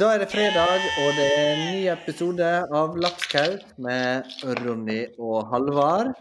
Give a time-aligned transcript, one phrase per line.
[0.00, 4.30] Da er det fredag, og det er en ny episode av Lapskaus med
[4.62, 6.14] Ronny og Halvard.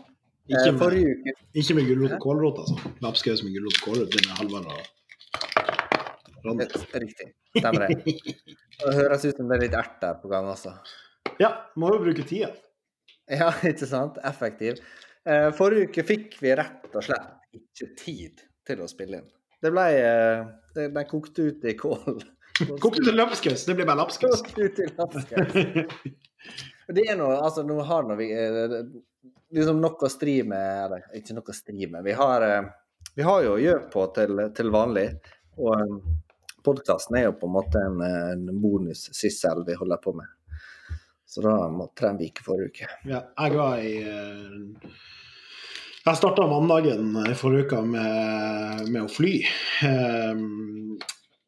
[0.50, 2.90] Ikke Eh, med, Forrige uke ikke med gulrot og kålrot, altså.
[3.06, 6.68] Lapskaus med gulrot og kålrot, det med Halvard og Ronny.
[7.06, 7.28] Riktig.
[7.56, 8.16] Stemmer det.
[8.82, 10.74] Det høres ut som det er litt ert der på gang også.
[11.40, 12.50] Ja, må jo bruke tida.
[13.32, 14.20] Ja, ikke sant?
[14.28, 14.82] Effektiv.
[15.24, 19.32] Eh, Forrige uke fikk vi rett og slett ikke tid til å spille inn.
[19.64, 19.88] Det ble
[20.76, 22.20] Den kokte ut i kål.
[22.60, 24.44] Kokte til lapskaus, det blir bare lapskaus.
[26.90, 28.72] Det er noe, altså nå har nå vi eh,
[29.54, 32.02] liksom noe å stri med Eller ikke noe å stri med.
[32.06, 32.72] Vi har, eh,
[33.16, 35.06] vi har jo gjør på til, til vanlig.
[35.60, 36.00] Og
[36.66, 40.28] podkasten er jo på en måte en, eh, en bonussyssel vi holder på med.
[41.30, 42.90] Så da måtte den vike forrige uke.
[43.06, 44.90] Ja, jeg var i eh,
[46.08, 49.36] Jeg starta mandagen i forrige uke med, med å fly.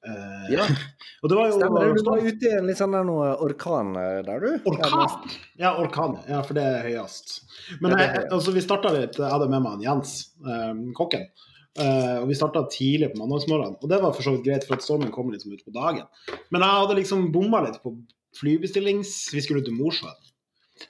[0.08, 0.66] Eh, Ja,
[1.22, 2.02] Og det var jo stemmer det.
[2.02, 4.70] Du var ute i en litt sånn der noe orkan eh, der, du?
[4.72, 5.30] Orkan!
[5.62, 6.18] Ja, orkan.
[6.30, 7.38] Ja, for det er høyest.
[7.84, 11.28] Men jeg, altså, vi starta litt Jeg hadde med meg en Jens, um, kokken.
[11.80, 13.78] Uh, og vi starta tidlig på mandagsmorgenen.
[13.80, 16.10] Og det var for så vidt greit, for at stormen kom liksom ut på dagen.
[16.52, 17.94] Men jeg hadde liksom bomma litt på
[18.42, 19.14] flybestillings...
[19.36, 20.18] Vi skulle til Mosjøen.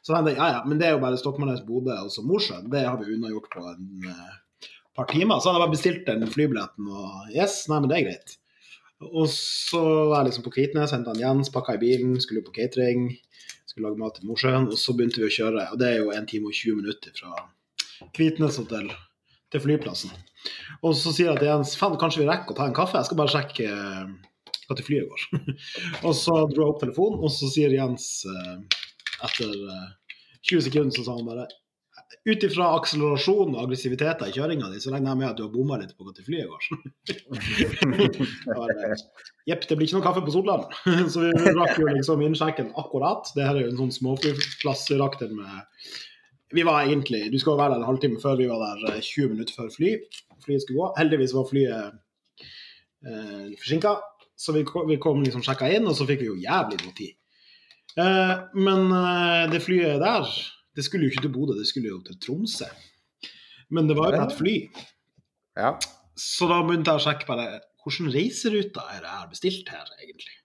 [0.02, 2.70] Så jeg ja, ja, men det er jo bare Stokmarknes, Bodø og så Mosjøen.
[2.72, 5.38] Det har vi unnagjort på en uh, par timer.
[5.38, 8.38] Så hadde jeg bare bestilt den flybilletten, og yes, nei, men det er greit.
[9.02, 13.10] Og så var jeg liksom på Kvitnes, henta Jens, pakka i bilen, skulle på catering.
[13.66, 15.70] Skulle lage mat til Mosjøen, og så begynte vi å kjøre.
[15.74, 17.48] Og det er jo 1 time og 20 minutter fra
[18.16, 18.92] Kvitnes til,
[19.54, 20.12] til flyplassen.
[20.82, 23.00] Og så sier jeg til Jens faen, kanskje vi rekker å ta en kaffe?
[23.00, 24.12] Jeg skal bare sjekke eh,
[24.68, 25.56] hva til flyet går.
[26.08, 28.82] og så dro jeg opp telefonen, og så sier Jens eh,
[29.28, 29.90] etter eh,
[30.50, 31.48] 20 sekunder så sa han bare
[32.28, 35.54] ut ifra akselerasjon og aggressiviteten i kjøringa di, så regner jeg med at du har
[35.54, 36.62] bomma litt på hva til flyet går.
[38.58, 38.98] Bare,
[39.50, 40.68] Jepp, det blir ikke noe kaffe på Sortland.
[41.14, 43.32] Så vi rakk jo liksom innsjekken akkurat.
[43.36, 45.90] Det her er jo en sånn småflyplass vi rakk den med
[46.54, 49.02] Vi var egentlig Du skal jo være der en halvtime før, vi var der eh,
[49.02, 49.96] 20 minutter før fly.
[50.46, 50.92] Flyet skulle gå.
[51.00, 51.98] Heldigvis var flyet
[53.08, 53.96] eh, forsinka,
[54.38, 56.96] så vi kom, vi kom liksom sjekka inn, og så fikk vi jo jævlig god
[56.98, 57.18] tid.
[57.98, 58.34] Eh,
[58.68, 60.30] men eh, det flyet der,
[60.76, 62.70] det skulle jo ikke til Bodø, det skulle jo til Tromsø.
[63.72, 64.56] Men det var jo et fly.
[65.60, 65.76] Ja.
[66.20, 67.48] Så da begynte jeg å sjekke bare
[67.82, 70.36] hvordan reiseruter er det jeg har bestilt her, egentlig.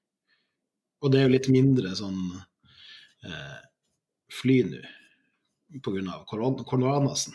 [1.04, 2.20] Og det er jo litt mindre sånn
[3.26, 3.58] eh,
[4.32, 4.84] fly nå
[5.82, 6.22] pga.
[6.28, 7.34] Koron koronasen.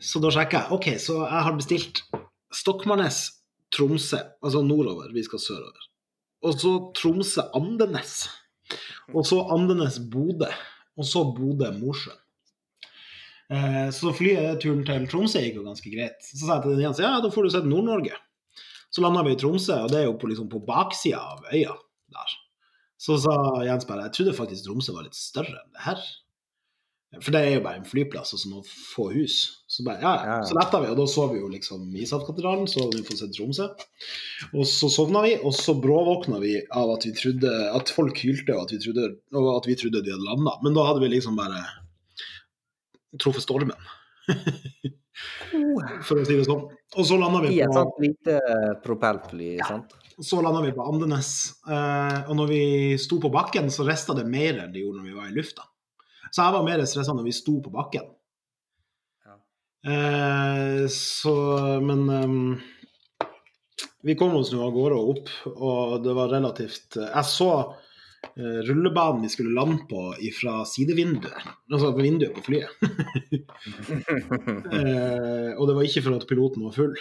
[0.00, 0.72] Så da sjekker jeg.
[0.74, 2.02] OK, så jeg har bestilt
[2.56, 3.20] Stokmarknes,
[3.70, 5.12] Tromsø, altså nordover.
[5.14, 5.86] Vi skal sørover.
[6.42, 8.14] Og så Tromsø-Andenes.
[9.14, 10.48] Og så Andenes-Bodø.
[10.98, 12.18] Og så Bodø-Mosjøen.
[13.50, 16.20] Eh, så flyturen til Tromsø gikk jo ganske greit.
[16.22, 18.14] Så sa jeg til Jens ja, da får du sett Nord-Norge.
[18.90, 21.74] Så landa vi i Tromsø, og det er jo på, liksom, på baksida av øya
[22.14, 22.36] der.
[23.00, 23.34] Så sa
[23.66, 26.04] Jens bare jeg trodde faktisk Tromsø var litt større enn det her.
[27.18, 29.38] For det er jo bare en flyplass og sånn noen få hus.
[29.66, 30.34] Så bare, ja, ja.
[30.38, 30.44] Ja.
[30.46, 33.66] Så letta vi, og da så vi jo liksom Ishavskatedralen, så vi fått se Tromsø.
[34.52, 38.54] Og så sovna vi, og så bråvåkna vi av at vi trodde at folk hylte,
[38.54, 39.08] og at vi trodde,
[39.56, 40.54] at vi trodde de hadde landa.
[40.62, 41.64] Men da hadde vi liksom bare
[43.18, 43.90] truffet stormen.
[46.06, 46.62] For å si det sånn.
[46.70, 48.38] Og så landa vi I et på sånt lite
[48.84, 49.98] propellfly, sant?
[50.20, 51.32] så landa vi på Andenes.
[51.66, 52.62] Eh, og når vi
[53.00, 55.66] sto på bakken, så rista det mer enn det gjorde når vi var i lufta.
[56.30, 58.08] Så jeg var mer stressa når vi sto på bakken.
[59.26, 59.36] Ja.
[59.90, 61.34] Eh, så
[61.84, 62.60] Men um,
[64.02, 68.60] vi kom oss nå av gårde og opp, og det var relativt Jeg så uh,
[68.68, 70.06] rullebanen vi skulle lande på
[70.38, 71.50] fra sidevinduet.
[71.72, 72.70] Altså vinduet på flyet.
[74.70, 76.92] Eh, og det var ikke for at piloten var full.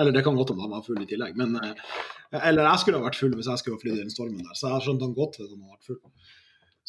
[0.00, 1.36] Eller det kan godt hende han var full i tillegg.
[1.38, 4.12] Men, eh, eller jeg skulle ha vært full hvis jeg skulle ha flydd i den
[4.12, 4.56] stormen der.
[4.58, 6.00] Så jeg skjønte han godt hvis han hadde vært full.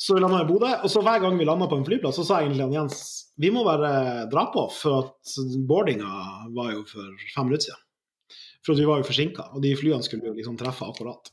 [0.01, 2.23] Så vi landa i Bodø, og så hver gang vi landa på en flyplass, så
[2.25, 3.01] sa egentlig han Jens
[3.41, 5.33] vi må bare dra på, for at
[5.69, 6.09] boardinga
[6.55, 7.83] var jo for fem minutter siden.
[8.65, 11.29] For at vi var jo forsinka, og de flyene skulle jo liksom treffe akkurat.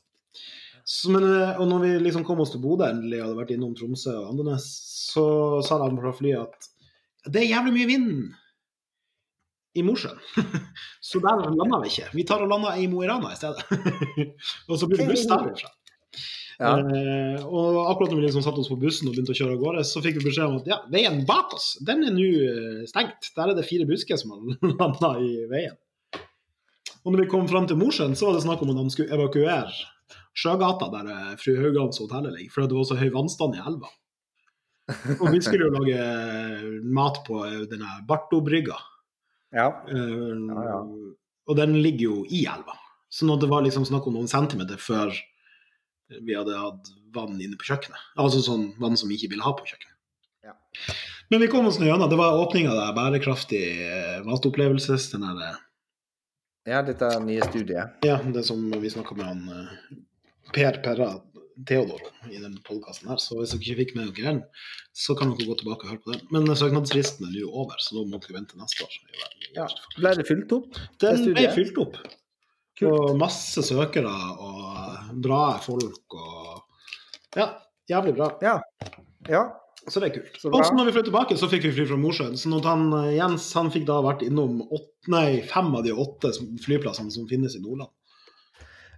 [0.85, 3.55] Så, men, eh, og når vi liksom kom oss til Bodø endelig, og hadde vært
[3.56, 4.69] innom Tromsø og Andenes,
[5.14, 5.25] så
[5.64, 8.12] sa de fra flyet at det er jævlig mye vind
[9.81, 10.21] i Mosjøen.
[11.09, 12.09] så der landa vi ikke.
[12.17, 13.64] Vi tar og lander i Mo i Rana i stedet.
[14.69, 15.73] og så blir det buss derfra.
[16.59, 16.73] Ja.
[16.83, 19.61] Eh, og akkurat når vi liksom satte oss på bussen og begynte å kjøre av
[19.63, 22.81] gårde, så fikk vi beskjed om at ja, veien bak oss, den er nå eh,
[22.91, 23.31] stengt.
[23.37, 25.79] Der er det fire busker som har landa i veien.
[27.05, 29.15] Og når vi kom fram til Mosjøen, så var det snakk om at de skulle
[29.15, 29.71] evakuere
[30.39, 33.95] Sjøgata, der eh, fru Haugans hotell ligger, fordi det var så høy vannstand i elva.
[35.21, 38.77] Og vi skulle jo lage mat på denne Bartobrygga.
[39.55, 39.71] Ja.
[39.89, 40.79] Ja, ja.
[41.49, 42.75] Og den ligger jo i elva.
[43.13, 45.15] Sånn at det var liksom snakk om noen centimeter før
[46.09, 48.01] vi hadde hatt vann inne på kjøkkenet.
[48.21, 49.95] Altså sånn vann som vi ikke ville ha på kjøkkenet.
[50.49, 50.55] Ja.
[51.31, 52.09] Men vi kom oss nå gjennom.
[52.11, 55.11] Det var åpninga der, bærekraftig eh, matopplevelses.
[55.15, 55.65] Den der, eh,
[56.69, 57.99] Ja, dette nye studiet.
[58.05, 59.97] ja, det som vi snakka med han eh,
[60.53, 61.11] Per Perra
[61.67, 62.01] Theodor
[62.31, 63.19] i den podkasten her.
[63.21, 64.43] Så hvis dere ikke fikk med dere den,
[64.95, 66.23] så kan dere gå tilbake og høre på den.
[66.33, 68.95] Men søknadsfristen er nå over, så da må dere vente neste år.
[69.57, 69.67] Ja.
[69.99, 70.79] Ble det fylt opp?
[71.03, 71.99] Den ble fylt opp.
[72.87, 76.63] Og masse søkere og bra folk og
[77.37, 77.49] Ja,
[77.91, 78.29] jævlig bra.
[79.29, 79.43] Ja.
[79.89, 80.37] Så det er kult.
[80.41, 80.51] Så.
[80.53, 82.37] Og så når vi fløy tilbake, så fikk vi fly fra Mosjøen.
[82.37, 85.93] Så når han, eh, Jens han fikk da vært innom åtte, nei, fem av de
[85.97, 86.31] åtte
[86.65, 87.91] flyplassene som finnes i Nordland.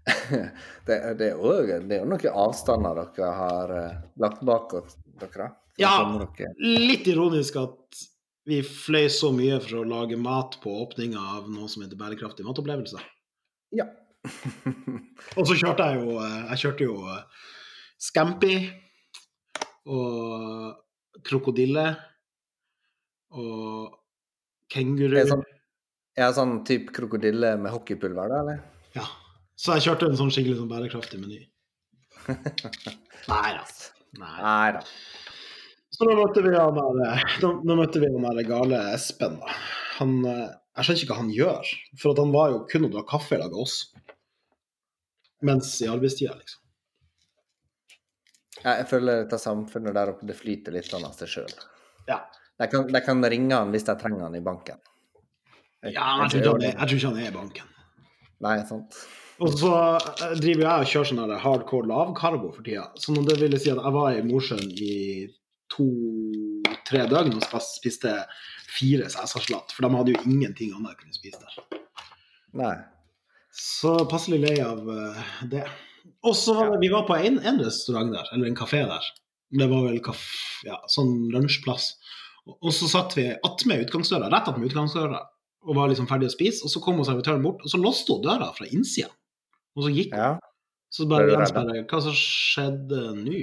[0.86, 1.50] Det, det, er jo,
[1.86, 4.72] det er jo noen avstander dere har eh, lagt bak
[5.20, 5.50] dere.
[5.78, 5.92] Ja.
[6.38, 8.00] dere- Litt ironisk at
[8.48, 12.46] vi fløy så mye for å lage mat på åpninga av noe som heter bærekraftig
[12.48, 12.98] matopplevelse.
[13.76, 13.86] Ja.
[15.38, 17.46] Og så kjørte jeg jo eh, Jeg kjørte jo eh,
[18.00, 18.54] Scampi
[19.90, 20.76] og
[21.26, 21.84] krokodille
[23.36, 23.96] og
[24.72, 25.16] kenguru.
[25.20, 25.42] Er sånn,
[26.16, 28.62] er sånn type krokodille med hockeypulver, da, eller?
[28.96, 29.04] Ja.
[29.60, 31.42] Så jeg kjørte en sånn skikkelig sånn bærekraftig meny.
[33.32, 33.66] Nei da.
[34.20, 34.70] Nei.
[34.76, 34.84] Da.
[35.90, 39.36] Så da møtte vi han der, eh, da, da møtte vi han der gale Espen.
[39.42, 39.58] da.
[39.98, 40.16] Han,
[40.76, 41.70] jeg skjønner ikke hva han gjør,
[42.00, 43.78] for han var jo kun å dra kaffe i lag med oss.
[45.42, 46.60] Mens i arbeidstida, liksom.
[48.60, 51.54] Ja, jeg føler dette samfunnet der oppe, det flyter litt sånn av seg sjøl.
[52.10, 52.18] Ja.
[52.60, 54.76] De kan, de kan ringe han hvis de trenger han i banken.
[55.82, 57.66] Jeg- Ja, men jeg tror ikke han er, ikke han er i banken.
[58.40, 58.98] Nei, sant.
[59.40, 62.90] Og så eh, driver jeg og kjører sånn der hardcore lavkarbo for tida.
[63.00, 65.28] Så det ville si at jeg var i Mosjøen i
[65.72, 68.12] to-tre døgn og spiste
[68.70, 69.74] fire cæsarsalat.
[69.74, 71.80] For de hadde jo ingenting annet de kunne spise der.
[72.60, 72.74] Nei.
[73.54, 75.64] Så passelig lei av uh, det.
[76.26, 79.10] Og så var det, vi var på en, en restaurant der, eller en kafé der.
[79.60, 81.92] Det var vel kafé, ja, sånn lunsjplass.
[82.46, 85.24] Og, og så satt vi attmed utgangsdøra, rett attmed utgangsdøra,
[85.66, 86.62] og var liksom ferdig å spise.
[86.66, 89.10] Og så kom servitøren bort, og så låste hun døra fra innsida.
[89.76, 90.22] Og så gikk hun.
[90.22, 90.30] Ja.
[90.90, 93.42] Så bare Jens bare Hva som skjedde nå?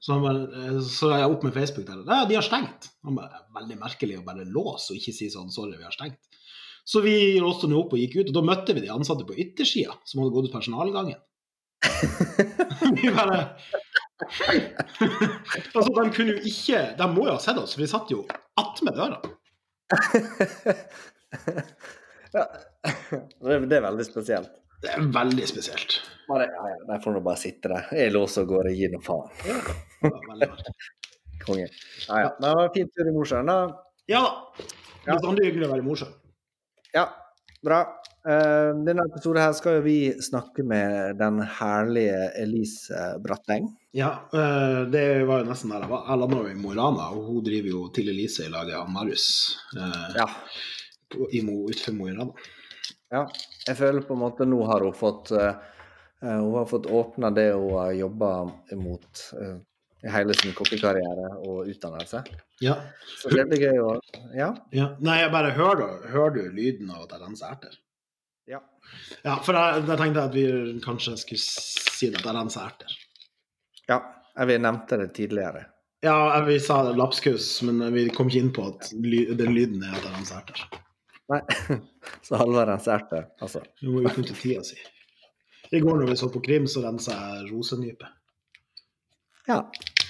[0.00, 2.04] Så, bare, eh, så jeg opp med Facebook der.
[2.08, 2.88] Ja, de har stengt.
[3.04, 6.20] Han bare, Veldig merkelig å bare låse og ikke si sånn sorry, vi har stengt.
[6.88, 9.36] Så vi låste nå opp og gikk ut, og da møtte vi de ansatte på
[9.38, 11.20] yttersida som hadde gått ut personalgangen.
[12.96, 13.38] vi bare
[14.20, 18.26] Altså, de kunne jo ikke De må jo ha sett oss, for vi satt jo
[18.60, 19.20] attmed døra.
[22.36, 22.44] ja.
[23.40, 24.52] Det er veldig spesielt.
[24.80, 25.98] Det er veldig spesielt.
[26.30, 27.88] Bare, ja, ja, der får du bare sitte der.
[27.98, 29.30] Jeg låser og går og gir noe faen.
[29.44, 30.74] Det var veldig merkelig.
[31.44, 31.66] Konge.
[32.08, 32.28] Ja, ja.
[32.40, 33.56] Det var en fin tur i Mosjøen, da.
[34.10, 34.68] Ja da.
[35.06, 36.14] Er bestandig hyggelig å være i Mosjøen.
[36.94, 37.06] Ja,
[37.64, 37.80] bra.
[38.20, 43.70] Uh, denne episoden her skal jo vi snakke med den herlige Elise Bratteng.
[43.96, 46.04] Ja, uh, det var jo nesten der jeg var.
[46.10, 48.68] Jeg landa jo i Mo i Rana, og hun driver jo til Elise i lag
[48.76, 49.26] med Marius
[49.72, 50.28] Uh, Ja.
[51.10, 52.36] på- i Mo, utenfor Mo i Rana.
[53.10, 53.24] Ja.
[53.66, 55.54] Jeg føler på en måte nå har hun fått eh,
[56.22, 58.30] eh, Hun har fått åpna det hun har jobba
[58.78, 59.56] mot eh,
[60.00, 62.22] i hele sin kokkekarriere og utdannelse.
[62.64, 62.78] Ja.
[63.20, 63.90] Så det blir gøy å
[64.32, 64.54] Ja.
[64.72, 64.86] ja.
[65.04, 67.74] Nei, jeg bare hører, hører du lyden av at jeg renser erter?
[68.48, 68.62] Ja.
[69.26, 70.46] Ja, for jeg, jeg tenkte at vi
[70.84, 72.96] kanskje skulle si at jeg renser erter.
[73.90, 74.00] ja.
[74.40, 75.66] Vi nevnte det tidligere.
[76.00, 80.06] Ja, vi sa lapskaus, men vi kom ikke inn på at den lyden er at
[80.06, 80.62] jeg renser erter.
[81.30, 81.40] Nei.
[82.26, 83.60] Så Halvard renserte, altså.
[83.80, 84.78] Vi må utnytte tida si.
[85.70, 88.06] I går når vi så på krim, så rensa jeg rosenype.
[89.46, 89.60] Ja,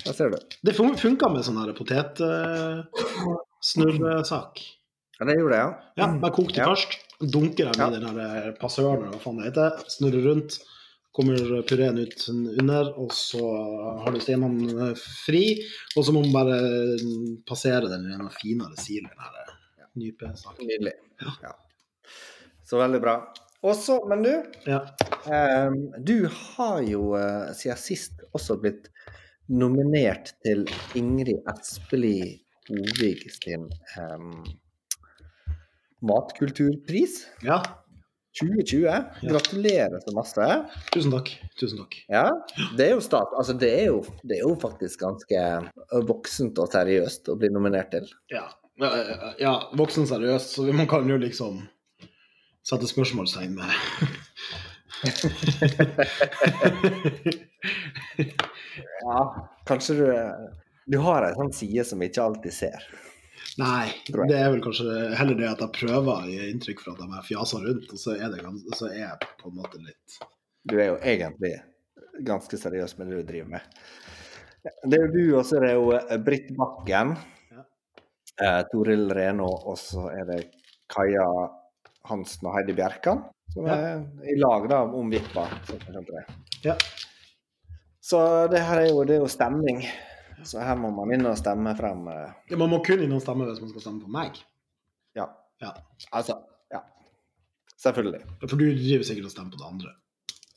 [0.06, 0.38] der ser du.
[0.64, 4.52] Det fun- funka med sånn potetsnurresak.
[5.20, 5.70] Ja, det gjorde det, ja.
[6.00, 6.70] Ja, bare kok det Ja.
[6.72, 6.90] først.
[7.20, 7.88] Dunker jeg Ja.
[7.88, 8.16] i den her
[8.48, 9.70] eh, passøren, eller hva faen det heter.
[9.92, 10.56] Snurrer rundt.
[11.12, 11.36] Kommer
[11.66, 13.42] pureen ut under, og så
[14.04, 15.60] har du steinene fri.
[15.96, 16.56] Og så må man bare
[17.44, 19.10] passere den i en finere silen.
[19.10, 19.50] eh,
[19.96, 20.66] nypesaken.
[20.66, 20.92] Nydelig.
[21.42, 21.54] Ja.
[22.66, 23.14] Så veldig bra.
[23.66, 24.30] Også, men du,
[24.70, 24.78] Ja.
[25.68, 28.88] um, du har jo uh, siden sist også blitt
[29.50, 30.62] nominert til
[30.96, 32.38] Ingrid Espelid
[32.70, 33.66] Hovig sin
[33.98, 34.44] um,
[36.06, 37.58] matkulturpris ja.
[38.40, 38.86] 2020.
[39.26, 40.46] Gratulerer så masse.
[40.94, 41.32] Tusen takk.
[41.58, 41.96] Tusen takk.
[42.08, 42.28] Ja,
[42.78, 43.32] det er jo stat.
[43.36, 45.42] Altså, det er jo, det er jo faktisk ganske
[46.06, 48.06] voksent og seriøst å bli nominert til.
[48.32, 48.46] Ja.
[48.80, 48.88] Ja,
[49.38, 51.68] ja, voksen seriøst, så man kan jo liksom
[52.64, 53.70] sette spørsmålstegn med
[59.00, 60.06] Ja, kanskje du
[60.90, 62.78] Du har en sånn side som vi ikke alltid ser.
[63.60, 64.86] Nei, det er vel kanskje
[65.18, 67.98] heller det at jeg prøver å gi inntrykk for at de er fjasa rundt, og
[68.00, 68.40] så er, det,
[68.78, 70.08] så er jeg på en måte litt
[70.64, 71.52] Du er jo egentlig
[72.26, 73.62] ganske seriøst med det du driver med.
[74.62, 77.08] Det er jo du, og så er det jo eh, Britt Bakken.
[78.40, 78.58] Ja.
[78.58, 80.40] Eh, Toril Reno, og så er det
[80.90, 81.26] Kaja
[82.08, 83.24] Hansen og Heidi Bjerkan.
[83.52, 83.74] Som Ja.
[83.74, 85.48] er i lag da, om Vippa.
[86.64, 86.76] Ja.
[88.00, 89.82] Så det her er jo, det er jo stemning.
[90.44, 93.60] Så her må man inn og stemme frem eh, Man må kun innom stemme hvis
[93.60, 94.38] man skal stemme på meg.
[95.18, 95.26] Ja.
[95.60, 95.74] Ja.
[96.16, 96.38] Altså,
[96.72, 96.80] ja.
[97.76, 98.22] Selvfølgelig.
[98.40, 99.92] For du driver sikkert og stemmer på det andre.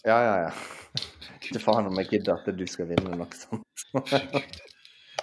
[0.06, 0.52] Ja, ja, ja.
[1.44, 3.66] Ikke faen om jeg gidder at du skal vinne noe sånt.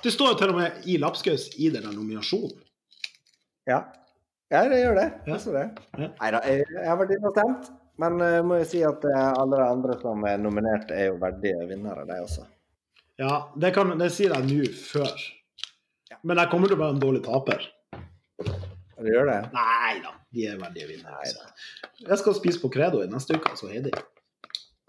[0.03, 2.57] Det står jo til og med i lapskaus i den nominasjonen.
[3.69, 3.83] Ja.
[4.51, 5.09] ja, det gjør det.
[5.27, 5.37] Ja.
[5.37, 5.67] Jeg det.
[5.99, 6.09] Ja.
[6.23, 7.69] Neida, jeg, jeg har vært inne og stemt.
[8.01, 11.19] Men uh, må jo si at eh, alle de andre som er nominert, er jo
[11.21, 12.47] verdige vinnere, de også.
[13.21, 15.13] Ja, det, kan, det sier jeg nå før.
[16.25, 17.67] Men jeg kommer til å være en dårlig taper.
[18.41, 19.37] Det gjør det?
[19.53, 21.21] Nei da, de er verdige vinnere.
[21.21, 21.45] Altså.
[22.07, 23.93] Jeg skal spise på Credo i neste uke, altså Heidi.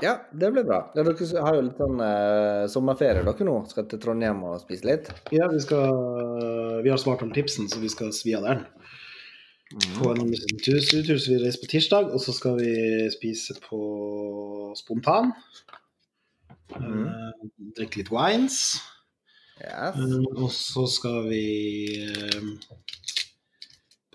[0.01, 0.79] Ja, det blir bra.
[0.95, 3.57] Ja, dere har jo litt sånn eh, sommerferie dere nå.
[3.69, 5.11] Skal til Trondheim og spise litt.
[5.35, 8.63] Ja, vi skal Vi har svart om tipsen, så vi skal svi av den.
[9.99, 10.33] På en
[10.65, 12.71] tur, tur, så vi reiser på tirsdag, og så skal vi
[13.13, 13.79] spise på
[14.75, 15.31] Spontan.
[16.75, 17.05] Mm.
[17.07, 17.45] Eh,
[17.77, 18.57] drikke litt wines.
[19.61, 19.95] Yes.
[19.95, 21.45] Eh, og så skal vi
[22.01, 22.51] eh,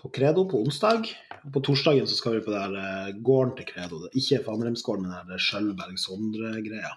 [0.07, 1.07] på Credo på onsdag.
[1.43, 4.01] Og på torsdagen så skal vi på der eh, gården til Credo.
[4.01, 6.93] Det er Ikke Fanremsgården, men der Skjølberg-Sondre-greia.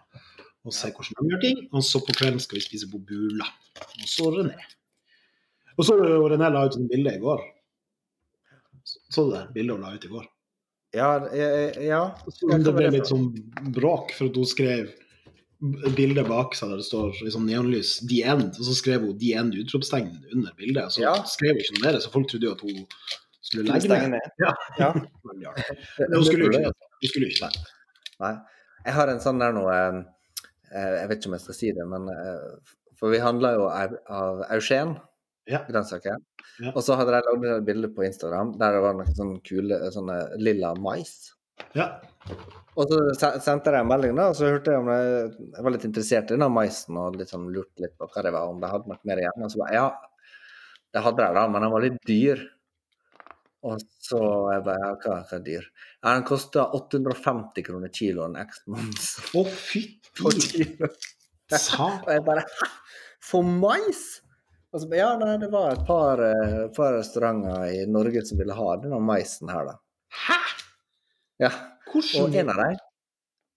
[0.64, 1.62] Og se hvordan de gjør ting.
[1.72, 3.48] Og så på kvelden skal vi spise på Bula.
[4.02, 4.58] Og så René.
[5.76, 7.42] Og så René la ut et bilde i går.
[8.84, 10.28] Så du det bildet hun la ut i går?
[10.94, 11.48] Ja, ja,
[11.86, 12.00] ja.
[12.40, 13.30] Det ble litt sånn
[13.74, 14.90] bråk for at hun skrev
[15.96, 19.32] bildet bak seg der det står sånn neonlys 'The End', og så skrev hun 'The
[19.40, 20.92] End' utropstegn under bildet.
[20.92, 21.14] Så Ja.
[21.24, 22.86] skrev hun ikke noe mer, så folk trodde jo at hun
[23.42, 24.10] skulle legge ned.
[24.16, 24.30] ned.
[24.40, 24.52] Ja.
[24.78, 24.92] Ja.
[25.26, 25.52] Men ja.
[25.98, 27.52] Men hun skulle jo ikke ikke det.
[28.20, 28.34] Nei.
[28.86, 30.02] Jeg har en sånn der nå eh,
[30.72, 32.58] eh, Jeg vet ikke om jeg skal si det, men eh,
[32.96, 34.96] For vi handla jo av, av Eugen
[35.48, 35.64] Ja.
[35.68, 36.16] grønnsaker.
[36.60, 36.72] Ja.
[36.74, 39.78] Og så hadde de lagd et bilde på Instagram der det var noen sånne kule
[39.92, 41.32] sånne lilla mais.
[41.74, 42.00] Ja.
[42.80, 45.84] Og så sendte jeg en melding, da, og så hørte jeg om Jeg var litt
[45.88, 48.88] interessert i den maisen og sånn lurte litt på hva det var, om det hadde
[48.88, 49.44] noe mer igjen.
[49.44, 49.88] Og så bare Ja,
[50.94, 52.46] det hadde jeg da, men den var litt dyr.
[53.68, 54.22] Og så
[54.54, 55.66] jeg bare Ja, hva, hva er dyr?
[56.00, 59.12] Ja, den kosta 850 kroner kiloen x moms.
[59.36, 60.70] Å, fytti.
[61.50, 62.44] Og jeg bare
[63.24, 64.20] For mais?
[64.70, 68.54] Og så ja, nei, det var et par, eh, par restauranter i Norge som ville
[68.54, 69.74] ha denne maisen her, da.
[70.14, 70.38] Hæ?
[71.42, 71.50] Ja.
[71.94, 72.76] Og en av dem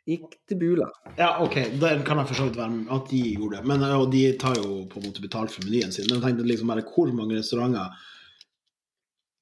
[0.05, 0.87] gikk til Bula.
[1.17, 3.65] Ja, OK, det kan jeg for så vidt være med at de gjorde det.
[3.71, 6.05] Men og de tar jo på en måte betalt for menyen sin.
[6.09, 7.87] Men jeg tenkte liksom bare hvor mange restauranter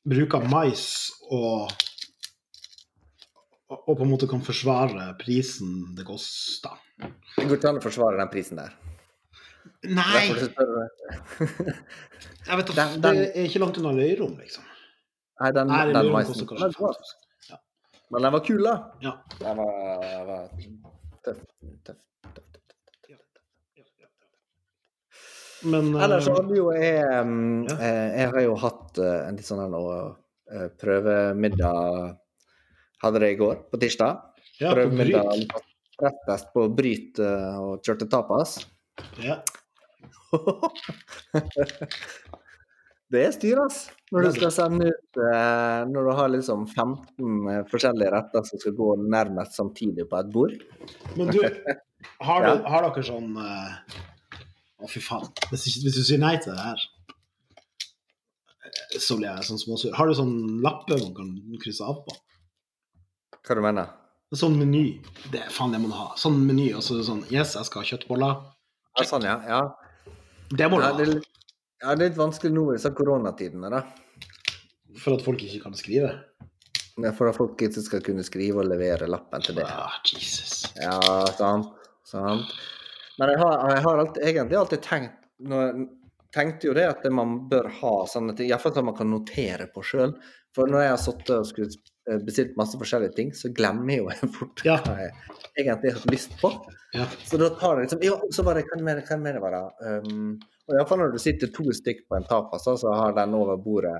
[0.05, 0.83] bruker mais
[1.31, 1.71] og
[3.71, 6.75] og på en måte kan forsvare prisen det koster.
[6.99, 8.71] Det går ikke an å forsvare den prisen der.
[9.87, 10.27] Nei!
[10.27, 10.35] Jeg
[12.57, 14.63] vet, Den- Det er ikke langt unna Løyrom, liksom.
[15.41, 17.17] Nei, den, den, den maisen koster den kanskje var- 5000.
[18.11, 18.73] Men den var kul, da.
[19.01, 19.13] Ja.
[19.39, 20.47] Den var, var
[21.23, 21.37] tøff.
[21.85, 21.99] tøff,
[22.35, 22.81] tøff, tøff, tøff.
[25.71, 27.75] Men eh, Ellers har vi jo jeg Ja.
[27.77, 29.61] eh, Jeg har jo hatt eh, en litt sånn
[30.81, 32.17] prøvemiddag
[33.01, 34.17] Hadde det i går, på tirsdag.
[34.59, 35.45] ja, Prøvemiddag
[36.01, 38.57] rettest på Bryt og kjørte tapas.
[39.21, 39.39] Ja.
[43.11, 43.89] Det er styr, ass.
[44.11, 48.61] Når du skal sende ut eh, Når du har liksom 15 eh, forskjellige retter som
[48.61, 50.55] skal gå nærmest samtidig på et bord.
[51.17, 52.55] Men du, har, Ja.
[52.55, 54.01] du, har dere sånn eh,
[54.81, 55.27] Å, fy faen.
[55.51, 56.87] Hvis, hvis du sier nei til det her,
[58.97, 59.91] så blir jeg sånn småsur.
[59.97, 62.15] Har du sånn lappe man kan krysse av på?
[63.41, 63.97] Hva du mener du?
[64.39, 64.85] sånn meny.
[65.31, 66.11] Det er faen det må du ha.
[66.19, 66.69] Sånn meny.
[66.77, 68.37] og så sånn Yes, jeg skal ha kjøttboller.
[68.97, 69.37] Ja, sånn, ja.
[69.47, 69.61] ja.
[70.51, 71.30] Det må du Ja, det, ha.
[71.81, 73.83] Ja, det er litt vanskelig nå i disse koronatidene, da.
[75.01, 76.11] For at folk ikke kan skrive.
[76.99, 79.65] Ja, For at folk ikke skal kunne skrive og levere lappen til det.
[79.65, 80.65] Ah, Jesus.
[80.77, 80.97] Ja,
[81.37, 81.71] sant.
[82.07, 82.51] sant.
[83.17, 85.79] Men jeg har, jeg har alltid, egentlig alltid tenkt når,
[86.35, 89.83] tenkte jo det at man bør ha sånne ting, iallfall så man kan notere på
[89.85, 90.13] sjøl.
[90.55, 91.71] For når jeg har sittet og skulle
[92.11, 94.77] eh, bestilt masse forskjellige ting, så glemmer jeg jo fort Ja.
[94.85, 95.13] hva jeg
[95.63, 96.51] egentlig har lyst på.
[96.95, 97.07] Ja.
[97.23, 99.93] Så da tar det liksom jo, så bare Hva mer, hva mer var det?
[100.09, 100.33] Um,
[100.67, 103.97] og iallfall når du sitter to stykk på en tapas, så har den over bordet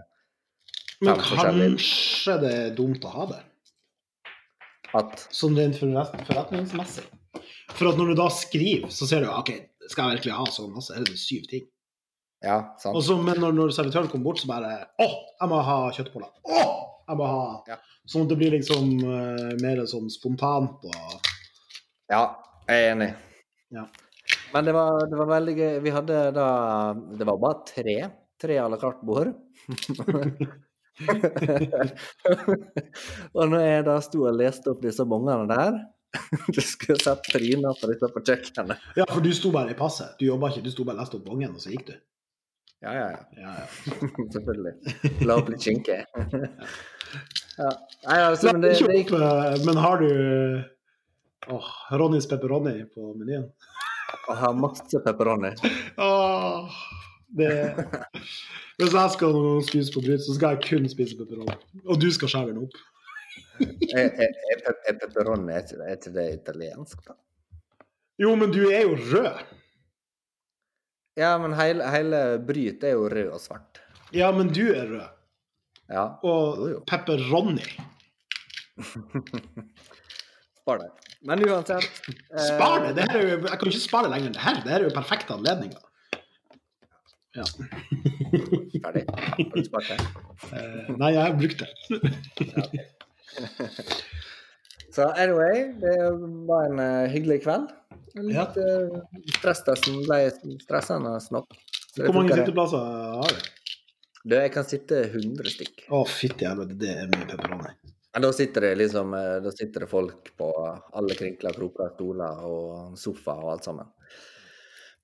[1.02, 1.70] Men Fem forskjellige.
[1.76, 3.42] kanskje det er dumt å ha det?
[4.94, 7.06] at Sånn rent forret- forretningsmessig.
[7.78, 9.52] For at når du da skriver, så ser du OK,
[9.88, 10.74] skal jeg virkelig ha sånn?
[10.84, 11.64] Så er det syv ting.
[12.44, 12.98] Ja, sant.
[13.00, 15.08] Også, men når, når servitøren kommer bort, så bare Å,
[15.40, 16.32] jeg må ha kjøttboller.
[16.44, 16.62] Å,
[17.08, 17.78] jeg må ha Ja.
[18.10, 21.30] Sånn at det blir liksom uh, mer sånn spontant og
[22.12, 22.24] Ja,
[22.68, 23.10] jeg er enig.
[23.72, 23.86] Ja.
[24.54, 25.80] Men det var, det var veldig gøy.
[25.86, 26.48] Vi hadde da
[27.20, 27.98] Det var bare tre.
[28.42, 29.34] Tre à la carte-bord.
[33.38, 35.78] og når jeg da sto og leste opp disse bongene der
[36.56, 38.78] Du skulle sett trynet på disse på kjøkkenet.
[39.00, 40.18] Ja, for du sto bare i passet.
[40.20, 41.94] Du jobba ikke, du sto bare og leste opp bongen, og så gikk du.
[42.82, 43.22] Ja, ja, ja.
[43.38, 43.68] Ja, ja.
[44.36, 44.74] Selvfølgelig.
[45.30, 46.02] La opp litt skinke.
[47.62, 47.72] ja.
[48.08, 50.10] Nei, altså, men det, det gikk eh, men har du
[51.54, 51.70] åh,
[52.02, 53.48] Ronnys pepperoni på menyen?
[54.30, 55.52] Å har masse pepperoni.
[55.98, 56.76] Åh,
[57.38, 57.52] det
[58.82, 61.56] Hvis jeg skal noen gang spise på bryt, så skal jeg kun spise pepperoni.
[61.88, 62.76] Og du skal skjære den opp.
[63.62, 67.14] Er, er, er, pe- er pepperoni er ikke, det- italiensk, da?
[68.22, 69.42] Jo, men du er jo rød.
[71.20, 73.82] Ja, men hele, hele bryt er jo rød og svart.
[74.16, 75.10] Ja, men du er rød.
[75.92, 76.06] Ja.
[76.24, 77.66] Og pepperoni.
[80.62, 80.90] Spar det.
[81.28, 81.86] Men uansett
[82.34, 82.94] eh, Spar det!
[82.98, 84.62] det her er jo, jeg kan jo ikke spare lenger enn det her.
[84.64, 85.82] Det her er jo perfekte anledninger.
[87.38, 87.46] Ja.
[88.84, 89.04] Ferdig.
[89.08, 90.00] Har du spart det?
[90.52, 91.70] Eh, nei, jeg har brukt det.
[94.92, 95.96] Så anyway, det
[96.50, 97.70] var en uh, hyggelig kveld.
[98.18, 98.44] Ja.
[98.44, 98.98] Litt uh,
[99.38, 100.26] stresstesten ble
[100.66, 101.56] stressende nok.
[101.96, 102.82] Hvor mange sitteplasser
[103.22, 103.50] har du?
[104.22, 105.86] Du, jeg kan sitte 100 stykk.
[105.90, 107.72] Å, fytti helvete, det er mye pepperoni.
[108.14, 110.52] Men da sitter det liksom eh, Da sitter det folk på
[110.92, 113.88] alle krinkler, kroker, stoler og sofa og alt sammen.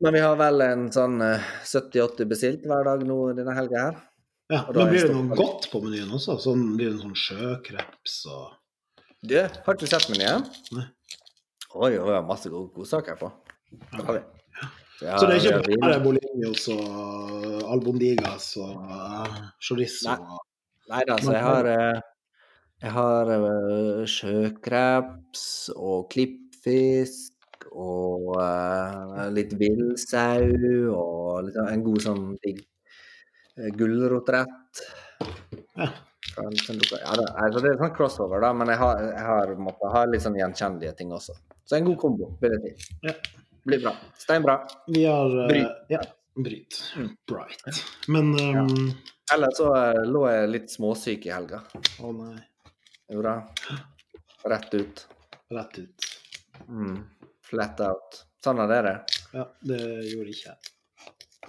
[0.04, 4.04] Men vi har vel en sånn eh, 70-80 bestilt hver dag nå denne helga her.
[4.48, 6.38] Ja, Men blir det noe godt på menyen også?
[6.40, 8.54] Sånn, blir det sånn sjøkreps og
[9.28, 10.46] Du, har ikke sett menyen?
[10.76, 10.86] Nei.
[11.76, 13.32] Oi, oi, oi, masse gode godsaker på.
[13.72, 14.22] Det har vi.
[15.02, 20.16] Ja, Så det er ikke bare bolinios og albondigas og uh, chorizo?
[20.16, 20.40] Nei.
[20.88, 22.00] Nei da, så jeg har eh,
[22.84, 25.44] Jeg har eh, sjøkreps
[25.76, 27.34] og klippfisk
[27.74, 30.44] og eh, litt villsau
[30.94, 32.60] og litt, sånn- en god sånn digg
[33.58, 34.84] eh, gulrotrett.
[35.78, 35.90] Ja.
[36.36, 39.02] fra en sånn lokal- Ja, det, altså det er sånn crossover, da, men jeg har,
[39.10, 41.34] jeg har måttet ha litt sånn gjenkjennelige ting også.
[41.66, 42.98] Så en god kombo, vil jeg si.
[43.08, 43.13] Ja.
[43.68, 43.94] Blir bra.
[44.22, 44.56] Steinbra.
[44.88, 45.80] Vi har uh, Bryt.
[45.92, 46.00] Ja,
[46.38, 46.78] bryt.
[46.96, 47.10] Mm.
[47.28, 47.82] Bright.
[48.08, 48.92] Men um,
[49.34, 51.63] Ellers så eh, lå jeg litt småsyk i helga.
[52.00, 52.38] Å nei.
[53.08, 53.76] Gjorde da.
[54.50, 55.08] Rett ut.
[55.50, 56.08] Rett ut.
[56.67, 56.98] Mm.
[57.50, 58.24] Flat out.
[58.43, 58.96] Sånn er det det.
[59.34, 59.80] Ja, det
[60.12, 60.74] gjorde ikke jeg.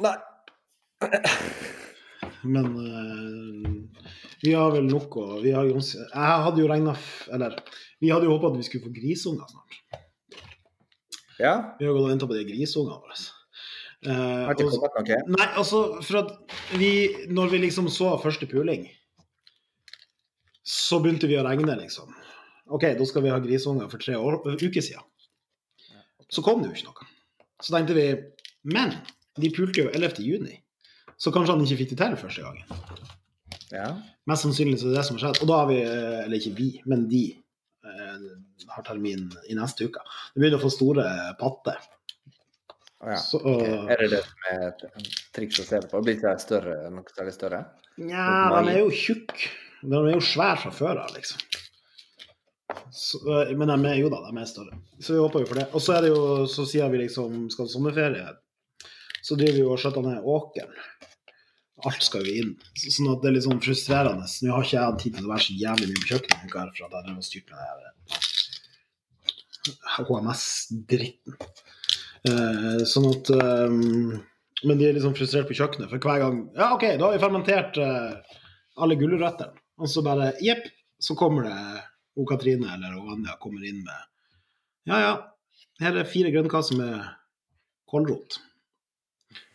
[0.05, 0.17] Nei.
[2.43, 4.03] Men uh,
[4.43, 6.95] vi har vel nok å vi har Jeg hadde jo regna
[7.35, 7.57] Eller
[7.99, 10.05] vi hadde jo håpa at vi skulle få grisunger snart.
[11.39, 13.19] Ja, Vi har gått og venta på de grisungene våre.
[14.07, 15.19] Uh, har ikke kommet noe?
[15.35, 16.91] Nei, altså, for at vi
[17.35, 18.87] Når vi liksom så første puling,
[20.69, 22.13] så begynte vi å regne, liksom.
[22.69, 25.05] OK, da skal vi ha grisunger for tre år, uker siden.
[26.29, 27.07] Så kom det jo ikke noe.
[27.65, 28.09] Så tenkte vi
[28.69, 28.93] Men
[29.39, 30.19] de pulte jo 11.
[30.27, 30.59] juni,
[31.17, 33.05] så kanskje han ikke fikk det til første gangen.
[33.73, 33.93] Ja.
[34.29, 35.39] Mest sannsynlig så er det det som har skjedd.
[35.45, 37.23] Og da har vi, eh, eller ikke vi, men de
[37.87, 38.27] eh,
[38.75, 40.03] har termin i neste uke.
[40.35, 41.07] Det begynner å få store
[41.41, 41.79] patter.
[42.99, 43.21] Oh, ja.
[43.23, 43.63] Så, Ok.
[43.95, 44.85] Er det det som er et
[45.39, 46.03] triks å se på?
[46.03, 47.63] Blir ikke det større, noe særlig større?
[48.03, 48.29] Nja,
[48.59, 49.55] de er jo tjukke.
[49.83, 51.43] De er jo svære fra før av, liksom.
[52.93, 54.79] Så, øh, men de er jo da, de er større.
[55.01, 55.67] Så vi håper jo for det.
[55.73, 58.33] Og så er det jo, så sier vi liksom skal ha sommerferie,
[59.23, 60.75] så driver vi jo og skjøtter ned åkeren.
[61.87, 62.55] Alt skal jo inn.
[62.75, 64.27] Så, sånn at det er litt sånn frustrerende.
[64.27, 66.51] Nå har ikke jeg hatt tid til å være så jævlig mye på kjøkkenet en
[66.51, 67.79] uke her, for at jeg har styrt med det her
[69.99, 71.39] HMS-dritten.
[72.29, 73.71] Eh, sånn at eh,
[74.67, 77.23] Men de er liksom frustrert på kjøkkenet, for hver gang Ja, OK, da har vi
[77.23, 78.39] fermentert eh,
[78.83, 79.55] alle gulrøttene.
[79.79, 80.67] Og så bare Jepp,
[80.99, 81.59] så kommer det
[82.19, 84.07] o Katrine eller o Anja kommer inn med
[84.89, 85.13] Ja, ja,
[85.83, 86.95] her er fire grønnkasser med
[87.89, 88.39] kålrot.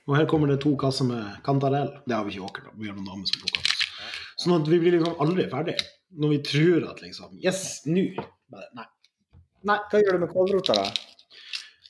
[0.07, 1.89] Og her kommer det to kasser med kantarell.
[2.07, 2.73] Det har vi ikke åker, da.
[2.79, 3.73] Vi har noen damer som plukker oss.
[4.43, 5.75] Sånn at vi blir liksom aldri ferdig.
[6.19, 8.05] Når vi tror at liksom Yes, nå.
[8.53, 8.87] Nei.
[9.65, 9.79] Nei.
[9.89, 10.85] Hva gjør du med kålrota, da?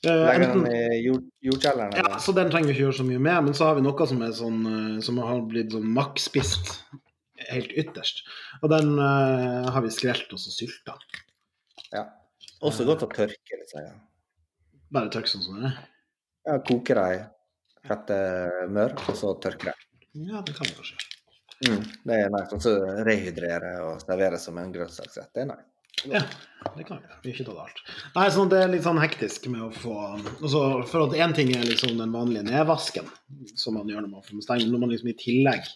[0.04, 1.96] Eh, Legger den i jord, jordkjelleren?
[1.98, 4.06] Ja, så den trenger vi ikke gjøre så mye med, men så har vi noe
[4.08, 6.74] som er sånn eh, som har blitt sånn makkspist
[7.50, 8.24] helt ytterst.
[8.62, 10.96] Og den uh, har vi skrelt og så sylta.
[11.92, 12.08] Ja.
[12.64, 13.96] Også godt å tørke sier jeg.
[14.94, 15.78] Bare tørk sånn som det er.
[16.44, 17.24] Ja, koke dem
[17.88, 18.16] fette
[18.72, 19.84] mør, og så tørke dem.
[20.30, 20.96] Ja, det kan kanskje.
[21.64, 22.50] Mm, det er nice.
[22.56, 22.74] Og så
[23.06, 25.30] rehydrere og servere som en grønnsaksrett.
[25.34, 25.70] Det er nice.
[26.10, 26.20] Ja,
[26.74, 27.08] det kan vi.
[27.22, 27.82] Vi har ikke tatt alt.
[28.16, 31.52] Nei, sånn, det er litt sånn hektisk med å få altså, For at én ting
[31.54, 33.08] er liksom den vanlige nedvasken
[33.56, 35.70] som man gjør når man får stenge, når man liksom i tillegg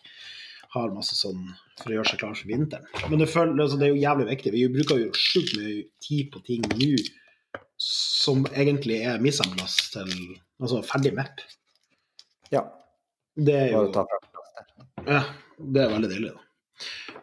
[0.74, 1.46] har masse sånn
[1.78, 2.88] for å gjøre seg klar for vinteren.
[3.08, 4.52] Men det, føler, altså, det er jo jævlig viktig.
[4.54, 6.90] Vi bruker jo sjukt mye tid på ting nå
[7.78, 10.10] som egentlig er missenplass til
[10.58, 11.38] Altså ferdig map.
[12.50, 12.64] Ja.
[13.38, 13.84] Det er jo.
[15.06, 15.20] Ja,
[15.54, 16.48] det er veldig deilig, da.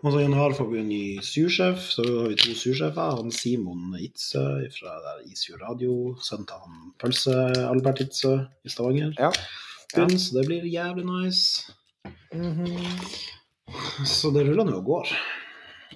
[0.05, 1.81] Og så I en ny sursjef.
[1.97, 3.17] Så har vi to sursjefer.
[3.19, 4.45] Han Simon Itzø
[4.77, 6.15] fra der Isfjord Radio.
[6.21, 9.11] sendte han Pølse-Albert Itzø i Stavanger.
[9.19, 9.33] Ja.
[9.97, 10.07] ja.
[10.07, 11.75] Så det blir jævlig nice.
[14.05, 15.11] Så det ruller nå og går.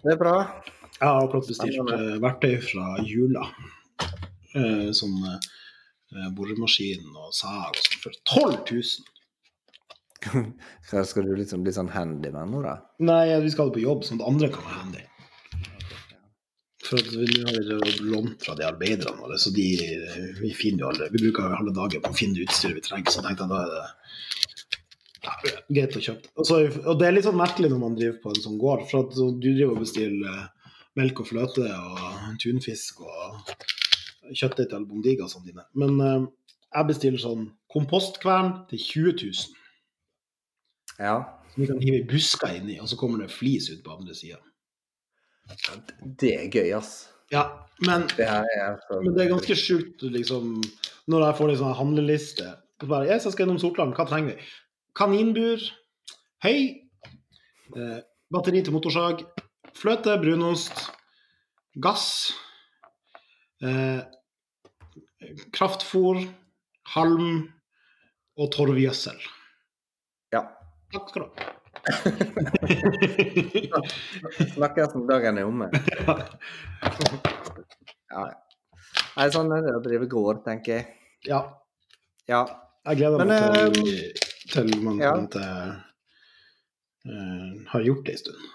[0.03, 0.35] Det er bra.
[0.99, 3.45] Jeg har akkurat bestilt eh, verktøy fra Jula.
[4.57, 8.83] Eh, sånn eh, boremaskin og sag sånn for 12 000.
[10.83, 12.79] Skal skal du liksom bli sånn handyman nå, da?
[13.07, 15.05] Nei, vi skal på jobb, sånn at andre kan være handy.
[16.89, 19.67] For at vi har lånt fra de arbeiderne våre, så de
[20.39, 23.23] vi finner jo alle Vi bruker halve dagen på å finne utstyret vi trenger, så
[23.23, 24.48] tenkte jeg da er det
[25.69, 28.43] greit å kjøpe Altså, Og, det er litt sånn merkelig når man driver på en
[28.43, 33.53] sånn gård, for at du driver og bestiller eh, melk og fløte og tunfisk og
[34.35, 35.65] kjøttdeig til bondigasene dine.
[35.79, 36.27] Men uh,
[36.75, 39.59] jeg bestiller sånn kompostkvern til 20 000.
[40.99, 41.15] Ja.
[41.53, 44.41] Som vi kan hive busker inni, og så kommer det flis ut på andre sida.
[46.19, 47.07] Det er gøy, ass.
[47.33, 47.45] Ja,
[47.85, 50.57] men, Det er så men det er ganske sjukt liksom,
[51.09, 52.47] når jeg får en sånn handleliste.
[52.81, 54.49] Så bare, yes, jeg skal gjennom Sortland, hva trenger vi?
[54.99, 55.61] Kaninbur,
[56.43, 56.59] høy,
[57.75, 57.99] eh,
[58.33, 59.21] batteri til motorsag,
[59.79, 60.81] fløte, brunost,
[61.79, 62.33] gass,
[63.63, 64.01] eh,
[65.55, 66.19] kraftfôr,
[66.95, 67.29] halm
[68.39, 69.19] og torvgjødsel.
[70.35, 70.43] Ja.
[70.93, 71.33] Takk skal du ha.
[74.55, 75.67] Snakkes når dagen er omme.
[78.09, 78.23] Ja.
[79.19, 80.85] Nei, sånn er det å drive gård, tenker jeg.
[81.29, 81.43] ja,
[82.25, 82.39] Ja.
[82.89, 83.83] jeg gleder Men, meg til,
[84.53, 85.13] til man ja.
[85.17, 85.43] måte
[87.05, 88.47] eh, har gjort det en stund.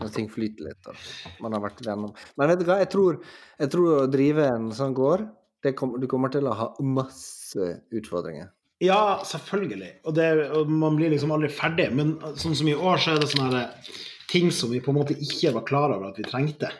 [0.00, 0.88] Når ting flyter litt.
[0.88, 2.14] Og man har vært gjennom.
[2.36, 3.18] Men vet du hva, jeg tror,
[3.60, 5.26] jeg tror å drive en sånn gård
[5.64, 8.52] det kom, Du kommer til å ha masse utfordringer.
[8.84, 9.92] Ja, selvfølgelig.
[10.04, 11.88] Og, det, og man blir liksom aldri ferdig.
[11.96, 13.90] Men sånn som i år, så er det sånne her,
[14.30, 16.70] ting som vi på en måte ikke var klar over at vi trengte.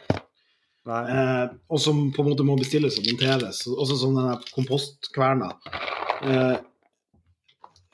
[0.87, 3.64] Eh, og som på en måte må bestilles og monteres.
[3.66, 5.51] Også sånn den kompostkverna.
[6.22, 6.57] Eh,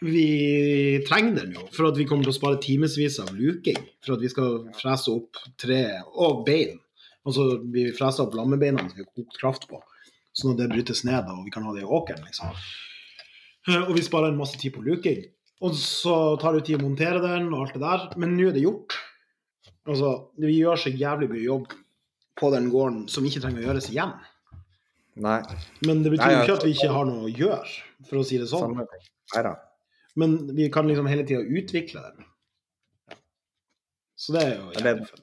[0.03, 3.79] vi trenger den jo for at vi kommer til å spare timevis av luking.
[4.05, 6.79] For at vi skal frese opp tre og bein.
[7.23, 9.79] Og så vi freser opp lammebeina som vi har kokt kraft på.
[10.35, 12.25] Sånn at det brytes ned og vi kan ha det i åkeren.
[12.27, 12.51] liksom.
[13.69, 15.23] Eh, Og vi sparer en masse tid på luking.
[15.62, 18.57] Og så tar det tid å montere den og alt det der, men nå er
[18.57, 18.97] det gjort.
[19.87, 21.69] Altså, vi gjør så jævlig mye jobb
[22.38, 24.12] på den gården som ikke trenger å gjøres igjen.
[25.23, 25.38] Nei.
[25.87, 27.69] Men det betyr jo ikke at vi ikke har noe å gjøre,
[28.09, 28.75] for å si det sånn.
[29.37, 29.55] Nei da.
[30.16, 32.25] Men vi kan liksom hele tida utvikle den.
[34.16, 35.20] Så det er jo Ja, det- er fun.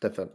[0.00, 0.30] Det er fun.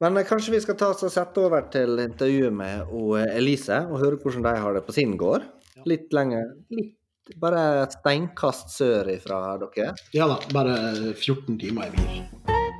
[0.00, 3.78] Men eh, kanskje vi skal ta oss og sette over til intervjuet med eh, Elise
[3.88, 5.42] og høre hvordan de har det på sin gård.
[5.86, 6.94] Litt lenger litt,
[7.40, 9.94] Bare et steinkast sør ifra dere.
[10.12, 12.20] Ja da, bare 14 timer i bil.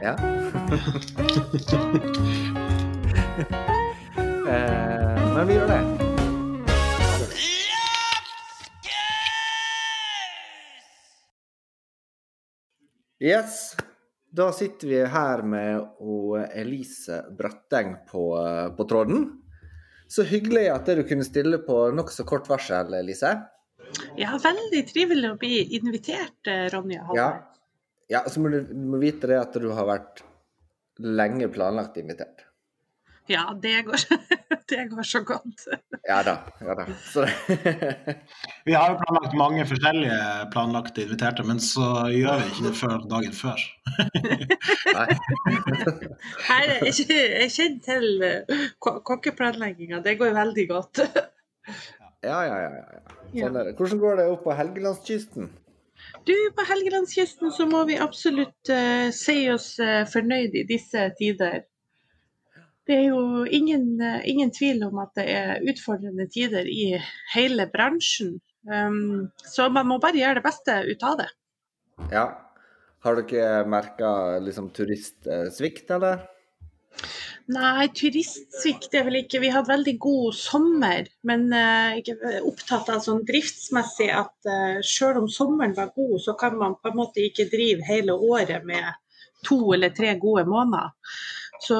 [0.05, 0.15] Ja.
[4.53, 6.04] eh, men vi gjør det.
[13.23, 13.77] Yes.
[14.35, 15.85] Da sitter vi her med
[16.59, 18.25] Elise Bratteng på,
[18.77, 19.29] på tråden.
[20.11, 23.37] Så hyggelig at du kunne stille på nokså kort varsel, Elise.
[24.19, 27.07] Ja, veldig trivelig å bli invitert, eh, Ronja.
[27.17, 27.29] Ja.
[28.11, 30.25] ja så må du, du må vite det at du har vært
[30.99, 32.45] lenge planlagt invitert.
[33.31, 34.03] Ja, det går,
[34.75, 35.67] det går så godt.
[36.11, 36.35] Ja da.
[36.61, 36.85] Ja da.
[37.09, 37.25] Så,
[38.67, 40.19] Vi har jo planlagt mange forskjellige
[40.53, 43.65] planlagte inviterte, men så gjør vi ikke det før dagen før.
[44.99, 45.09] nei.
[46.85, 51.05] Jeg kjenner til eh, kokkeplanlegginga, det går veldig godt.
[52.25, 52.71] Ja, ja, ja.
[52.71, 53.21] ja, ja.
[53.35, 53.77] Sånn er det.
[53.81, 55.53] Hvordan går det opp på Helgelandskysten?
[56.25, 61.65] Du, på Helgelandskysten så må vi absolutt uh, si oss uh, fornøyd i disse tider.
[62.85, 66.99] Det er jo ingen, eh, ingen tvil om at det er utfordrende tider i
[67.35, 68.37] hele bransjen.
[68.69, 71.31] Um, så man må bare gjøre det beste ut av det.
[72.13, 72.27] Ja.
[73.05, 76.23] Har dere merka liksom turistsvikt, eller?
[77.53, 83.03] Nei, turistsvikt er vel ikke Vi hadde veldig god sommer, men jeg er opptatt av
[83.05, 87.25] sånn driftsmessig at uh, selv om sommeren var god, så kan man på en måte
[87.25, 88.93] ikke drive hele året med
[89.45, 90.93] to eller tre gode måneder.
[91.63, 91.77] Så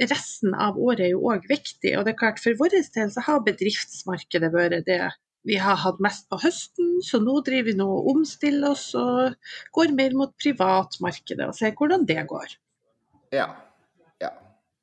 [0.00, 1.94] resten av året er jo òg viktig.
[1.98, 5.02] Og det er klart for vår del så har bedriftsmarkedet vært det
[5.42, 9.34] vi har hatt mest på høsten, så nå driver vi nå og omstiller oss og
[9.74, 12.54] går mer mot privatmarkedet og ser hvordan det går.
[13.34, 13.48] Ja.
[14.22, 14.30] Ja.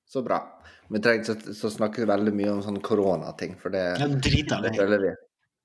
[0.10, 0.41] Så bra.
[0.89, 3.86] Vi trenger ikke å snakke veldig mye om sånn koronating, for det,
[4.25, 5.13] det, føler vi,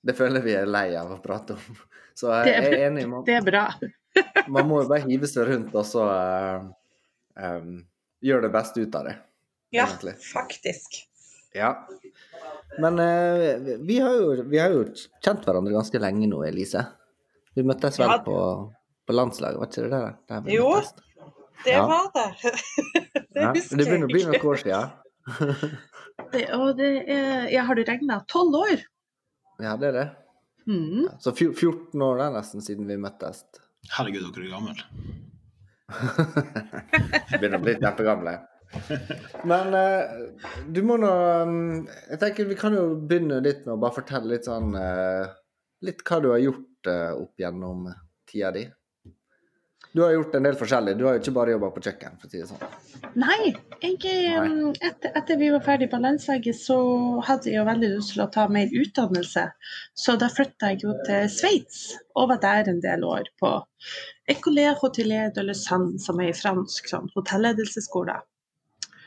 [0.05, 1.83] det føler vi er lei av å prate om.
[2.15, 3.09] Så jeg er, er enig.
[3.11, 3.65] Man, Det er bra.
[4.55, 6.69] man må jo bare hive seg rundt og så uh,
[7.35, 7.81] em,
[8.25, 9.17] gjøre det beste ut av det.
[9.75, 10.15] Ja, Egentlig.
[10.33, 11.01] faktisk.
[11.55, 11.73] Ja.
[12.83, 14.85] Men uh, vi, har jo, vi har jo
[15.23, 16.83] kjent hverandre ganske lenge nå, Elise.
[17.55, 18.19] Vi møttes vel Ja.
[18.27, 18.37] på,
[19.07, 20.15] på landslaget, var ikke det der?
[20.31, 20.95] Der vi Jo, møttes?
[21.65, 21.85] Det Ja.
[21.87, 22.27] var det.
[23.35, 24.91] det Ja, husker det begynner å bli jeg noen år siden.
[26.33, 28.19] Det, og det er, ja, har du regna?
[28.31, 28.83] Tolv år?
[29.63, 30.09] Ja, det er det.
[30.67, 31.07] Mm.
[31.23, 33.45] Så 14 år det er nesten siden vi møttes.
[33.95, 34.75] Herregud, dere er gamle.
[37.39, 38.35] Begynner å bli kjempegamle.
[39.47, 40.15] Men eh,
[40.67, 41.11] du må nå
[41.47, 41.59] um,
[42.11, 45.29] Jeg tenker vi kan jo begynne litt med å bare fortelle litt sånn eh,
[45.87, 47.87] Litt hva du har gjort eh, opp gjennom
[48.31, 48.65] tida di.
[49.95, 50.97] Du har gjort en del forskjellig.
[50.99, 52.63] Du har jo ikke bare jobba på kjøkken, for å si det sånn.
[53.23, 54.73] Nei, jeg, Nei.
[54.89, 56.79] etter, etter vi var ferdig på landslaget, så
[57.23, 59.45] hadde jeg jo veldig lyst til å ta mer utdannelse.
[59.95, 61.85] Så da flytta jeg jo til Sveits
[62.19, 63.53] og var der en del år på
[64.35, 68.19] Écolé Hotelier de Lausanne, som er i fransk sånn hotelledelsesskole.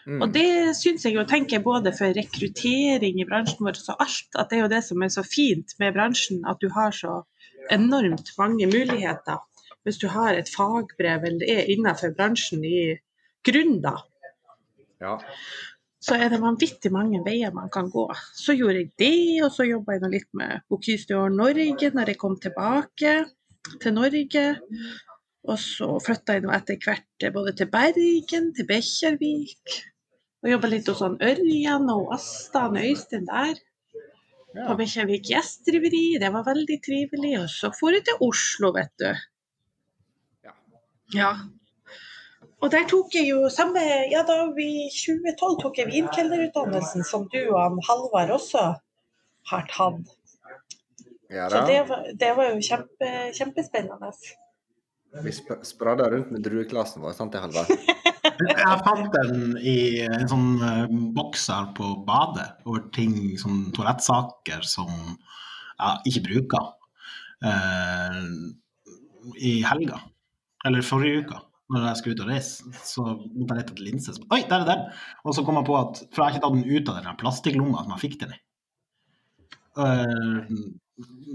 [0.08, 0.22] Mm.
[0.24, 4.48] Og det syns jeg jo tenker både for rekruttering i bransjen vår og alt, at
[4.48, 7.26] det er jo det som er så fint med bransjen, at du har så
[7.76, 9.44] enormt mange muligheter
[9.88, 12.82] hvis du har et fagbrev eller er innenfor bransjen i
[13.48, 13.96] grunn, da.
[15.00, 15.16] Ja.
[16.04, 18.06] Så er det vanvittig mange veier man kan gå.
[18.36, 22.20] Så gjorde jeg det, og så jobba jeg litt med Bocuse d'Or Norge når jeg
[22.22, 23.14] kom tilbake
[23.82, 24.46] til Norge.
[25.48, 29.78] Og så flytta jeg nå etter hvert både til Bergen, til Bekkjarvik.
[30.44, 33.56] Og jobba litt hos Ørjan og Asta og Øystein der.
[34.56, 34.68] Ja.
[34.68, 37.34] På Bekkjarvik Gjestdriveri, det var veldig trivelig.
[37.42, 39.12] Og så for jeg til Oslo, vet du.
[41.16, 41.32] Ja.
[42.58, 47.40] Og der tok jeg jo samme Ja, da i 2012 tok jeg vinkelnerutdannelsen, som du
[47.46, 48.64] og han Halvard også
[49.52, 50.02] har tatt.
[51.30, 54.12] ja Så det var, det var jo kjempe, kjempespennende.
[55.24, 57.72] Vi sp spradda rundt med drueklassen vår, sant det, Halvard?
[58.38, 64.66] Jeg fant den i en sånn eh, boks her på badet over ting som toalettsaker
[64.68, 64.92] som
[65.78, 66.68] jeg ikke bruker.
[67.48, 68.20] Eh,
[69.42, 70.02] I helga,
[70.68, 71.40] eller forrige uka,
[71.74, 74.14] når jeg skulle ut og reise, så måtte jeg lete etter linse.
[74.16, 74.84] Så- Oi, der er den!
[75.26, 77.18] Og så kom jeg på at For jeg har ikke tatt den ut av den
[77.24, 78.40] plastikklomma som jeg fikk den i.
[79.78, 80.38] Eh,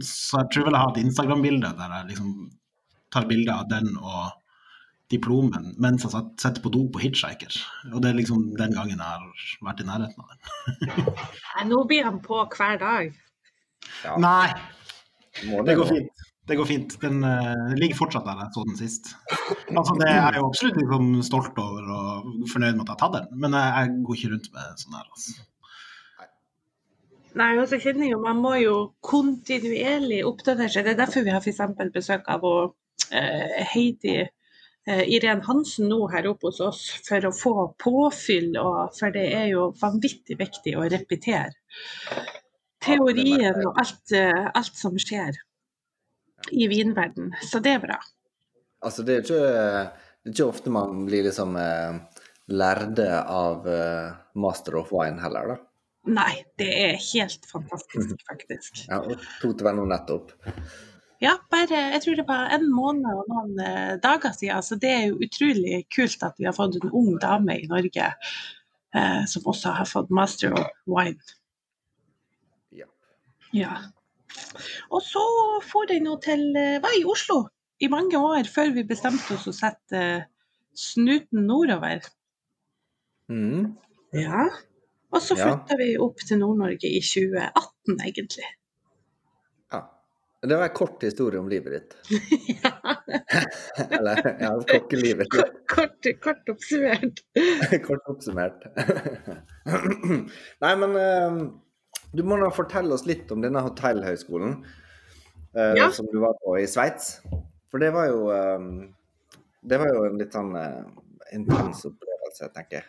[0.02, 2.30] så jeg tror vel jeg har et Instagram-bilde der jeg liksom
[3.12, 4.32] tar bilde av den og
[5.12, 7.52] diplomen mens jeg satt- sitter på do på Hitchhiker.
[7.92, 9.22] Og det er liksom den gangen jeg har
[9.68, 11.68] vært i nærheten av den.
[11.70, 13.12] Nå blir han på hver dag.
[14.04, 14.48] Ja, Nei,
[15.66, 16.21] det går fint.
[16.48, 16.96] Det går fint.
[17.02, 19.12] Den eh, ligger fortsatt der jeg så den sist.
[19.70, 23.00] Altså, det er jeg jo absolutt liksom stolt over og fornøyd med at jeg har
[23.04, 25.08] tatt den, men jeg, jeg går ikke rundt med sånn her.
[25.14, 25.46] Altså.
[27.38, 28.76] Nei, og så kjenner jo, Man må jo
[29.06, 30.88] kontinuerlig oppdatere seg.
[30.88, 31.62] Det er derfor vi har f.eks.
[31.94, 32.74] besøk av og,
[33.14, 38.50] eh, Heidi eh, Irén Hansen nå her oppe hos oss, for å få påfyll.
[38.60, 41.54] Og, for det er jo vanvittig viktig å repetere
[42.82, 45.38] teorien og alt, eh, alt som skjer
[46.52, 47.32] i vinverden.
[47.42, 47.98] Så det er bra.
[48.82, 49.42] Altså, det er ikke,
[50.22, 55.54] det er ikke ofte man blir liksom eh, lærde av eh, Master of Wine heller,
[55.54, 55.60] da.
[56.12, 58.86] Nei, det er helt fantastisk, faktisk.
[58.88, 60.34] Ja, og to til venner nettopp.
[61.22, 64.64] Ja, bare jeg tror det var en måned og noen eh, dager siden.
[64.66, 68.08] Så det er jo utrolig kult at vi har fått en ung dame i Norge
[68.10, 71.22] eh, som også har fått master of wine.
[72.74, 72.90] Ja.
[73.54, 73.76] Ja.
[74.92, 75.22] Og så
[75.66, 77.42] for jeg nå til eh, Var i Oslo
[77.82, 80.26] i mange år før vi bestemte oss å sette eh,
[80.78, 82.04] snuten nordover.
[83.32, 83.72] Mm.
[84.16, 84.46] Ja.
[85.12, 85.48] Og så Ja.
[85.80, 88.46] vi opp til Nord-Norge i 2018, egentlig.
[89.72, 89.82] ja.
[90.42, 91.96] Det var en kort historie om livet ditt.
[92.62, 92.72] ja.
[93.98, 95.28] Eller ja, ditt.
[95.34, 97.20] Kort, kort, kort oppsummert.
[97.88, 98.64] Kort oppsummert.
[100.64, 101.36] Nei, men eh,
[102.12, 104.58] du må da fortelle oss litt om denne hotellhøgskolen
[105.56, 105.90] eh, Ja.
[105.90, 107.20] som du var på i Sveits.
[107.72, 108.66] For det var jo eh,
[109.62, 110.82] Det var jo en litt sånn eh,
[111.32, 112.88] intens opplevelse, tenker jeg.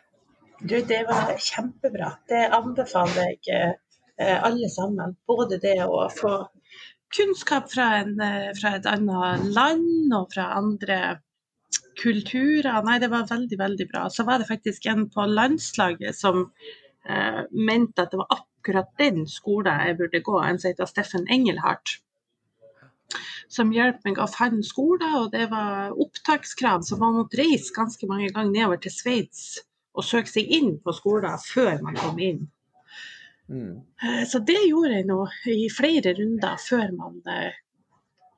[0.63, 2.13] Du, det var kjempebra.
[2.29, 3.75] Det anbefaler jeg
[4.17, 5.15] eh, alle sammen.
[5.27, 6.33] Både det å få
[7.13, 10.99] kunnskap fra, en, eh, fra et annet land og fra andre
[12.01, 12.81] kulturer.
[12.87, 14.07] Nei, det var veldig, veldig bra.
[14.09, 16.47] Så var det faktisk en på landslaget som
[17.05, 18.33] eh, mente at det var
[18.63, 21.99] akkurat den skolen jeg burde gå, en som heter Steffen Engelhardt.
[23.51, 28.07] Som hjalp meg å finne skole, og det var opptakskrav, så man måtte reise ganske
[28.07, 29.59] mange ganger nedover til Sveits
[29.93, 32.47] og søke seg inn på skoler før man kom inn.
[33.51, 33.83] Mm.
[34.01, 35.19] Eh, Så det gjorde jeg nå
[35.51, 37.59] i flere runder før man eh,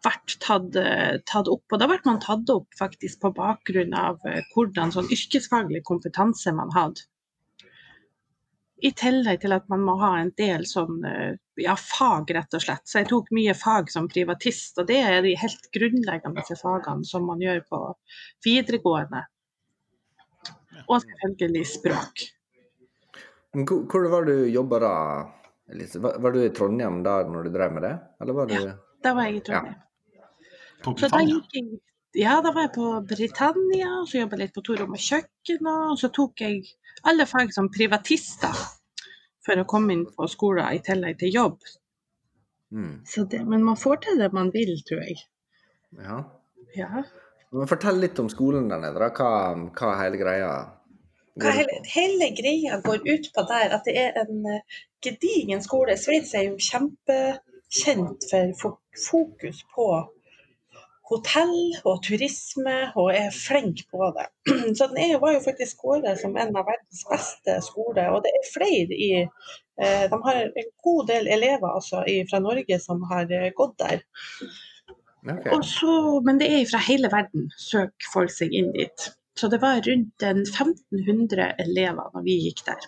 [0.04, 1.64] ble tatt, eh, tatt opp.
[1.72, 6.52] Og da ble man tatt opp faktisk på bakgrunn av eh, hvordan sånn yrkesfaglig kompetanse
[6.52, 7.06] man hadde.
[8.84, 12.64] I tillegg til at man må ha en del sånn eh, ja, fag, rett og
[12.64, 12.84] slett.
[12.84, 17.28] Så jeg tok mye fag som privatist, og det er de helt grunnleggende fagene som
[17.30, 17.82] man gjør på
[18.46, 19.24] videregående.
[20.86, 22.26] Og selvfølgelig språk.
[23.56, 24.94] Hvor, var du jobba da,
[25.72, 26.02] Elise?
[26.04, 27.96] Var, du i Trondheim da når du drev med det?
[28.22, 28.58] Eller var du
[29.06, 29.82] Da var jeg i Trondheim.
[30.84, 31.40] På Så da Britannia.
[31.40, 31.84] gikk jeg
[32.16, 35.02] ja, da var jeg på Britannia, og så jobba jeg litt på to rom og
[35.04, 35.68] kjøkken.
[35.92, 36.62] Og så tok jeg
[37.10, 38.56] alle fag som privatister
[39.46, 41.60] for å komme inn på skolen i tillegg til jobb.
[42.74, 42.96] mm.
[43.06, 45.20] Så det, men man får til det man vil, tror jeg.
[46.02, 46.24] Ja.
[46.76, 47.04] Ja.
[47.54, 49.12] Men fortell litt om skolen der nede.
[49.16, 49.30] Hva,
[49.78, 50.50] hva hele greia
[51.40, 55.96] Hva hele, hele greia går ut på der, at det er en eh, gedigen skole.
[56.00, 59.88] Sveits er jo kjempekjent for fo- fokus på
[61.10, 64.28] hotell og turisme, og er flink på det.
[64.78, 68.34] Så den er, var jo faktisk skåret som en av verdens beste skoler, og det
[68.34, 73.30] er flere i eh, De har en god del elever altså, fra Norge som har
[73.30, 74.02] eh, gått der.
[75.26, 75.54] Okay.
[75.56, 75.94] Og så,
[76.26, 79.10] men det er fra hele verden søker folk seg inn dit.
[79.36, 82.86] Så det var rundt 1500 elever når vi gikk der.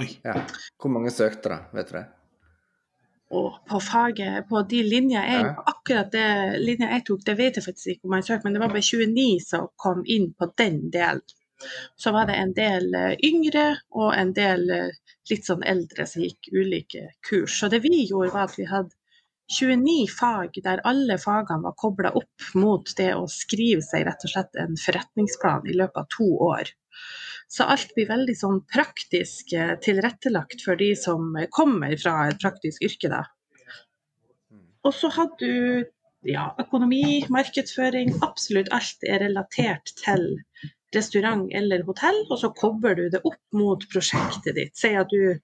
[0.00, 0.08] Oi.
[0.24, 0.40] Ja.
[0.80, 2.06] Hvor mange søkte da, vet du det?
[3.30, 5.62] Og på faget, på de linjer jeg, Ja.
[5.66, 8.60] akkurat det linja jeg tok, det vet jeg faktisk ikke om jeg søkte, men det
[8.60, 11.22] var bare 29 som kom inn på den delen.
[11.96, 14.88] Så var det en del eh, yngre og en del eh,
[15.30, 17.58] litt sånn eldre som gikk ulike kurs.
[17.60, 18.96] Så det vi gjorde var at vi hadde
[19.50, 24.30] 29 fag der alle fagene var kobla opp mot det å skrive seg rett og
[24.32, 26.70] slett en forretningsplan i løpet av to år.
[27.50, 32.84] Så alt blir veldig sånn praktisk eh, tilrettelagt for de som kommer fra et praktisk
[32.86, 33.10] yrke.
[33.10, 33.24] da.
[34.86, 35.88] Og så hadde du
[36.28, 40.26] ja, økonomi, markedsføring, absolutt alt er relatert til
[40.94, 44.74] restaurant eller hotell, og så kobler du det opp mot prosjektet ditt.
[44.76, 45.38] Si at du,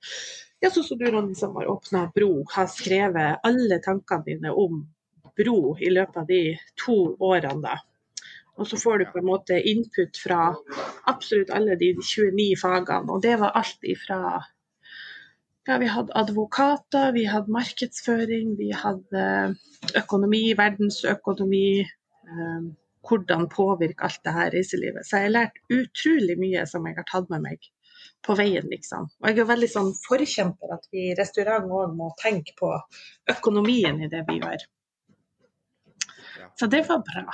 [0.63, 4.83] ja, sånn som du Ronny, som har åpna bro, har skrevet alle tankene dine om
[5.37, 6.43] bro i løpet av de
[6.85, 7.63] to årene.
[7.63, 7.77] da.
[8.57, 10.41] Og så får du på en måte input fra
[11.11, 14.21] absolutt alle de 29 fagene, og det var alt ifra
[15.67, 19.23] ja, vi hadde advokater, vi hadde markedsføring, vi hadde
[19.99, 21.69] økonomi, verdensøkonomi.
[21.83, 22.69] Eh,
[23.07, 25.07] hvordan påvirker alt det her reiselivet.
[25.07, 27.69] Så jeg har lært utrolig mye som jeg har tatt med meg
[28.27, 29.09] på veien, liksom.
[29.23, 32.73] Og jeg er veldig sånn forkjemper at vi i restaurant òg må tenke på
[33.37, 34.65] økonomien i det vi gjør.
[36.59, 37.27] Så det var bra.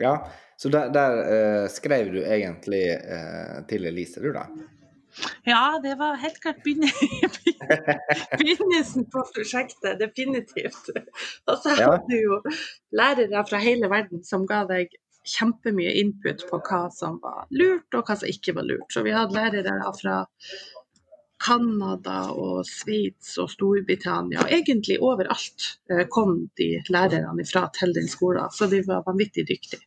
[0.00, 0.14] Ja,
[0.56, 1.18] så der, der
[1.64, 4.46] uh, skrev du egentlig uh, til Elise, du da?
[5.44, 6.62] Ja, det var helt klart
[8.38, 10.88] begynnelsen på prosjektet, definitivt.
[11.46, 12.38] Og så hadde du jo
[12.96, 14.94] lærere fra hele verden som ga deg
[15.28, 18.88] kjempemye input på hva som var lurt og hva som ikke var lurt.
[18.90, 20.22] Så vi hadde lærere fra
[21.42, 24.46] Canada og Sveits og Storbritannia.
[24.48, 29.82] Egentlig overalt eh, kom de lærerne ifra til den skolen, så de var vanvittig dyktige.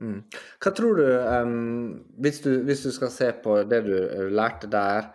[0.00, 0.20] Mm.
[0.62, 1.88] Hva tror du, um,
[2.22, 5.10] hvis du, hvis du skal se på det du eh, lærte der,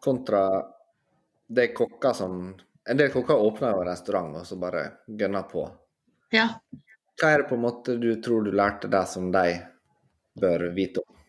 [0.00, 0.44] kontra
[1.50, 2.42] det kokker som
[2.90, 5.66] En del kokker åpner jo restaurant og så bare gønner på.
[6.32, 6.46] Ja.
[7.20, 9.52] Hva er det på en måte du tror du lærte der som de
[10.40, 11.20] bør vite om?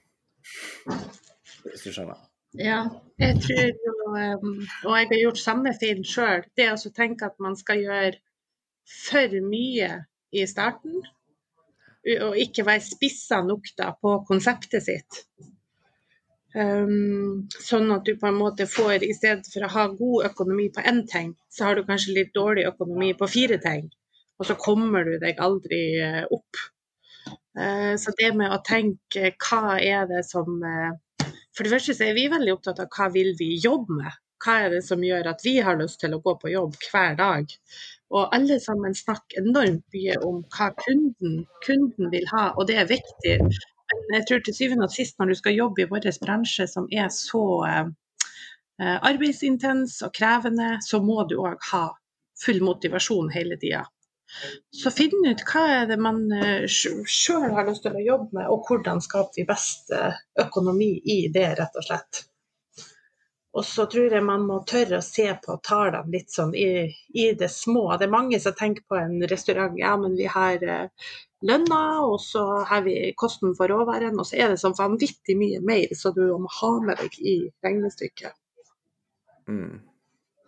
[1.68, 2.31] Hvis du skjønner?
[2.60, 2.82] Ja,
[3.20, 7.38] jeg tror jo, um, og jeg har gjort samme feil sjøl, det å tenke at
[7.40, 8.18] man skal gjøre
[8.92, 9.92] for mye
[10.36, 10.98] i starten,
[12.26, 15.22] og ikke være spissa nok da på konseptet sitt.
[16.52, 20.68] Um, sånn at du på en måte får, i stedet for å ha god økonomi
[20.76, 23.88] på én ting, så har du kanskje litt dårlig økonomi på fire ting,
[24.36, 26.60] og så kommer du deg aldri eh, opp.
[27.56, 30.92] Uh, så det med å tenke hva er det som eh,
[31.56, 34.20] for det første er vi veldig opptatt av hva vil vi jobbe med.
[34.42, 37.18] Hva er det som gjør at vi har lyst til å gå på jobb hver
[37.20, 37.52] dag.
[38.12, 42.90] Og alle sammen snakker enormt mye om hva kunden, kunden vil ha, og det er
[42.90, 43.38] viktig.
[43.92, 46.88] Men jeg tror til syvende og sist når du skal jobbe i vår bransje som
[46.92, 47.88] er så eh,
[48.82, 51.86] eh, arbeidsintens og krevende, så må du òg ha
[52.42, 53.86] full motivasjon hele tida.
[54.72, 56.22] Så finn ut hva er det man
[56.72, 61.24] sjøl har lyst til å jobbe med, og hvordan skaper vi best eh, økonomi i
[61.34, 62.26] det, rett og slett.
[63.52, 66.88] Og så tror jeg man må tørre å se på tallene litt sånn i,
[67.20, 67.90] i det små.
[68.00, 71.10] Det er mange som tenker på en restaurant, ja, men vi har eh,
[71.48, 75.60] lønna, og så har vi kosten for råværen, og så er det så vanvittig mye
[75.68, 78.38] mer så du må ha med deg i regnestykket.
[79.52, 79.82] Mm.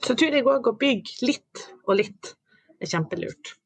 [0.03, 2.33] Så tror jeg òg å bygge litt og litt
[2.79, 3.57] er kjempelurt.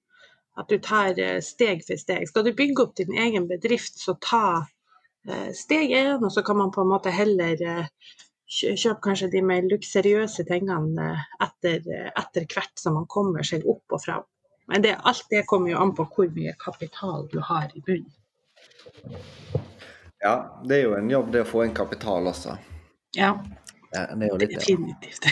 [0.57, 2.27] At du tar eh, steg for steg.
[2.29, 4.65] Skal du bygge opp din egen bedrift, så ta
[5.27, 8.15] eh, steg én, og så kan man på en måte heller eh,
[8.47, 11.11] kjøpe kanskje de mer luksuriøse tingene
[11.43, 11.83] etter,
[12.15, 14.25] etter hvert som man kommer seg opp og fram.
[14.71, 18.13] Men det, alt det kommer jo an på hvor mye kapital du har i bunnen.
[20.23, 20.33] Ja,
[20.63, 22.57] det er jo en jobb det å få inn kapital også.
[23.15, 23.35] Ja,
[23.91, 25.27] Ja, det er jo litt definitivt.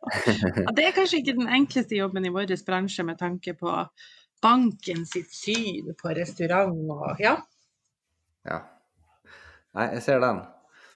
[0.64, 3.72] ja, det er kanskje ikke den enkleste jobben i vår bransje med tanke på
[4.42, 7.36] banken sitt syn på restaurant og ja.
[8.48, 8.62] Ja.
[9.76, 10.40] Nei, jeg ser den.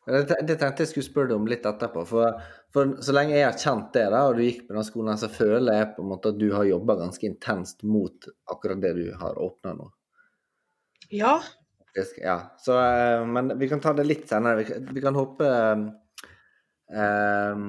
[0.05, 2.03] Det, tenkte jeg skulle spørre deg om litt etterpå.
[2.09, 2.37] For,
[2.75, 5.31] for så lenge jeg har kjent det, da, og du gikk på den skolen, så
[5.33, 9.07] føler jeg på en måte at du har jobba ganske intenst mot akkurat det du
[9.21, 9.89] har åpna nå.
[11.15, 11.39] Ja.
[12.19, 12.37] Ja.
[12.61, 14.57] Så, eh, men vi kan ta det litt senere.
[14.61, 15.49] Vi, kan- vi kan hoppe
[16.91, 17.69] um,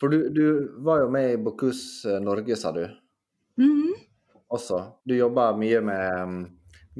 [0.00, 0.44] For du, du
[0.82, 2.82] var jo med i Bocuse Norge, sa du
[3.60, 3.91] mhm.
[4.52, 4.78] Også.
[5.08, 6.36] Du jobber mye med,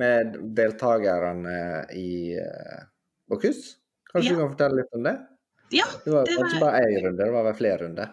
[0.01, 1.57] med deltakerne
[1.95, 2.89] i uh,
[3.33, 4.35] Kanskje Ja.
[4.35, 5.15] du kan fortelle litt om det?
[5.73, 5.87] ja.
[6.05, 8.11] Det var Det kanskje var- bare én runde, det var vel flere runder?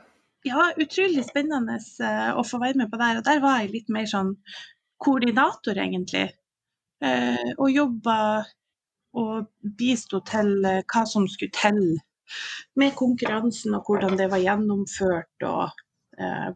[0.47, 3.17] Ja, utrolig spennende eh, å få være med på der.
[3.19, 4.37] Og der var jeg litt mer sånn
[5.03, 6.29] koordinator, egentlig.
[7.03, 8.45] Eh, og jobba
[9.19, 11.81] og bisto til eh, hva som skulle til
[12.79, 15.43] med konkurransen og hvordan det var gjennomført.
[15.43, 15.85] og eh,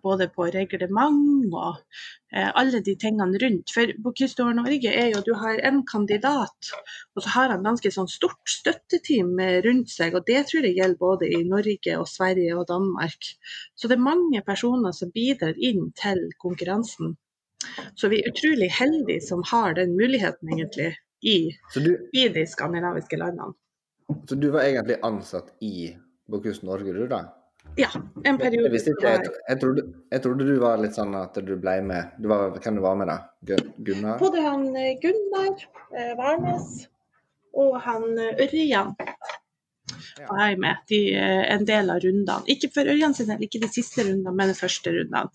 [0.03, 1.79] Både på reglement og
[2.33, 3.71] eh, alle de tingene rundt.
[3.71, 6.71] For Bocuse d'Or Norge er jo du har en kandidat,
[7.15, 10.17] og så har han ganske sånn stort støtteteam eh, rundt seg.
[10.17, 13.31] Og det tror jeg gjelder både i Norge og Sverige og Danmark.
[13.75, 17.15] Så det er mange personer som bidrar inn til konkurransen.
[17.95, 23.15] Så vi er utrolig heldige som har den muligheten, egentlig, i, du, i de skandinaviske
[23.15, 23.55] landene.
[24.27, 25.93] så du var egentlig ansatt i
[26.27, 27.23] Bokhus Norge, du da?
[27.75, 28.69] Ja, en Jeg periode.
[28.73, 32.11] visste ikke, jeg, jeg, trodde, jeg trodde du var litt sånn at du ble med.
[32.21, 33.17] Du var, hvem du var med, da?
[33.87, 34.19] Gunnar?
[34.21, 35.53] Både han eh, Gunnar
[35.97, 36.87] eh, Warnes
[37.57, 38.93] og han eh, Ørjan
[40.29, 40.83] var jeg med.
[40.89, 42.45] De, eh, en del av rundene.
[42.53, 45.29] Ikke for Ørjan sin del, ikke de siste rundene, men de første rundene.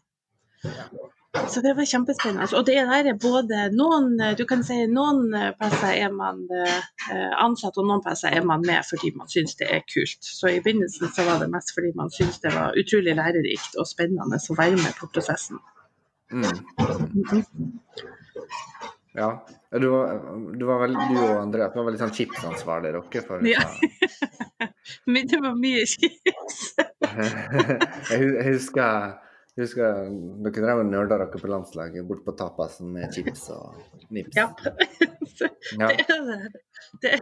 [1.49, 2.47] Så det var kjempespennende.
[2.57, 6.41] Og det der er både noen eh, du kan si noen eh, plasser er man
[6.49, 10.25] eh, ansatt, og noen plasser er man med fordi man syns det er kult.
[10.25, 13.91] Så i begynnelsen så var det mest fordi man syns det var utrolig lærerikt og
[13.91, 15.61] spennende å være med på prosessen.
[16.33, 16.49] Mm.
[19.19, 19.31] Ja.
[19.71, 20.17] Du, var,
[20.57, 23.25] du, var vel, du og Andreas var veldig sånn chipsansvarlig, dere?
[23.29, 23.65] For, Ja.
[25.13, 26.61] Men det var mye chips.
[28.13, 29.19] jeg husker,
[29.59, 30.09] jeg husker
[30.45, 33.75] dere drev og nerda dere på landslaget bort på tapasen med chips og
[34.15, 34.37] nips.
[34.39, 34.49] Ja.
[35.79, 35.87] Ja.
[35.95, 36.37] Det er det.
[37.03, 37.19] Det er,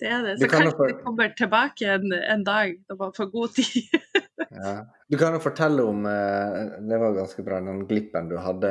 [0.00, 0.34] det, er det.
[0.40, 3.98] Så kanskje for- det kommer tilbake en, en dag når man får god tid.
[4.58, 4.70] Ja.
[5.10, 8.70] Du kan jo fortelle om eh, Det var ganske bra, den glippen du hadde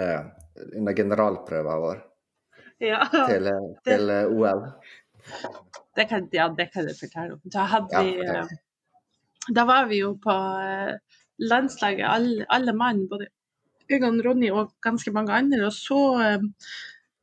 [0.75, 1.99] under generalprøven vår
[2.83, 3.47] Ja, til,
[3.85, 4.17] til det...
[4.33, 4.63] OL.
[5.95, 7.41] det kan, ja, det kan jeg fortelle om.
[7.45, 10.33] Da, hadde Ja, vi, eh, da var vi jo på
[10.65, 10.97] eh,
[11.39, 13.27] landslaget, alle, alle mann, både
[13.91, 15.65] Øygan, Ronny og ganske mange andre.
[15.65, 16.43] Og så eh,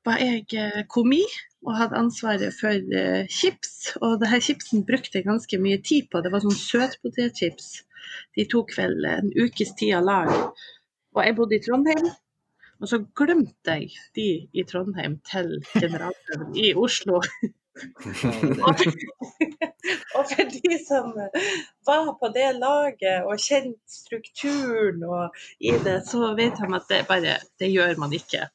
[0.05, 1.23] var jeg eh, komi
[1.65, 3.95] og hadde ansvaret for eh, chips.
[4.01, 6.21] Og det her chipsen brukte jeg ganske mye tid på.
[6.21, 7.71] Det var sånn søtpotetchips.
[8.37, 10.35] De tok vel en ukes tid av lag.
[11.15, 12.13] Og jeg bodde i Trondheim.
[12.83, 17.23] Og så glemte jeg de i Trondheim til generalprøven i Oslo.
[20.17, 21.11] og, for de som
[21.87, 27.05] var på det laget og kjente strukturen og i det, så vet de at det
[27.11, 28.49] bare Det gjør man ikke.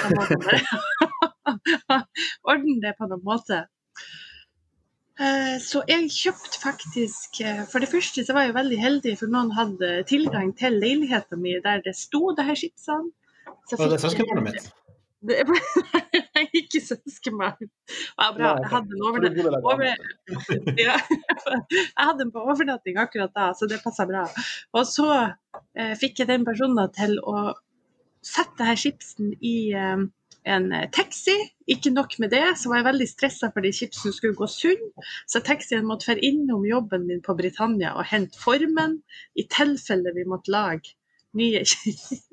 [0.00, 2.00] Da må man bare
[2.50, 3.64] ordne det på noen måte.
[5.20, 9.30] Eh, Så jeg kjøpte faktisk eh, For det første så var jeg veldig heldig, for
[9.30, 13.12] noen hadde tilgang til leiligheten min der det sto det her skipsene.
[13.70, 14.72] Så fikk det søskenbarnet mitt.
[16.74, 17.60] det er meg.
[18.18, 18.54] Ja, bra.
[18.62, 19.48] Jeg hadde en overnatting.
[19.60, 19.94] Over...
[20.86, 20.96] Ja.
[21.70, 24.24] Jeg hadde en på overnatting akkurat da, så det passa bra.
[24.74, 27.52] Og så eh, fikk jeg den personen til å
[28.24, 30.04] sette her chipsen i eh,
[30.44, 31.36] en taxi.
[31.70, 34.90] Ikke nok med det, så var jeg veldig stressa fordi chipsen skulle gå sunn.
[35.30, 39.00] Så taxien måtte være innom jobben min på Britannia og hente formen
[39.38, 40.96] i tilfelle vi måtte lage
[41.38, 42.28] nye chips.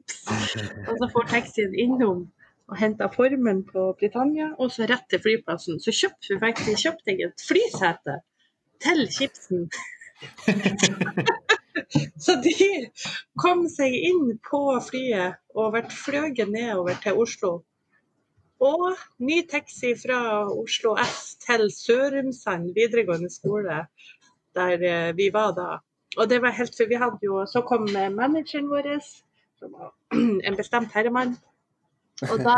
[0.88, 2.28] Og så får taxien innom
[2.72, 5.80] og henta formen på Britannia, og så rett til flyplassen.
[5.84, 8.20] Så kjøpte, vi faktisk, kjøpte jeg et flysete
[8.86, 9.68] til chipsen.
[12.22, 12.54] Så de
[13.42, 17.52] kom seg inn på flyet og ble fløyet nedover til Oslo.
[18.62, 23.80] Og ny taxi fra Oslo S til Sørumsand videregående skole,
[24.56, 25.70] der eh, vi var da.
[26.20, 28.94] Og det var helt for vi hadde jo Så kom manageren vår,
[29.60, 29.96] som var
[30.48, 31.40] en bestemt herremann.
[32.30, 32.56] Og da,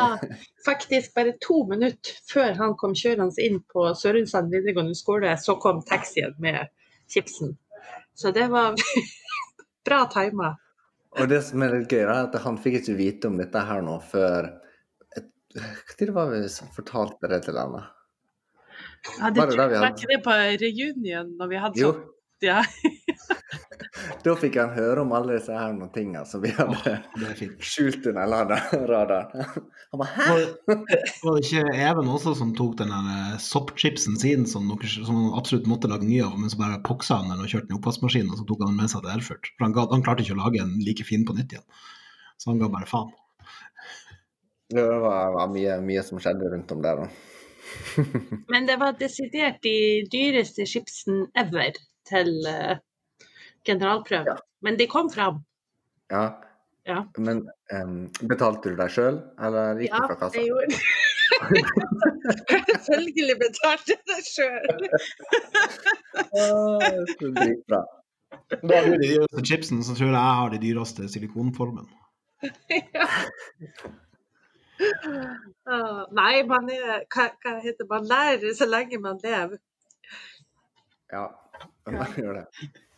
[0.65, 5.79] faktisk bare to minutter før han kom kjørende inn på Sørumsand videregående skole, så kom
[5.87, 6.67] taxien med
[7.11, 7.55] chipsen.
[8.15, 8.75] Så det var
[9.87, 10.53] bra tima.
[11.19, 13.83] Og det som er litt gøy, er at han fikk ikke vite om dette her
[13.85, 14.51] nå før
[15.53, 17.83] Når var vi som fortalte det til henne?
[19.19, 22.01] Ja, det Var det vi hadde- ikke det på reunion når vi hadde sånn
[22.43, 22.63] ja.
[24.23, 28.05] da fikk han høre om alle disse her noen tingene som vi hadde oh, skjult
[28.11, 28.53] under
[28.89, 29.47] radaren.
[29.93, 30.27] Han bare Hæ?
[31.23, 35.17] Var, det ikke Even også som tok den der eh, soppchipsen sin som, noe, som
[35.19, 37.75] han absolutt måtte lage ny av, men så bare poksa han den og kjørte den
[37.75, 39.51] i oppvaskmaskinen, og så tok han den med seg til Erfurt?
[39.55, 41.67] For han, ga, han klarte ikke å lage en like fin på nytt igjen.
[42.41, 43.11] Så han ga bare faen.
[44.73, 47.03] Det var, var mye, mye som skjedde rundt om der.
[47.03, 47.11] da.
[48.53, 49.75] Men det var desidert de
[50.11, 51.77] dyreste chipsen ever
[52.09, 52.33] til
[53.69, 54.37] eh, Ja.
[54.61, 55.43] Men de kom fram.
[56.11, 56.41] Ja.
[56.85, 57.05] Ja.
[57.17, 60.35] Men um, betalte du deg sjøl, eller gikk Ja, du fra kassa?
[60.35, 60.67] det gjorde
[62.83, 64.67] Selvfølgelig betalte jeg det sjøl.
[67.37, 67.81] Dritbra.
[68.63, 71.87] Da har du de dyreste chipsene, så tror jeg jeg har de dyreste silikonformen.
[75.69, 79.57] Ah, Nei, man er hva, hva heter man lærer så lenge man lever.
[81.13, 81.27] Ja,
[81.87, 82.47] man gjør det.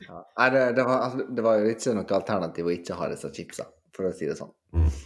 [0.04, 0.22] Ja.
[0.38, 3.32] Nei, det, det, var, altså, det var jo ikke noe alternativ å ikke ha disse
[3.36, 4.52] chipsa, for å si det sånn.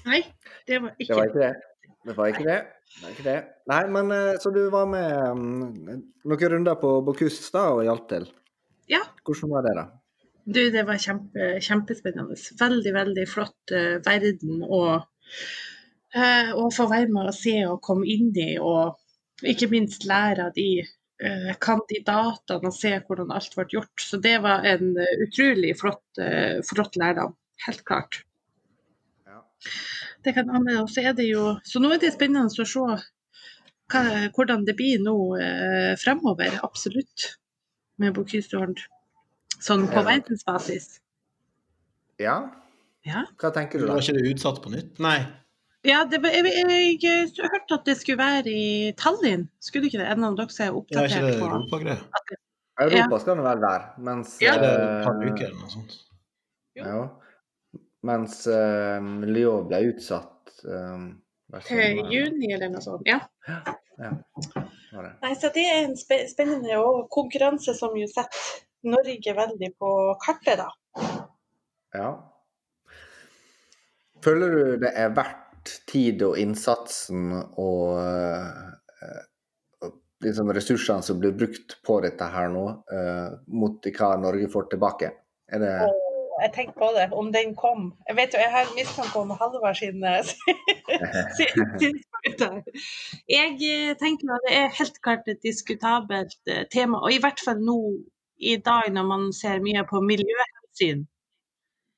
[0.10, 0.24] Nei,
[0.68, 1.54] det var Det ikke var ikke det.
[2.08, 2.58] Det var ikke det.
[2.64, 3.38] det, var ikke det.
[3.70, 5.96] Nei, men eh, så du var med um,
[6.32, 8.28] noen runder på Bocuse da og hjalp til.
[8.90, 9.04] Ja.
[9.28, 9.86] Hvordan var det, da?
[10.50, 12.38] Du, det var kjempe, kjempespennende.
[12.60, 14.82] Veldig, veldig flott uh, verden å,
[16.16, 18.98] uh, å få være med og se og komme inn i, og
[19.46, 20.72] ikke minst lære av de
[21.59, 24.03] kandidatene og se hvordan alt ble gjort.
[24.03, 27.36] Så det var en eh, utrolig flott, eh, flott lærdom.
[27.65, 28.22] Helt klart.
[29.28, 29.41] Ja.
[30.24, 32.86] Det kan og så er det jo Så nå er det spennende å se
[33.89, 34.03] hva,
[34.36, 36.61] hvordan det blir nå eh, fremover.
[36.63, 37.34] Absolutt.
[37.99, 38.55] Med Bocuse.
[39.59, 41.01] Sånn på verdensbasis.
[42.20, 42.39] ja?
[43.07, 43.26] Ja.
[43.39, 43.95] Hva tenker du, da?
[43.95, 44.99] Var ikke det utsatt på nytt?
[45.03, 45.20] Nei.
[45.88, 49.48] Ja, det, var- jeg, jeg, jeg, hørte at det skulle være i Tallinn.
[49.64, 50.18] Skulle det ikke det?
[50.18, 52.40] noen av dere som er Det er ikke det på europagreie?
[52.80, 54.54] Europa skal nå vel være, mens Ja.
[54.60, 55.96] Det er et par eh, uker eller noe sånt.
[56.80, 57.00] Ja.
[58.08, 61.10] Mens uh, Lyon ble utsatt um,
[61.52, 63.08] til sommeren, juni eller noe sånt.
[63.08, 63.20] Ja.
[64.00, 64.14] Ja,
[64.56, 65.12] det.
[65.24, 69.90] Nei, så det er en spe spennende og konkurranse som jo setter Norge veldig på
[70.24, 70.70] kartet, da.
[71.96, 72.10] Ja.
[74.24, 75.49] Føler du det er verdt
[75.89, 79.89] tid og innsatsen og eh,
[80.26, 85.11] liksom ressursene som blir brukt på dette her nå, eh, mot hva Norge får tilbake?
[85.49, 85.74] Er det
[86.39, 87.82] jeg tenkte på det, om den kom.
[88.07, 90.05] Jeg vet jo, jeg har mistanke om Halvard sin
[91.36, 92.70] synspunkt.
[93.28, 97.59] Jeg eh, tenker at det er helt klart et diskutabelt tema, og i hvert fall
[97.59, 97.80] nå
[98.39, 101.03] i dag når man ser mye på miljøhensyn.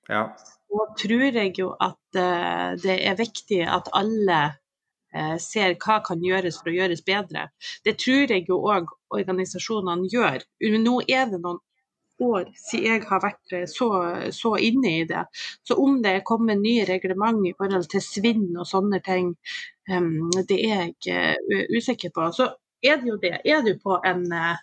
[0.09, 0.23] Ja.
[0.71, 4.37] Så tror jeg jo at eh, det er viktig at alle
[5.11, 7.49] eh, ser hva kan gjøres for å gjøres bedre.
[7.83, 10.39] Det tror jeg jo òg organisasjonene gjør.
[10.79, 11.59] Nå er det noen
[12.21, 13.89] år siden jeg har vært eh, så,
[14.31, 15.25] så inne i det.
[15.67, 19.33] Så om det er kommet nye reglement i forhold til svinn og sånne ting,
[19.91, 22.31] um, det er jeg usikker på.
[22.37, 22.47] Så
[22.79, 23.41] er det jo det.
[23.43, 24.55] Er du på en uh,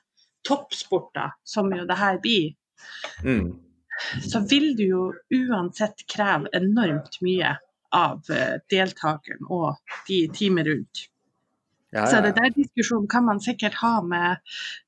[0.48, 2.54] toppsport, da, som jo det her blir,
[3.24, 3.67] Mm.
[4.24, 7.56] Så vil du jo uansett kreve enormt mye
[7.94, 9.78] av eh, deltakeren og
[10.08, 11.06] de teamet rundt.
[11.90, 14.42] Ja, Så ja, det der diskusjonen kan man sikkert ha med,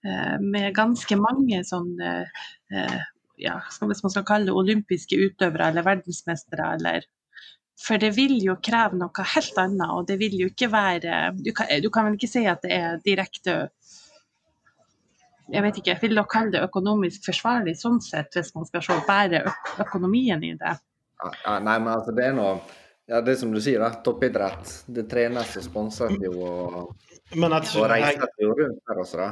[0.04, 2.10] eh, med ganske mange sånne
[2.72, 3.00] eh,
[3.40, 7.08] ja, hvis man skal kalle det olympiske utøvere eller verdensmestere eller
[7.80, 11.54] For det vil jo kreve noe helt annet, og det vil jo ikke være Du
[11.56, 13.70] kan, du kan vel ikke si at det er direkte
[15.52, 18.96] jeg vet ikke, Vil dere kalle det økonomisk forsvarlig sånn sett, hvis man skal se
[19.08, 19.42] bare
[19.82, 20.76] økonomien i det?
[21.44, 22.60] Ja, nei, men altså, det er noe
[23.10, 23.88] Ja, det er som du sier, da.
[24.06, 24.68] Toppidrett.
[24.86, 26.92] Det trenes og sponses jo, og,
[27.34, 29.30] Men jeg tror og reises jo rundt her også, da.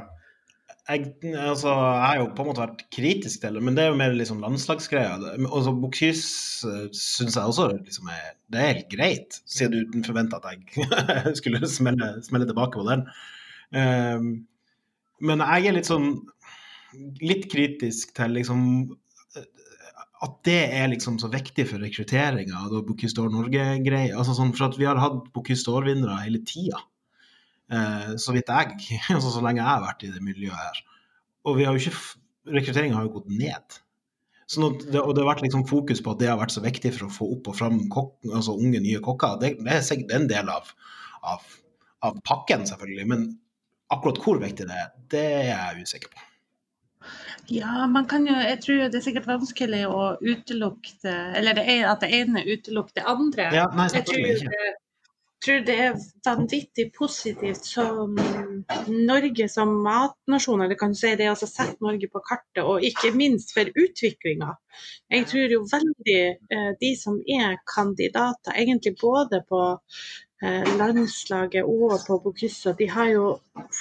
[0.88, 3.92] jeg, altså, jeg har jo på en måte vært kritisk til det, men det er
[3.92, 5.22] jo mer liksom landslagsgreier.
[5.22, 10.02] Det- Og så Bocuse syns jeg også liksom er, det er helt greit, siden du
[10.02, 13.06] forventa at jeg skulle smelle, smelle tilbake på den.
[13.78, 14.30] Ehm,
[15.24, 16.12] men jeg er litt sånn
[17.20, 18.62] litt kritisk til liksom
[20.24, 24.16] at det er liksom så viktig for rekrutteringa av Bocuse d'Or Norge-greier.
[24.18, 26.80] Altså sånn, for at vi har hatt Bocuse d'Or-vinnere hele tida.
[27.70, 28.78] Eh, så vidt jeg,
[29.14, 30.80] altså så lenge jeg har vært i det miljøet her.
[31.46, 33.78] Og vi har jo ikke rekrutteringa har jo gått ned.
[34.48, 36.94] Sånn det, og det har vært liksom fokus på at det har vært så viktig
[36.96, 39.36] for å få opp og fram kok, altså unge, nye kokker.
[39.42, 40.70] Det, det er en del av,
[41.20, 41.44] av,
[42.08, 43.06] av, pakken, selvfølgelig.
[43.12, 43.26] Men
[43.94, 46.24] akkurat hvor viktig det er, det er jeg usikker på.
[47.48, 51.64] Ja, man kan jo Jeg tror det er sikkert vanskelig å utelukke det Eller det
[51.78, 53.46] er at det ene utelukker det andre.
[53.54, 54.66] Ja, nei, jeg tror det,
[55.44, 58.18] tror det er vanvittig positivt som
[58.88, 63.14] Norge som matnasjon, eller kan du si det altså sette Norge på kartet, og ikke
[63.16, 64.56] minst for utviklinga.
[65.14, 70.27] Jeg tror jo veldig eh, de som er kandidater, egentlig både på Eh,
[70.78, 73.24] landslaget og på Bokyssa de jo,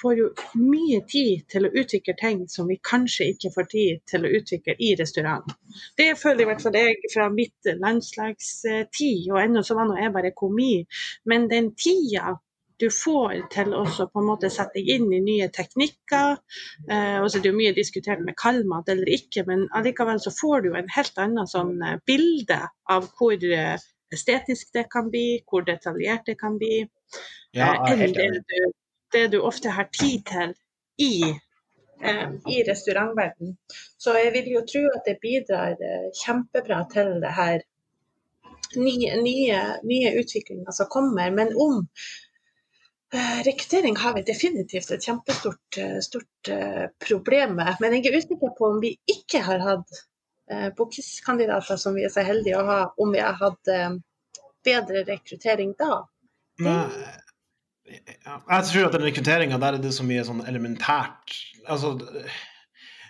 [0.01, 4.25] får jo mye tid til å utvikle ting som vi kanskje ikke får tid til
[4.25, 5.45] å utvikle i restaurant.
[5.97, 10.15] Det føler i hvert fall jeg fra mitt landslagstid, og ennå så var nå jeg
[10.15, 10.73] bare komi.
[11.29, 12.37] Men den tida
[12.81, 16.37] du får til å på en måte sette deg inn i nye teknikker.
[16.89, 20.33] Eh, og så er det jo mye diskutert med kaldmat eller ikke, men allikevel så
[20.33, 22.59] får du en helt annen sånn eh, bilde
[22.93, 26.85] av hvor eh, estetisk det kan bli, hvor detaljert det kan bli,
[27.55, 28.71] ja, eh, enn det du,
[29.13, 30.53] det du, ofte har tid til
[31.03, 31.31] i,
[32.01, 33.57] eh, i restaurantverden.
[33.97, 37.59] Så jeg vil jo tro at det bidrar eh, kjempebra til det her
[38.77, 41.31] nye, nye, nye utviklinga som kommer.
[41.31, 41.85] Men om
[43.47, 46.49] rekruttering har vi definitivt et kjempestort stort,
[46.99, 47.77] problem med.
[47.79, 50.01] Men jeg er usikker på om vi ikke har hatt
[50.51, 53.95] eh, bokiskandidater som vi er så heldige å ha, om vi hadde eh,
[54.67, 56.01] bedre rekruttering da?
[56.63, 56.83] Nei,
[57.87, 61.35] jeg tror at den rekrutteringa der er det så mye sånn elementært
[61.67, 61.93] Altså,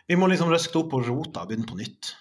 [0.09, 2.15] vi må liksom røske opp på rota og begynne på nytt.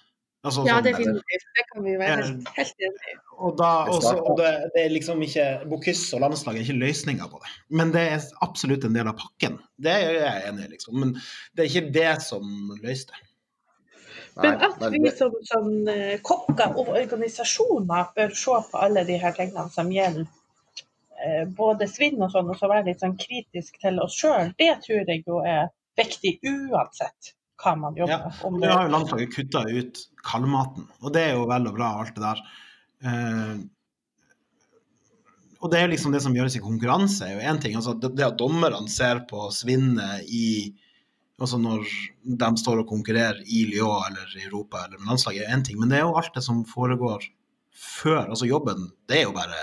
[0.46, 1.46] Altså, ja, sånn, definitivt.
[1.56, 3.14] Det kan vi være helt, helt enig i.
[3.36, 7.30] Og, da, også, og det, det, er liksom ikke Bocuse og landslaget er ikke løsninga
[7.32, 7.54] på det.
[7.80, 9.56] Men det er absolutt en del av pakken.
[9.82, 11.00] Det er jeg enig i, liksom.
[11.02, 13.22] Men det er ikke det som løser det.
[14.43, 19.32] Men at vi som, som eh, kokker og organisasjoner bør se på alle de her
[19.37, 24.03] tingene som gjelder eh, både svinn og sånn, og så være litt sånn kritisk til
[24.05, 27.32] oss sjøl, det tror jeg jo er viktig uansett
[27.62, 28.37] hva man jobber med.
[28.37, 31.95] Ja, Nå har jo landslaget kutta ut kaldmaten, og det er jo vel og bra,
[32.03, 32.45] alt det der.
[33.09, 33.55] Eh,
[35.64, 37.76] og det er jo liksom det som gjøres i konkurranse, er jo én ting.
[37.78, 40.76] altså det, det at dommerne ser på svinnet i
[41.37, 41.84] Altså når
[42.24, 45.78] de står og konkurrerer i Lyon eller i Europa eller med landslaget, er én ting,
[45.80, 47.26] men det er jo alt det som foregår
[47.76, 48.22] før.
[48.24, 49.59] Altså jobben, det er jo bare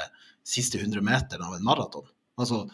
[0.46, 2.06] siste 100 meteren av en maraton.
[2.38, 2.66] Altså,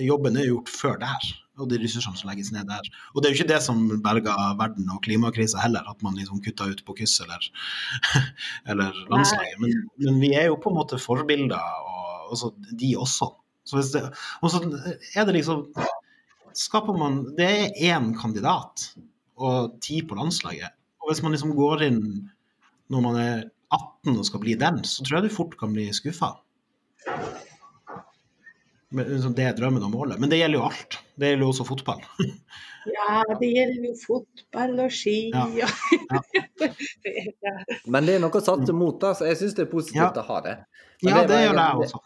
[0.00, 1.28] jobben er gjort før der,
[1.60, 2.88] og de ressursene som legges ned der.
[3.12, 6.42] Og det er jo ikke det som berga verden og klimakrisa heller, at man liksom
[6.44, 7.48] kutta ut på kyss eller,
[8.74, 9.60] eller landslaget.
[9.62, 13.32] Men, men, vi er jo på en måte forbilder, og altså, de også.
[13.68, 14.08] Så det,
[14.42, 14.58] og så
[15.14, 15.68] er det liksom
[16.58, 18.90] skaper man Det er én kandidat
[19.42, 20.74] og ti på landslaget.
[21.02, 22.02] Og hvis man liksom går inn
[22.92, 25.88] når man er 18 og skal bli den, så tror jeg du fort kan bli
[25.96, 26.34] skuffa.
[28.92, 30.20] Liksom det er drømmen og målet.
[30.20, 30.98] Men det gjelder jo alt.
[31.16, 32.02] Det gjelder jo også fotball.
[32.96, 35.16] ja, det gjelder jo fotball og ski.
[35.32, 35.46] Ja.
[35.56, 36.20] Ja.
[37.92, 40.26] Men det er noe å satse mot, da, så jeg syns det er positivt å
[40.28, 40.56] ha det.
[41.02, 42.02] Men ja, det, det gjør jeg også.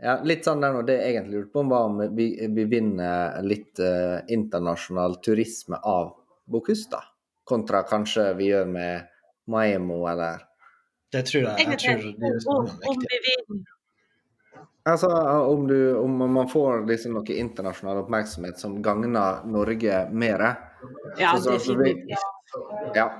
[0.00, 3.80] Ja, litt sånn der, Det jeg egentlig lurte på, var om vi, vi vinner litt
[3.84, 6.14] eh, internasjonal turisme av
[6.50, 7.02] Bokusta,
[7.44, 9.10] kontra kanskje vi gjør med
[9.50, 10.46] Maimo, eller
[11.12, 11.66] Det tror jeg.
[11.66, 13.68] jeg tror det er om, om vi vinner.
[14.88, 15.08] Altså,
[15.44, 20.46] om, du, om man får liksom noe internasjonal oppmerksomhet som gagner Norge mer
[21.20, 22.24] Ja, definitivt.
[22.96, 23.10] Ja.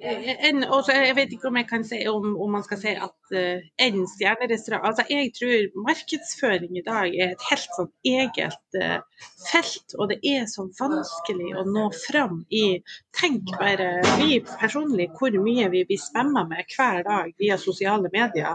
[0.00, 2.92] Eh, en, også, jeg vet ikke om jeg kan si om, om man skal si
[2.94, 8.78] at uh, en stjernerestaurant altså Jeg tror markedsføring i dag er et helt sånn eget
[8.78, 9.00] uh,
[9.48, 12.78] felt, og det er så vanskelig å nå fram i
[13.18, 13.90] Tenk bare
[14.20, 18.54] vi personlig hvor mye vi blir spamma med hver dag via sosiale medier.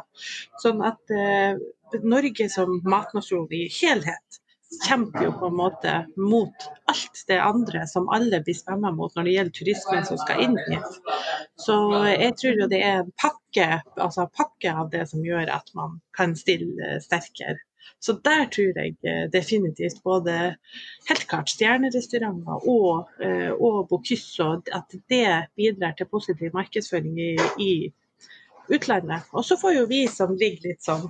[0.63, 1.59] Sånn at uh,
[2.07, 4.42] Norge som matnasjon i helhet
[4.85, 9.27] kjemper jo på en måte mot alt det andre som alle blir spamma mot når
[9.27, 10.97] det gjelder turismen som skal inn hit.
[11.59, 11.75] Så
[12.09, 15.99] jeg tror jo det er en pakke, altså pakke av det som gjør at man
[16.17, 17.59] kan stille sterkere.
[18.03, 20.33] Så der tror jeg eh, definitivt både
[21.09, 27.73] helt klart stjernerestauranter og, eh, og Bocuse at det bidrar til positiv markedsføring i, i
[28.71, 29.27] utlandet.
[29.31, 31.07] Og så får jo vi som ligger litt sånn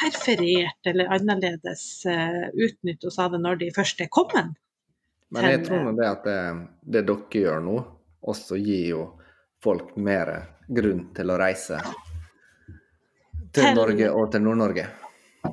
[0.00, 4.54] perferert eller annerledes uh, utnytte oss av det når de først er kommet.
[5.32, 6.38] Men jeg tror nå det at det,
[6.82, 7.76] det, dere gjør nå,
[8.28, 9.04] også gir jo
[9.64, 10.34] folk mer
[10.68, 11.78] grunn til å reise
[13.52, 14.84] til Norge og til Nord-Norge.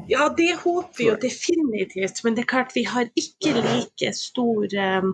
[0.10, 4.76] Ja, det håper vi jo definitivt, men det er klart vi har ikke like stor
[4.84, 5.08] eh,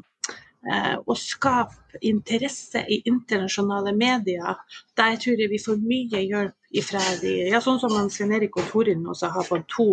[0.71, 4.59] eh, å skape interesse i internasjonale medier.
[4.99, 8.57] Der tror jeg vi får mye hjelp ifra de ja, Sånn som han Svein Erik
[8.59, 9.89] og Torunn også har fått to,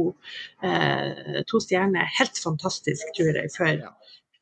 [0.66, 2.08] eh, to stjerner.
[2.18, 3.82] Helt fantastisk, tror jeg, for,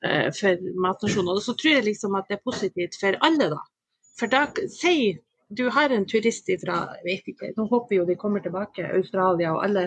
[0.05, 1.35] eh, for Matnasjonen.
[1.35, 3.61] Og så tror jeg liksom at det er positivt for alle, da.
[4.19, 5.19] For da Si
[5.51, 9.55] du har en turist fra jeg vet ikke, nå håper jo de kommer tilbake, Australia
[9.57, 9.87] og alle,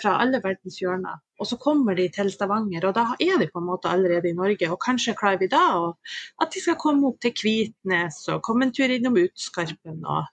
[0.00, 1.18] fra alle verdens hjørner.
[1.38, 4.36] Og så kommer de til Stavanger, og da er de på en måte allerede i
[4.38, 4.70] Norge.
[4.72, 8.66] Og kanskje klarer vi da og at de skal komme opp til Kvitnes og komme
[8.66, 10.24] en tur innom Utskarpen og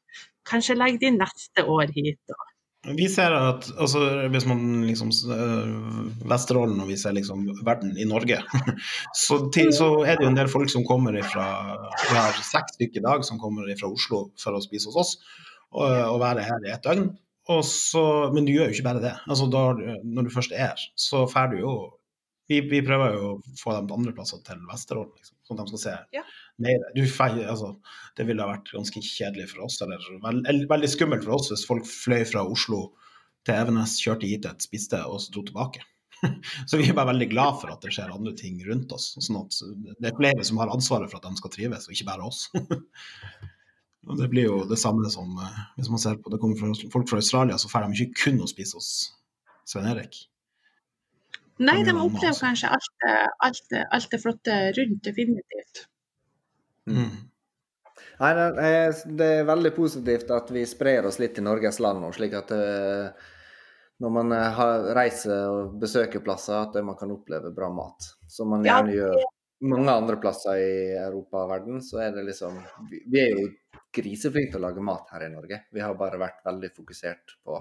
[0.48, 2.20] kanskje legge de neste år hit.
[2.30, 2.38] da.
[2.86, 8.06] Vi ser at altså, hvis man liksom øh, Vesterålen og vi ser liksom verden i
[8.06, 8.38] Norge,
[9.24, 11.48] så, til, så er det jo en del folk som kommer fra
[12.12, 15.16] Vi har seks stykker i dag som kommer fra Oslo for å spise hos oss
[15.74, 17.10] og, og være her i et døgn.
[17.50, 19.14] Og så, men du gjør jo ikke bare det.
[19.30, 19.66] Altså, da,
[20.02, 21.74] når du først er her, så drar du jo
[22.52, 25.66] vi, vi prøver jo å få dem til andre plasser til Vesterålen, liksom, sånn at
[25.72, 26.24] de skal se Ja.
[26.62, 26.86] mer.
[26.96, 27.72] Du, altså,
[28.18, 31.66] det ville ha vært ganske kjedelig for oss, eller veld, veldig skummelt for oss hvis
[31.68, 32.88] folk fløy fra Oslo
[33.46, 35.84] til Evenes, kjørte hit, et, spiste og så dro tilbake.
[36.70, 39.12] Så vi er bare veldig glad for at det skjer andre ting rundt oss.
[39.20, 39.58] sånn at
[40.00, 42.48] Det er flere som har ansvaret for at de skal trives, og ikke bare oss.
[44.08, 46.90] Og Det blir jo det samme som eh, hvis man ser på det kommer fra,
[46.94, 48.90] folk fra Australia, så drar de ikke kun å spise hos
[49.66, 50.20] Svein Erik.
[51.64, 53.06] Nei, de opplever kanskje alt,
[53.46, 55.86] alt, alt det flotte rundt, definitivt.
[56.92, 57.14] Mm.
[58.20, 62.04] Nei, det er, det er veldig positivt at vi sprer oss litt i Norges land
[62.04, 63.32] nå, slik at eh,
[64.04, 68.12] når man eh, har, reiser og besøker plasser, at man kan oppleve bra mat.
[68.32, 69.24] Som man Ja, gjerne gjør
[69.66, 72.60] mange andre plasser i Europa og verden, så er det liksom
[72.92, 73.48] Vi, er jo
[73.96, 75.64] griseflinke til å lage mat her i Norge.
[75.72, 77.60] Vi har bare vært veldig fokusert på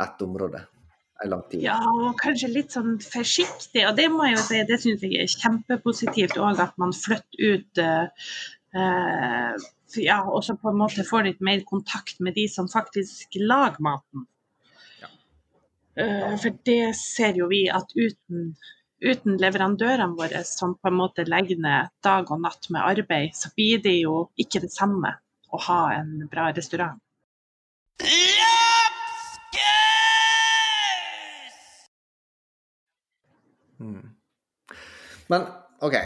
[0.00, 0.64] ett område.
[1.60, 3.84] Ja, og kanskje litt sånn forsiktig.
[3.88, 7.58] Og det må jeg jo si, det syns jeg er kjempepositivt òg, at man flytter
[7.58, 8.24] ut eh,
[10.00, 13.82] ja, og så på en måte får litt mer kontakt med de som faktisk lager
[13.84, 14.26] maten.
[15.02, 15.10] Ja.
[16.04, 18.54] Eh, for det ser jo vi at uten,
[19.02, 23.52] uten leverandørene våre som på en måte legger ned dag og natt med arbeid, så
[23.56, 25.16] blir det jo ikke det samme
[25.50, 27.00] å ha en bra restaurant.
[33.80, 34.10] Mm.
[35.32, 35.46] Men
[35.80, 35.96] OK.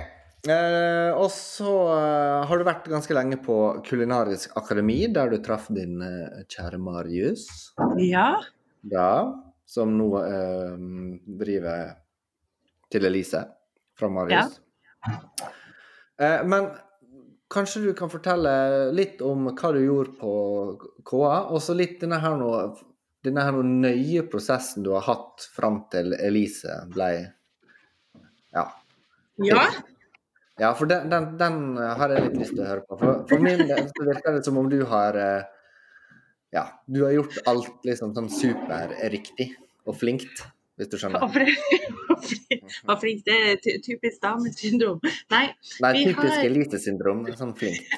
[0.44, 3.56] Eh, og så eh, har du vært ganske lenge på
[3.86, 7.46] Kulinarisk akademi, der du traff din eh, kjære Marius.
[8.00, 8.28] Ja,
[8.92, 9.32] Ja,
[9.64, 10.74] som nå eh,
[11.40, 11.94] driver
[12.92, 13.46] til Elise
[13.96, 14.60] fra Marius.
[16.20, 16.68] Eh, men
[17.54, 18.52] kanskje du kan fortelle
[18.92, 20.34] litt om hva du gjorde på
[21.08, 22.50] KA, og så litt denne her nå,
[23.24, 27.10] denne her nå nøye prosessen du har hatt fram til Elise ble
[28.54, 28.68] Ja.
[29.42, 29.66] ja.
[30.60, 31.56] Ja, for den, den, den
[31.98, 32.96] har jeg litt lyst til å høre på.
[33.00, 35.48] For, for min del så virker det som om du har eh,
[36.54, 39.48] Ja, du har gjort alt liksom sånn superriktig
[39.84, 40.44] og flinkt,
[40.78, 41.24] hvis du skjønner.
[41.24, 41.58] Hva flink,
[42.86, 45.02] hva flink, det er typisk damesyndrom.
[45.34, 45.48] Nei,
[45.82, 47.26] Nei, typisk har- elitesyndrom.
[47.34, 47.90] Sånn flinkt.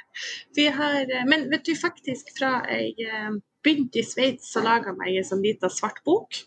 [0.58, 3.30] vi har eh, Men vet du, faktisk fra jeg eh,
[3.62, 6.42] begynte i Sveits, så laga jeg en sånn lita svart bok.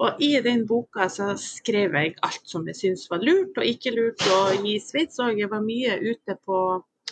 [0.00, 3.92] Og i den boka så skrev jeg alt som jeg syntes var lurt og ikke
[3.92, 4.22] lurt.
[4.32, 6.60] Og i Sveits òg, jeg var mye ute på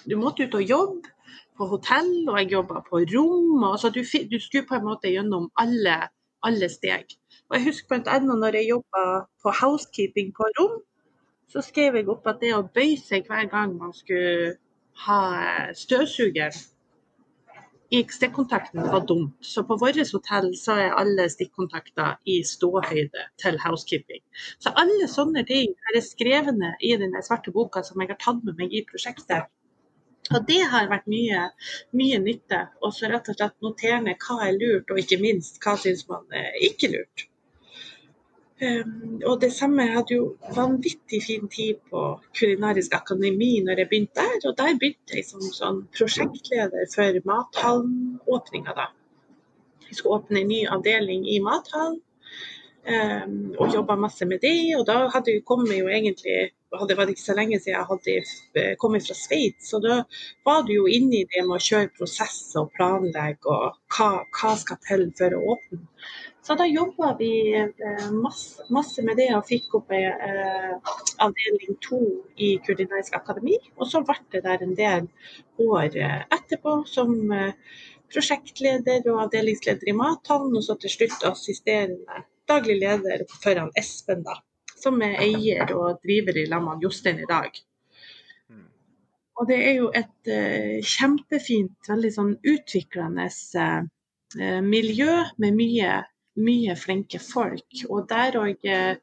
[0.09, 1.11] Du måtte ut og jobbe
[1.59, 3.65] på hotell, og jeg jobba på rom.
[3.67, 5.97] Og så du, du skulle på en måte gjennom alle,
[6.47, 7.13] alle steg.
[7.51, 8.19] Og jeg husker bl.a.
[8.23, 9.03] når jeg jobba
[9.43, 10.79] på housekeeping på rom,
[11.53, 14.55] så skrev jeg opp at det å bøye seg hver gang man skulle
[15.05, 15.21] ha
[15.77, 16.57] støvsuger
[17.91, 19.37] stikkontakten var dumt.
[19.41, 24.23] Så på vårt hotell så er alle stikkontakter i ståhøyde til housekeeping.
[24.59, 28.59] Så alle sånne ting er skrevne i den svarte boka som jeg har tatt med
[28.61, 29.49] meg i prosjektet.
[30.29, 31.47] Og det har vært mye,
[31.97, 32.61] mye nytte.
[32.85, 36.05] Og så rett og slett notere ned hva er lurt, og ikke minst hva syns
[36.11, 37.29] man er ikke lurt.
[38.59, 40.25] Um, og det samme jeg hadde jo
[40.57, 42.01] vanvittig fin tid på
[42.35, 44.49] Kulinarisk akademi når jeg begynte der.
[44.51, 48.89] Og der begynte jeg som sånn prosjektleder for mathallenåpninga, da.
[49.87, 52.01] Vi skulle åpne en ny avdeling i mathallen.
[52.89, 54.75] Um, og jobba masse med det.
[54.79, 58.15] Og da hadde vi kommet jo egentlig Det var ikke så lenge siden jeg hadde
[58.61, 59.71] eh, kommet fra Sveits.
[59.71, 60.03] Så da
[60.45, 64.51] var du jo inne i det med å kjøre prosesser og planlegge og hva, hva
[64.61, 65.81] skal til for å åpne.
[66.49, 71.77] Så da jobba vi eh, masse, masse med det og fikk opp ei, eh, avdeling
[71.85, 71.99] to
[72.41, 73.59] i Kurdinaisk akademi.
[73.77, 75.11] Og så ble det der en del
[75.61, 77.13] år eh, etterpå som
[78.09, 84.41] prosjektleder og avdelingsleder i Mathavn, og så til slutt assisterende daglig leder foran Espen, da.
[84.73, 87.65] Som er eier og driver i lag med Jostein i dag.
[89.37, 95.99] Og det er jo et uh, kjempefint, veldig sånn utviklende uh, miljø med mye,
[96.39, 97.83] mye, flinke folk.
[97.89, 98.95] Og der òg uh,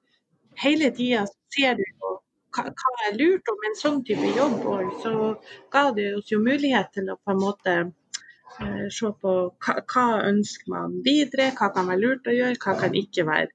[0.62, 2.14] hele tida ser du på
[2.56, 2.72] hva,
[3.10, 3.52] er lurt.
[3.62, 4.64] Med en sånn type jobb
[5.04, 5.14] så
[5.74, 7.78] ga det oss jo mulighet til å på en måte
[8.56, 9.32] se på
[9.66, 13.52] hva, hva ønsker man videre, hva kan være lurt å gjøre, hva kan ikke være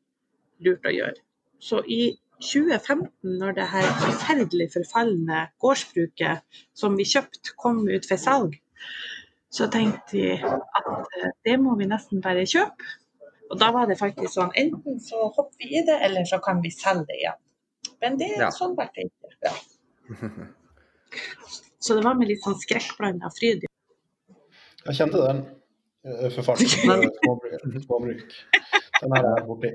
[0.67, 1.23] lurt å gjøre.
[1.61, 2.03] Så i
[2.41, 8.57] 2015, når det her forferdelig forfalne gårdsbruket som vi kjøpte, kom ut for salg,
[9.51, 12.97] så tenkte vi at eh, det må vi nesten bare kjøpe.
[13.51, 16.63] Og da var det faktisk sånn enten så hopper vi i det, eller så kan
[16.63, 17.39] vi selge det igjen.
[18.01, 18.51] Men det ja.
[18.55, 19.35] sånn ble det ikke.
[19.47, 19.55] Ja.
[21.81, 23.65] Så det var med litt sånn skrekkblanda fryd.
[24.85, 25.39] Jeg kjente den
[26.05, 26.69] eh, for farten.
[27.87, 28.35] Småbruk.
[29.01, 29.73] Den her er borti.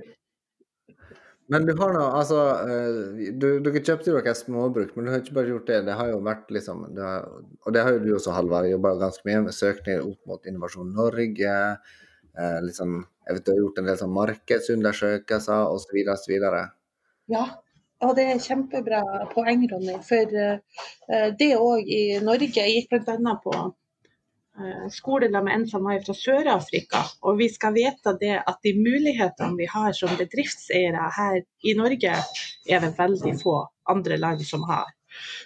[1.49, 5.21] Men du har nå, altså eh, du, Dere kjøpte jo dere småbruk, men du har
[5.21, 5.81] ikke bare gjort det.
[5.89, 7.27] Det har jo vært liksom det har,
[7.65, 10.93] Og det har jo du også, Halvard, jobba ganske mye med søkninger opp mot Innovasjon
[10.93, 11.59] Norge.
[12.35, 16.01] Eh, liksom, jeg vet Du har gjort en del sånn markedsundersøkelser osv.
[16.15, 16.35] osv.
[17.31, 17.45] Ja,
[18.03, 19.95] og det er kjempebra poeng, Ronny.
[20.05, 23.35] For uh, det òg i Norge Jeg gikk bl.a.
[23.43, 23.55] på
[24.87, 27.01] skoler skole med en som var fra Sør-Afrika.
[27.27, 32.13] Og vi skal vite det at de mulighetene vi har som bedriftseiere her i Norge,
[32.69, 33.57] er det veldig få
[33.91, 34.87] andre land som har.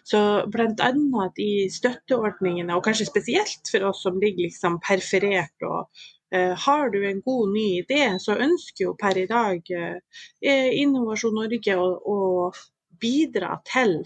[0.04, 0.20] Så
[0.50, 0.92] bl.a.
[1.38, 5.90] de støtteordningene, og kanskje spesielt for oss som ligger liksom perferert og
[6.32, 11.74] har du en god ny idé, så ønsker jo per i dag uh, Innovasjon Norge
[11.74, 14.04] å, å bidra til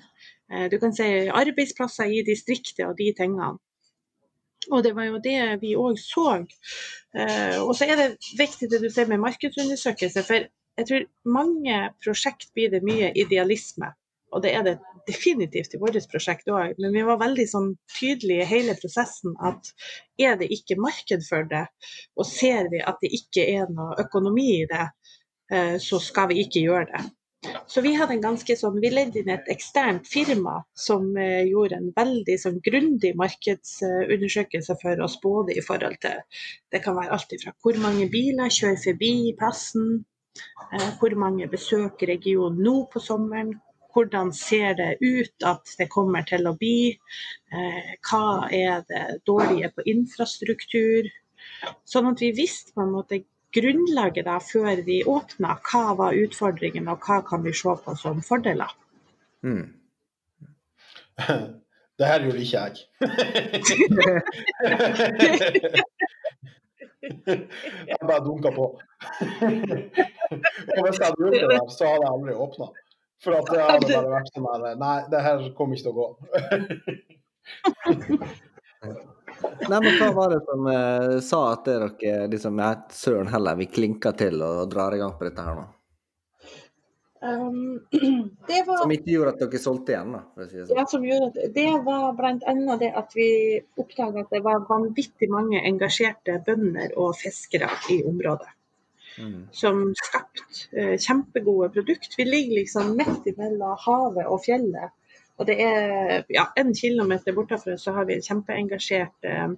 [0.70, 3.56] du kan si arbeidsplasser i distriktet og de tingene.
[4.72, 6.28] Og det var jo det vi òg så.
[7.18, 8.10] Eh, og så er det
[8.40, 10.48] viktig det du ser med markedsundersøkelse, for
[10.80, 13.92] jeg tror mange prosjekt blir det mye idealisme.
[14.34, 16.76] Og det er det definitivt i vårt prosjekt òg.
[16.80, 19.74] Men vi var veldig sånn tydelige i hele prosessen at
[20.22, 21.66] er det ikke marked for det,
[22.18, 24.88] og ser vi at det ikke er noe økonomi i det,
[25.52, 27.04] eh, så skal vi ikke gjøre det.
[27.68, 31.80] Så vi hadde en ganske sånn, vi leide inn et eksternt firma som eh, gjorde
[31.80, 36.22] en veldig sånn grundig markedsundersøkelse for oss, både i forhold til
[36.72, 40.06] Det kan være alt fra hvor mange biler kjører forbi plassen,
[40.72, 43.54] eh, hvor mange besøker regionen nå på sommeren,
[43.94, 46.98] hvordan ser det ut at det kommer til å bli,
[47.54, 51.04] eh, hva er det dårlige på infrastruktur.
[51.86, 53.24] Sånn at vi visste på en måte
[53.54, 55.58] grunnlaget da, før vi åpna.
[55.70, 58.72] Hva var utfordringen, og hva kan vi se på som fordeler?
[59.46, 59.68] Mm.
[61.94, 62.74] Det her gjorde ikke jeg.
[67.90, 68.66] jeg bare dunka på.
[70.78, 72.66] og hvis jeg hadde gjort det, så hadde jeg aldri åpna.
[73.24, 76.00] For at det hadde bare vært sånn her Nei, det her kommer ikke til å
[76.00, 76.08] gå.
[79.70, 83.66] Nei, men hva var det som eh, sa at dere liksom ja, søren heller, vi
[83.72, 85.66] klinker til og drar i gang på dette her nå?
[87.24, 87.80] Um,
[88.48, 90.22] det var, som ikke gjorde at dere solgte igjen, da?
[90.44, 90.80] Si det, sånn.
[90.80, 92.76] ja, som gjorde at, det var bl.a.
[92.82, 93.30] det at vi
[93.80, 98.52] oppdaga at det var vanvittig mange engasjerte bønder og fiskere i området.
[99.18, 99.48] Mm.
[99.52, 102.16] Som skapte eh, kjempegode produkt.
[102.18, 104.94] Vi ligger liksom midt mellom havet og fjellet.
[105.42, 109.54] Og det er ja, en kilometer bortafra så har vi en kjempeengasjert eh,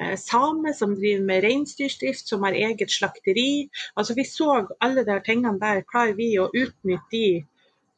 [0.00, 3.68] eh, same som driver med reinsdyrdrift, som har eget slakteri.
[3.94, 5.84] Altså Vi så alle de tingene der.
[5.88, 7.26] Klarer vi å utnytte de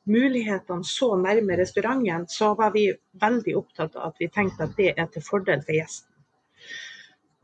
[0.04, 2.90] mulighetene så nærme restauranten, så var vi
[3.20, 6.10] veldig opptatt av at vi tenkte at det er til fordel for gjesten.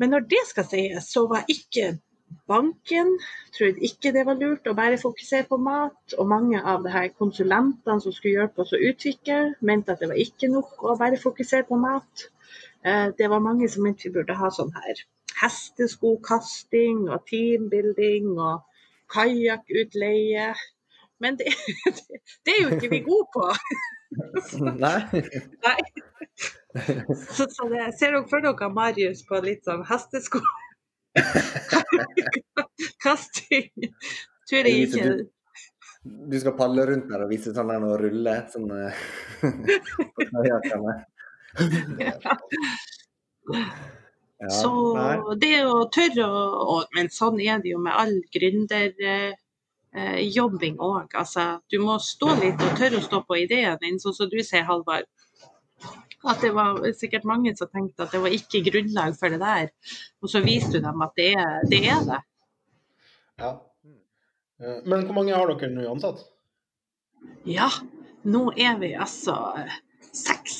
[0.01, 1.94] Men når det skal sies, så var ikke
[2.51, 3.12] banken
[3.57, 7.09] trodde ikke det var lurt å bare fokusere på mat, og mange av de her
[7.14, 11.20] konsulentene som skulle hjelpe oss å utvikle, mente at det var ikke nok å bare
[11.20, 12.28] fokusere på mat.
[12.85, 15.05] Eh, det var mange som mente vi burde ha sånn her
[15.41, 18.61] hesteskokasting og teambuilding og
[19.12, 20.53] kajakkutleie.
[21.20, 21.53] Men det,
[21.85, 23.47] det, det, er jo ikke vi gode på.
[24.85, 25.22] Nei.
[25.66, 25.81] Nei.
[27.35, 30.41] Så, så det, ser dere for dere Marius på litt sånn hestesko?
[33.05, 33.71] Kasting
[34.49, 35.27] tror jeg ikke.
[36.03, 38.71] Du, skal palle rundt der og vise sånn der og rulle sånn
[44.41, 50.21] Ja, så det å tørre å Men sånn er det jo med all gründer, eh,
[50.25, 51.13] jobbing òg.
[51.19, 54.39] Altså, du må stå litt og tørre å stå på ideen din, sånn som du
[54.41, 55.11] sier, Halvard.
[56.29, 59.71] At det var sikkert mange som tenkte at det var ikke grunnlag for det der.
[60.21, 61.81] Og så viste du dem at det er det.
[61.89, 62.21] Er det.
[63.41, 63.53] Ja.
[64.61, 66.27] Eh, Men hvor mange har dere nå ansatt?
[67.49, 67.71] Ja,
[68.25, 69.79] nå er vi altså eh,
[70.12, 70.59] seks.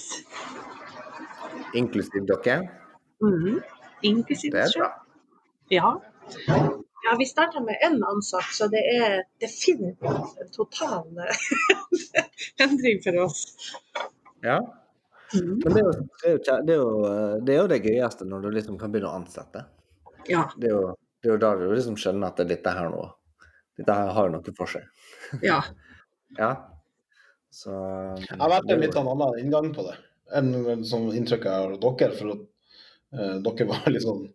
[1.77, 2.63] Inklusiv dere.
[3.21, 3.61] Mm,
[4.03, 4.89] Inklusiv oss sjøl.
[5.71, 5.91] Ja.
[7.05, 11.45] ja, vi starta med én ansatt, så det er definitivt en total eh,
[12.65, 13.45] endring for oss.
[14.43, 14.57] Ja.
[15.35, 15.61] Mhm.
[15.65, 17.81] Men det er, jo, det, er jo, det, er jo, eh, det er jo det
[17.85, 19.65] gøyeste når du liksom kan begynne å ansette.
[20.27, 20.45] Ja.
[20.57, 20.83] Det er jo,
[21.23, 23.07] det er jo da du liksom skjønner at dette her nå
[23.81, 24.87] Dette her har jo noe for seg.
[25.47, 25.63] ja.
[26.39, 26.53] Ja.
[27.51, 27.73] Så
[28.23, 29.97] Jeg har vært en litt annen inngang på det
[30.37, 32.15] enn som inntrykk jeg har av dere.
[32.17, 32.43] For at
[33.19, 34.27] uh, dere var litt sånn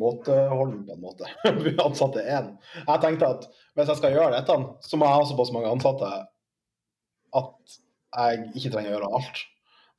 [0.00, 1.30] måteholden, på en måte.
[1.64, 2.54] Vi ansatte én.
[2.80, 4.56] Jeg tenkte at hvis jeg skal gjøre dette,
[4.88, 6.12] så må jeg ha såpass mange ansatte
[7.34, 7.78] at
[8.14, 9.42] jeg ikke trenger å gjøre alt.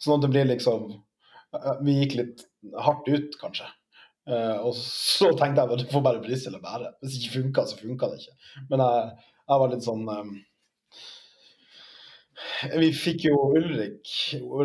[0.02, 2.46] Sånn at det blir liksom eh, Vi gikk litt
[2.82, 3.68] hardt ut, kanskje.
[4.30, 6.92] Eh, og så tenkte jeg at det får bare briste eller bære.
[7.02, 8.36] Hvis det ikke funka, så funka det ikke.
[8.72, 10.36] Men jeg, jeg var litt sånn um,
[12.76, 14.12] vi fikk jo Ulrik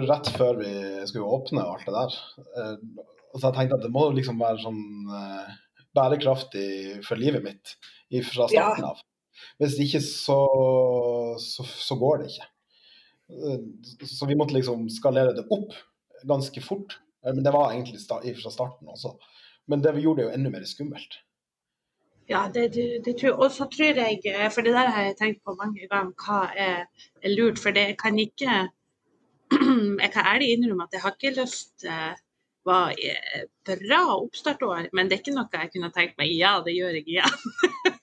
[0.09, 0.73] rett før vi
[1.07, 2.17] skulle åpne og alt det der.
[3.31, 4.81] Så jeg tenkte at det må liksom være sånn
[5.97, 7.75] bærekraftig for livet mitt
[8.27, 9.03] fra starten av.
[9.61, 10.39] Hvis ikke så,
[11.41, 12.49] så, så går det ikke.
[13.31, 15.73] Eh, Så vi måtte liksom skalere det opp
[16.29, 16.99] ganske fort.
[17.25, 18.01] Eh, Men det var egentlig
[18.43, 19.17] fra starten også.
[19.67, 21.21] Men det gjorde det jo enda mer skummelt.
[22.31, 25.17] Ja, det, det, det tror, og så tror jeg, eh, for det der har jeg
[25.19, 26.85] tenkt på mange ganger, hva er,
[27.23, 27.59] er lurt.
[27.59, 28.69] For det kan ikke
[30.05, 31.87] Jeg kan ærlig innrømme at jeg har ikke lyst
[32.65, 32.93] var
[33.67, 37.09] bra oppstartår, men det er ikke noe jeg kunne tenkt meg ja, det gjør jeg
[37.09, 37.35] igjen.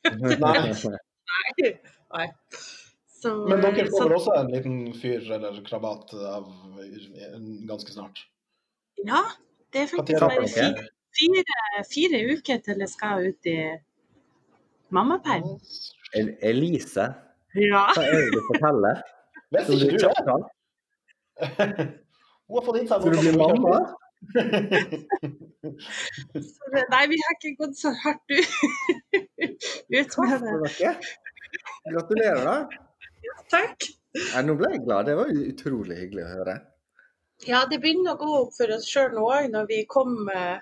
[0.43, 0.73] Nei.
[2.17, 2.27] Nei.
[3.17, 6.43] Så, Men dere får vel også en liten fyr eller krabat av
[7.69, 8.17] ganske snart?
[9.05, 9.21] ja,
[9.73, 10.83] det er faktisk bare fire,
[11.17, 13.57] fire, fire uker til jeg skal ut i
[14.93, 15.47] mammaperm.
[16.15, 17.07] El- Elise,
[17.57, 17.83] Ja.
[17.95, 19.01] hva er det du forteller?
[19.55, 20.41] Vet ikke du er det?
[22.47, 23.77] Hun har fått inn seg Skal du bli mamma?
[26.73, 28.49] Det- Nei, vi har ikke gått så hardt ut
[29.89, 30.03] med
[30.73, 30.93] det.
[31.87, 32.57] Gratulerer, da.
[33.51, 33.89] Takk.
[34.17, 35.07] Ja, nå ble jeg glad.
[35.07, 36.55] Det var utrolig hyggelig å høre.
[37.45, 40.57] Ja, det begynner å gå opp for oss sjøl nå òg, når vi kom eh,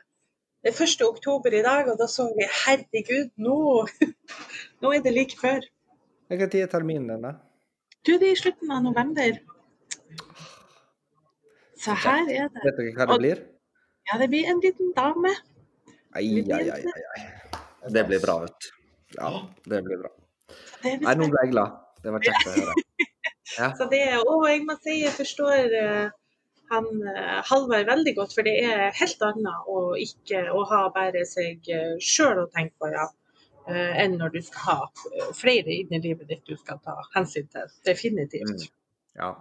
[0.65, 1.01] det er 1.
[1.05, 3.57] oktober i dag, og da så vi herregud, nå,
[4.81, 5.61] nå er det like før.
[6.31, 7.35] Tid er terminen din, da?
[8.01, 9.37] Du, det er i slutten av november.
[11.77, 12.63] Så her er det.
[12.65, 13.43] Vet dere hva det blir?
[14.09, 15.35] Ja, det blir en liten dame.
[16.17, 16.81] Ai, ai, ai,
[17.13, 17.25] ai.
[17.93, 18.69] Det blir bra, vet du.
[19.19, 19.31] Ja,
[19.69, 20.13] det blir bra.
[20.81, 21.77] Nei, nå ble jeg glad.
[22.05, 22.77] Det var kjekt å høre.
[23.79, 26.13] Så det og jeg må si jeg forstår eh,
[26.69, 31.25] han eh, Halvard veldig godt, for det er helt annet å ikke å ha bare
[31.29, 33.07] seg uh, sjøl å tenke på, ja,
[33.69, 34.77] eh, enn når du skal ha
[35.11, 37.73] eh, flere inn i livet ditt du skal ta hensyn til.
[37.87, 38.69] Definitivt.
[39.19, 39.33] Ja.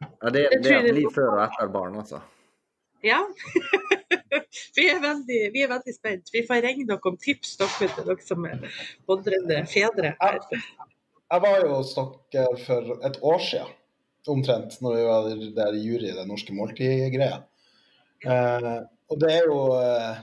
[0.00, 2.22] ja det, det er et liv før og etter barn, altså.
[3.04, 3.22] Ja.
[4.76, 6.30] vi, er veldig, vi er veldig spent.
[6.34, 8.62] Vi får ringe dere om tips, dere dere som er
[9.08, 10.14] bodrende fedre.
[10.20, 10.40] her.
[11.30, 11.92] Jeg var jo hos
[12.34, 13.76] dere for et år siden,
[14.30, 17.38] omtrent, når vi var der i jury i det norske måltid-greia.
[18.26, 18.74] Eh,
[19.10, 20.18] og det er jo eh,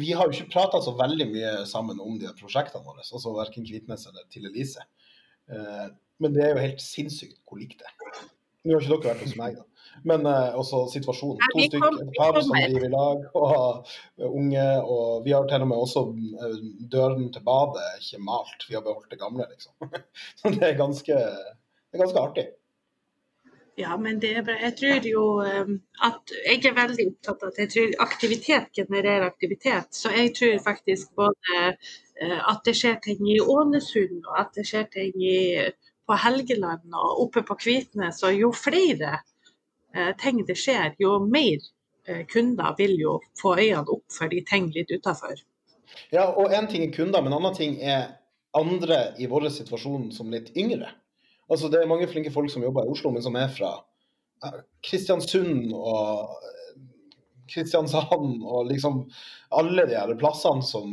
[0.00, 3.66] Vi har jo ikke prata så veldig mye sammen om de prosjektene våre, altså verken
[3.66, 4.86] Kvitnes eller til Elise.
[5.50, 5.90] Eh,
[6.22, 8.24] men det er jo helt sinnssykt hvor likt det er.
[8.64, 9.73] Nå har ikke dere vært hos meg, da.
[10.02, 11.38] Men eh, også situasjonen.
[11.40, 13.54] Ja, To stykker, et par som driver i lag, og
[14.18, 14.66] eh, unge.
[14.82, 16.58] Og vi har til og med også eh,
[16.92, 18.68] døren til badet ikke malt.
[18.68, 19.96] Vi har beholdt det gamle, liksom.
[20.40, 22.46] Så det er ganske, det er ganske artig.
[23.76, 24.54] Ja, men det er bra.
[24.62, 25.72] Jeg tror jo eh,
[26.08, 29.94] at Jeg er veldig opptatt av at jeg tror aktivitet genererer aktivitet.
[29.94, 31.74] Så jeg tror faktisk både
[32.24, 35.64] at det skjer ting i Ålesund, og at det skjer ting i,
[36.06, 38.22] på Helgeland og oppe på Kvitnes.
[38.22, 39.16] Og jo flere
[40.18, 41.62] ting det skjer, jo mer
[42.08, 45.38] eh, kunder vil jo få øynene opp for de ting litt utafor.
[46.10, 48.16] Ja, og én ting er kunder, men en annen ting er
[48.54, 50.90] andre i vår situasjon som litt yngre.
[51.50, 53.74] Altså, det er mange flinke folk som jobber i Oslo, men som er fra
[54.44, 56.52] eh, Kristiansund og eh,
[57.50, 59.02] Kristiansand og liksom
[59.54, 60.88] alle de her plassene som,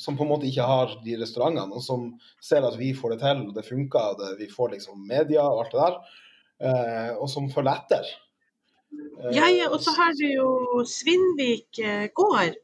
[0.00, 2.08] som på en måte ikke har de restaurantene, og som
[2.42, 5.44] ser at vi får det til, og det funker, og det, vi får liksom media
[5.44, 6.00] og alt det der,
[6.64, 8.14] eh, og som følger etter.
[9.34, 10.48] Ja, ja, og så har du jo
[10.86, 12.56] Svinvik eh, gård.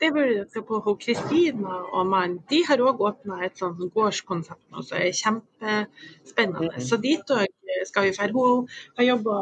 [0.00, 0.10] det
[0.52, 0.96] se på.
[1.00, 6.82] Kristina og mannen de har òg åpna et sånt gårdskonsept nå som er kjempespennende.
[6.88, 7.46] Så dit òg
[7.88, 8.28] skal vi dra.
[8.32, 9.38] Hun har jobba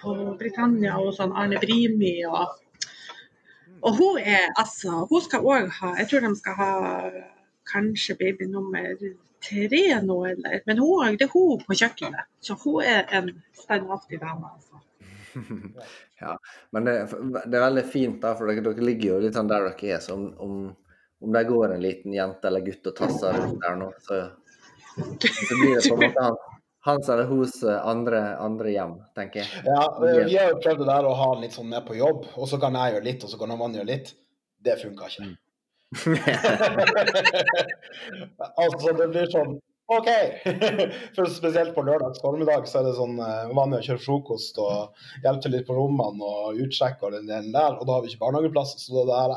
[0.00, 2.58] på Britannia og sånn Arne Brimi og
[3.82, 6.72] og hun er altså Hun skal òg ha Jeg tror de skal ha
[7.72, 8.96] kanskje baby nummer
[9.40, 12.26] tre nå, eller Men hun, det er hun på kjøkkenet.
[12.40, 13.30] Så hun er en
[13.62, 14.69] standhaftig dame, altså.
[16.20, 16.38] Ja,
[16.70, 17.08] men det,
[17.46, 20.02] det er veldig fint, da, for dere, dere ligger jo litt sånn der dere er.
[20.04, 20.54] Så om, om,
[21.24, 24.22] om det går en liten jente eller gutt og tasser rundt der nå, så,
[24.96, 26.40] så blir det på en måte han,
[26.88, 29.64] hans eller hos andre, andre hjem, tenker jeg.
[29.68, 32.20] Ja, vi har jo prøvd det der å ha han litt sånn med på jobb,
[32.34, 34.08] og så kan jeg gjøre litt, og så kan han gjøre litt.
[34.60, 35.30] Det funka ikke.
[38.64, 39.52] altså, det blir sånn
[39.90, 40.08] OK!
[41.16, 45.00] For Spesielt på lørdags formiddag så er det sånn uh, vanlig å kjøre frokost og
[45.24, 47.74] hjelpe til litt på rommene og utsjekke og den delen der.
[47.74, 49.34] Og da har vi ikke barnehageplass, så da, har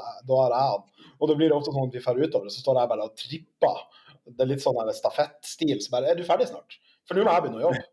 [0.53, 0.85] jeg han.
[1.17, 3.81] Og det blir ofte sånn at vi drar utover, så står jeg bare og tripper.
[4.29, 5.81] Det er litt sånn stafettstil.
[5.81, 6.77] Så bare Er du ferdig snart?
[7.09, 7.83] For nå må jeg begynne å jobbe.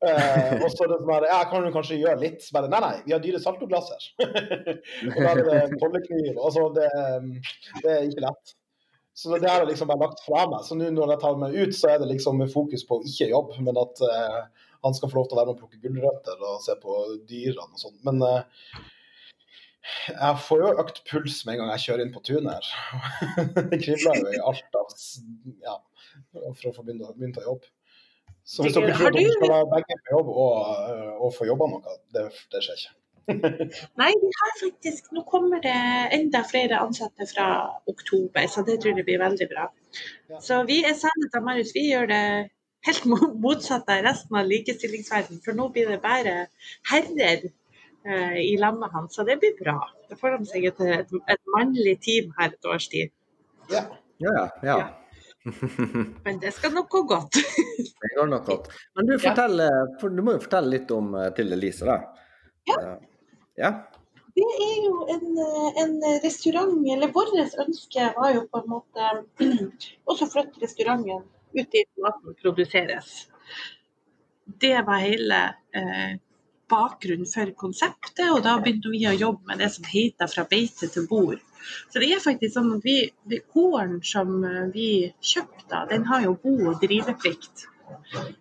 [0.00, 2.44] Uh, og så er det sånn Jeg kan jo kanskje gjøre litt.
[2.44, 4.08] Så bare Nei, nei, vi har dyre saltoglass her.
[5.08, 6.34] og da er det tollekniv.
[6.36, 6.88] Altså, det,
[7.80, 8.58] det er ikke lett.
[9.20, 10.62] Så det har jeg liksom bare lagt fra meg.
[10.64, 13.28] Så nå når jeg tar meg ut, så er det liksom med fokus på ikke
[13.28, 14.38] jobb, men at uh,
[14.86, 16.96] han skal få lov til å være med og plukke gulrøtter og se på
[17.28, 17.98] dyrene og sånn.
[18.06, 18.78] Men uh,
[20.08, 22.70] jeg får jo økt puls med en gang jeg kjører inn på tunet her.
[23.74, 24.96] det kribler jo i alt av
[25.66, 25.76] ja,
[26.32, 27.68] for å få begynt å jobbe.
[28.50, 30.54] Så hvis dere tror dere skal være begge på jobb og,
[30.88, 32.94] eh, og få jobba noe, det, det skjer ikke.
[34.00, 35.76] Nei, vi har faktisk Nå kommer det
[36.16, 37.46] enda flere ansatte fra
[37.90, 39.68] oktober, så det tror jeg blir veldig bra.
[40.42, 42.24] Så vi er Sannhet av Marius, vi gjør det
[42.86, 43.06] helt
[43.44, 45.42] motsatt av resten av likestillingsverdenen.
[45.44, 46.36] For nå blir det bare
[46.90, 49.78] herrer eh, i landet hans, så det blir bra.
[50.08, 53.12] Da får de seg et, et, et mannlig team her et års tid.
[53.70, 53.84] Ja.
[54.24, 54.80] ja, ja.
[56.24, 57.36] Men det skal nok gå godt.
[58.02, 58.72] det går nok godt.
[58.96, 59.62] Men du, fortell,
[60.00, 62.00] for, du må jo fortelle litt om uh, til Elise, da.
[62.68, 62.98] Ja.
[63.60, 63.74] Ja.
[64.34, 65.26] Det er jo en,
[65.82, 67.34] en, restaurant, eller vårt
[67.64, 69.10] ønske var jo på en måte
[70.10, 73.28] også flytte restauranten ut dit maten produseres.
[74.60, 75.40] Det var hele
[75.74, 76.18] eh,
[76.70, 80.88] bakgrunnen for konseptet, og da begynte vi å jobbe med det som heter 'Fra beite
[80.88, 81.42] til bord'.
[81.90, 83.10] Så det er faktisk sånn at vi,
[83.54, 84.90] Gården som eh, vi
[85.32, 87.66] kjøpte, den har jo bo- og driveplikt.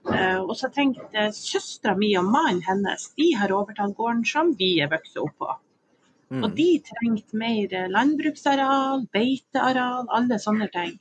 [0.10, 4.76] Uh, og så tenkte søstera mi og mannen hennes de har overtatt gården som vi
[4.84, 5.58] er vokst opp på.
[6.30, 6.44] Mm.
[6.46, 10.94] Og de trengte mer landbruksareal, beiteareal, alle sånne ting.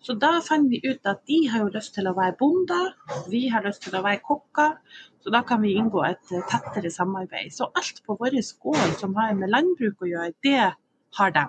[0.00, 2.94] Så da fant vi ut at de har jo lyst til å være bonder,
[3.28, 4.78] vi har lyst til å være kokker.
[5.20, 7.52] Så da kan vi inngå et tettere samarbeid.
[7.52, 10.70] Så alt på vår gård som har med landbruk å gjøre, det
[11.18, 11.48] har de.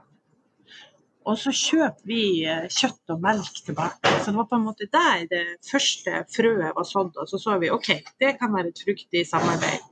[1.29, 4.13] Og så kjøper vi eh, kjøtt og melk tilbake.
[4.21, 7.19] Så det var på en måte der det første frøet var sådd.
[7.21, 7.91] Og så så vi OK,
[8.21, 9.85] det kan være et fruktig samarbeid.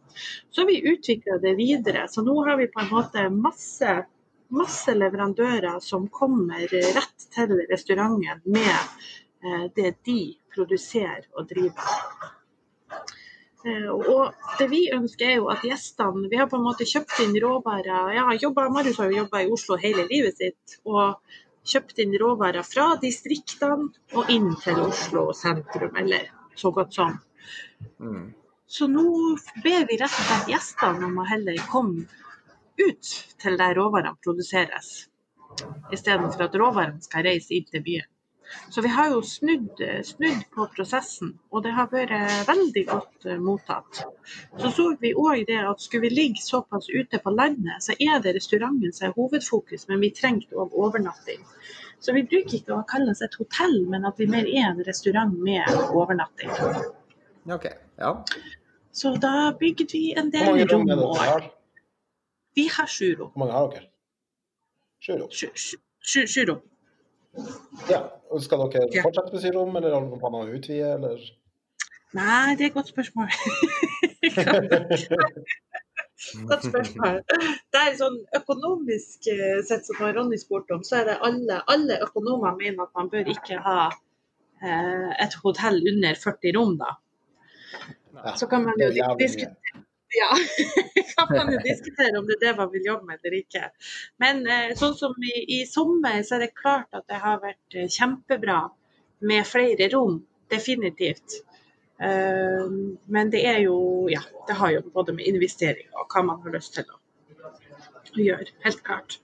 [0.51, 2.07] Så vi utvikla det videre.
[2.09, 3.99] Så nå har vi på en måte masse,
[4.49, 6.65] masse leverandører som kommer
[6.97, 10.21] rett til restauranten med eh, det de
[10.55, 12.38] produserer og driver.
[13.67, 17.19] Eh, og det vi ønsker er jo at gjestene Vi har på en måte kjøpt
[17.25, 18.13] inn råvarer.
[18.15, 20.79] Ja, Marius har jo jobba i Oslo hele livet sitt.
[20.85, 21.19] Og
[21.67, 27.17] kjøpt inn råvarer fra distriktene og inn til Oslo sentrum, eller så godt som.
[27.99, 28.31] Mm.
[28.69, 29.03] Så nå
[29.63, 32.05] ber vi rett og slett gjestene om å heller komme
[32.79, 33.11] ut
[33.41, 35.09] til der råvarene produseres,
[35.91, 38.07] istedenfor at råvarene skal reise inn til byen.
[38.69, 43.41] Så vi har jo snudd, snudd, på prosessen, og det har vært veldig godt eh,
[43.41, 44.01] mottatt.
[44.61, 48.23] Så så vi òg det at skulle vi ligge såpass ute på landet, så er
[48.23, 51.45] det restauranten som er hovedfokus, men vi trengte òg overnatting.
[51.99, 54.81] Så vi bruker ikke å kalle oss et hotell, men at vi mer er en
[54.87, 56.53] restaurant med overnatting.
[57.49, 58.13] Okay, ja.
[58.91, 61.49] Så da bygde vi en del rom òg.
[62.55, 63.31] Vi har sju rom.
[63.33, 63.89] Hvor mange har dere?
[65.03, 65.29] Sju rom.
[65.31, 66.63] Sju rom.
[67.89, 68.01] Ja.
[68.43, 71.21] Skal dere fortsette med syrom, eller om å utvide, eller?
[72.17, 73.29] Nei, det er et godt spørsmål.
[76.49, 77.19] godt spørsmål.
[77.73, 81.99] Det er sånn Økonomisk eh, sett, som Ronny spurte om, så er det alle, alle
[82.05, 86.95] økonomer mener at man bør ikke ha eh, et hotell under 40 rom, da.
[88.19, 88.89] Ja, så kan man jo
[89.19, 89.85] diskutere
[90.17, 90.29] ja,
[91.15, 93.69] kan man jo diskutere om det er det man vil jobbe med eller ikke.
[94.23, 97.77] Men eh, sånn som i, i, sommer, så er det klart at det har vært
[97.77, 98.63] eh, kjempebra
[99.29, 100.21] med flere rom.
[100.49, 101.43] Definitivt.
[101.99, 106.37] Uh, men det er jo Ja, det har jo både med investering og hva man
[106.45, 106.95] har lyst til å,
[108.15, 108.47] gjøre.
[108.63, 109.17] Helt klart.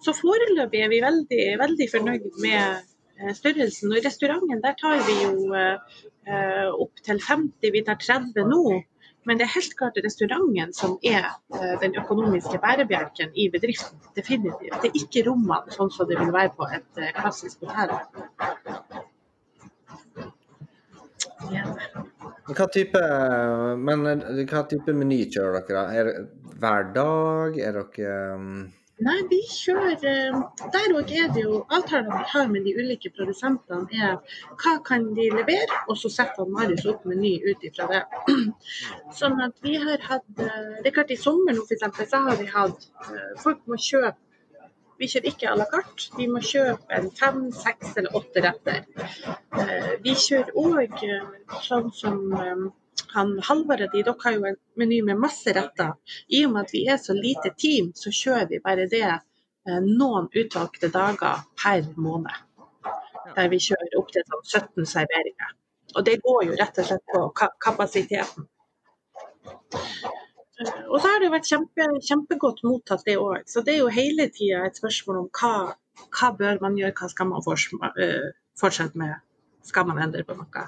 [0.00, 2.86] Så foreløpig er vi veldig, veldig fornøyd med
[3.20, 3.92] eh, størrelsen.
[3.92, 8.62] Og i restauranten der tar vi jo eh, opp til 50, vi tar 30 nå.
[9.28, 14.00] Men det er helt klart restauranten som er eh, den økonomiske bærebjelken i bedriften.
[14.16, 14.74] Definitivt.
[14.82, 17.94] Det er ikke rommene sånn som det vil være på et eh, klassisk hotell.
[21.52, 21.66] Ja.
[22.50, 23.02] Hva type,
[23.78, 25.84] men eh, hva type meny kjører dere?
[25.94, 26.16] Er det
[26.62, 27.58] hver dag?
[27.62, 28.56] Er dere um,
[29.02, 30.36] Nei, vi kjører eh,
[30.74, 34.18] Der òg er det jo Avtalene vi har med de ulike produsentene, er
[34.60, 38.02] hva kan de levere, og så setter han Marius opp meny ut ifra det.
[39.20, 42.38] Sånn at vi har hatt eh, Det er klart, i sommer nå eksempel, så har
[42.42, 44.18] vi hatt eh, Folk må kjøpe
[45.00, 46.12] Vi kjører ikke à la carte.
[46.18, 48.84] vi må kjøpe en fem, seks eller åtte retter.
[50.04, 51.00] Vi kjører òg
[51.66, 52.20] sånn som
[53.14, 55.94] han Halvard og de, dere har jo en meny med masse retter.
[56.28, 59.80] I og med at vi er så lite team, så kjører vi bare det eh,
[59.84, 62.48] noen utvalgte dager per måned.
[63.36, 65.54] Der vi kjører opp til sånn 17 serveringer.
[65.96, 67.22] Og det går jo rett og slett på
[67.66, 68.48] kapasiteten.
[69.46, 70.10] Eh,
[70.90, 73.46] Og så har det vært kjempe, kjempegodt mottatt det òg.
[73.50, 75.54] Så det er jo hele tida et spørsmål om hva,
[76.14, 77.42] hva bør man gjøre, hva skal man
[78.04, 78.28] eh,
[78.60, 79.16] fortsette med.
[79.66, 80.64] Skal man endre på noe?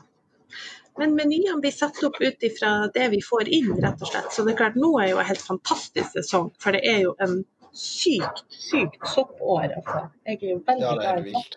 [0.98, 4.30] Men menyene blir satt opp ut ifra det vi får inn, rett og slett.
[4.32, 7.14] Så det er klart, nå er jo en helt fantastisk sesong, for det er jo
[7.24, 7.40] en
[7.74, 9.72] sykt, sykt soppår.
[9.74, 10.04] Altså.
[10.28, 11.52] Jeg er jo veldig Ja, glad i sopp.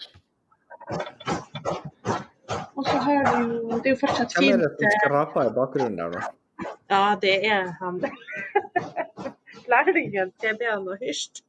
[2.77, 4.61] Og så har du jo Det er jo fortsatt Hvem er fint.
[4.63, 6.19] det som skraper i bakgrunnen der, da?
[6.89, 8.01] Ja, det er han.
[9.71, 11.43] Lærlingen til Ben og Hyrst.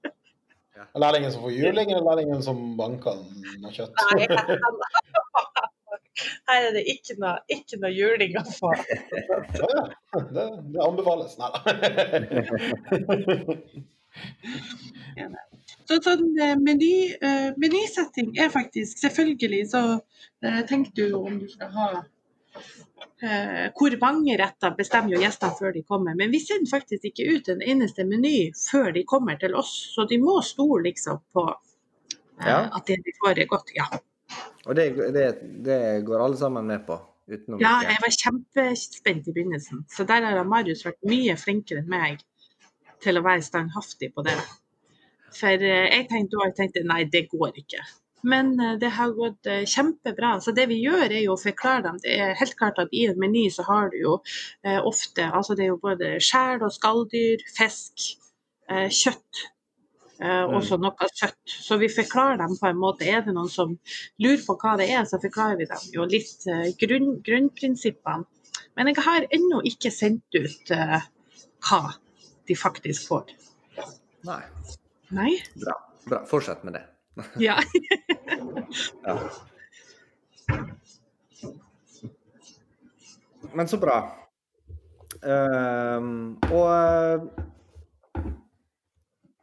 [0.98, 3.16] Lærlingen som får juling, eller lærlingen som banker
[3.62, 3.94] med kjøtt?
[4.12, 4.26] Nei,
[6.48, 8.72] Her er det ikke noe, ikke noe juling å få.
[8.78, 9.84] Ja, ja.
[10.34, 11.36] Det, det anbefales.
[11.38, 11.58] Nei da.
[15.88, 16.24] Så sånn
[16.64, 16.92] meny,
[17.22, 19.82] eh, menysetting er faktisk Selvfølgelig så
[20.42, 21.90] eh, tenker du om du skal ha
[23.18, 26.14] Uh, Hvor mange retter bestemmer jo gjestene før de kommer.
[26.18, 29.72] Men vi sender faktisk ikke ut en eneste meny før de kommer til oss.
[29.94, 32.60] Så de må stole liksom på uh, Ja.
[32.70, 33.72] at det de får er godt.
[33.74, 33.88] Ja.
[34.68, 35.28] Og det, det,
[35.64, 36.98] det går alle sammen med på?
[37.28, 39.84] Utenom Ja, jeg var kjempespent i begynnelsen.
[39.92, 42.24] Så der har Marius vært mye flinkere enn meg
[43.04, 44.36] til å være standhaftig på det.
[45.36, 47.84] For eh, jeg tenkte òg nei, det går ikke.
[48.22, 50.38] Men eh, det har gått eh, kjempebra.
[50.40, 52.00] Så det vi gjør er jo å forklare dem.
[52.02, 54.16] Det er helt klart at i en meny så har du jo
[54.84, 58.08] ofte altså det er jo både skjell og skalldyr, fisk,
[58.70, 58.88] eh,
[60.18, 60.26] kjøtt.
[60.26, 61.38] Eh, også noe søtt.
[61.46, 63.06] Så vi forklarer dem på en måte.
[63.06, 63.78] Er det noen som
[64.18, 68.26] lurer på hva det er, så forklarer vi dem jo litt eh, grunn, grunnprinsippene.
[68.78, 71.00] Men jeg har ennå ikke sendt ut eh,
[71.66, 71.82] hva
[72.46, 73.34] de faktisk får.
[74.26, 74.42] Nei.
[75.14, 75.32] Nei?
[75.58, 75.74] Bra.
[76.08, 76.24] Bra.
[76.26, 76.84] Fortsett med det.
[77.42, 77.58] Ja.
[79.02, 79.16] Ja.
[83.52, 83.96] Men så bra.
[85.26, 87.30] Ehm, og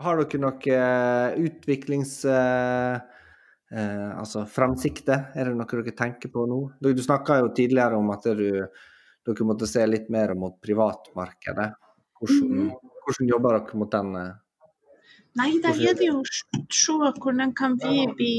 [0.06, 2.18] har dere noe eh, utviklings...
[2.30, 2.96] eh,
[3.76, 5.18] eh, altså framsikte?
[5.36, 6.60] Er det noe dere tenker på nå?
[6.80, 8.48] Du, du snakka jo tidligere om at du,
[9.26, 11.70] dere måtte se litt mer mot privatmarkedet.
[12.22, 12.70] Hvordan,
[13.04, 14.20] hvordan jobber dere mot den?
[15.36, 16.28] Nei, da er det jo å
[16.72, 18.36] se hvordan kan vi bli,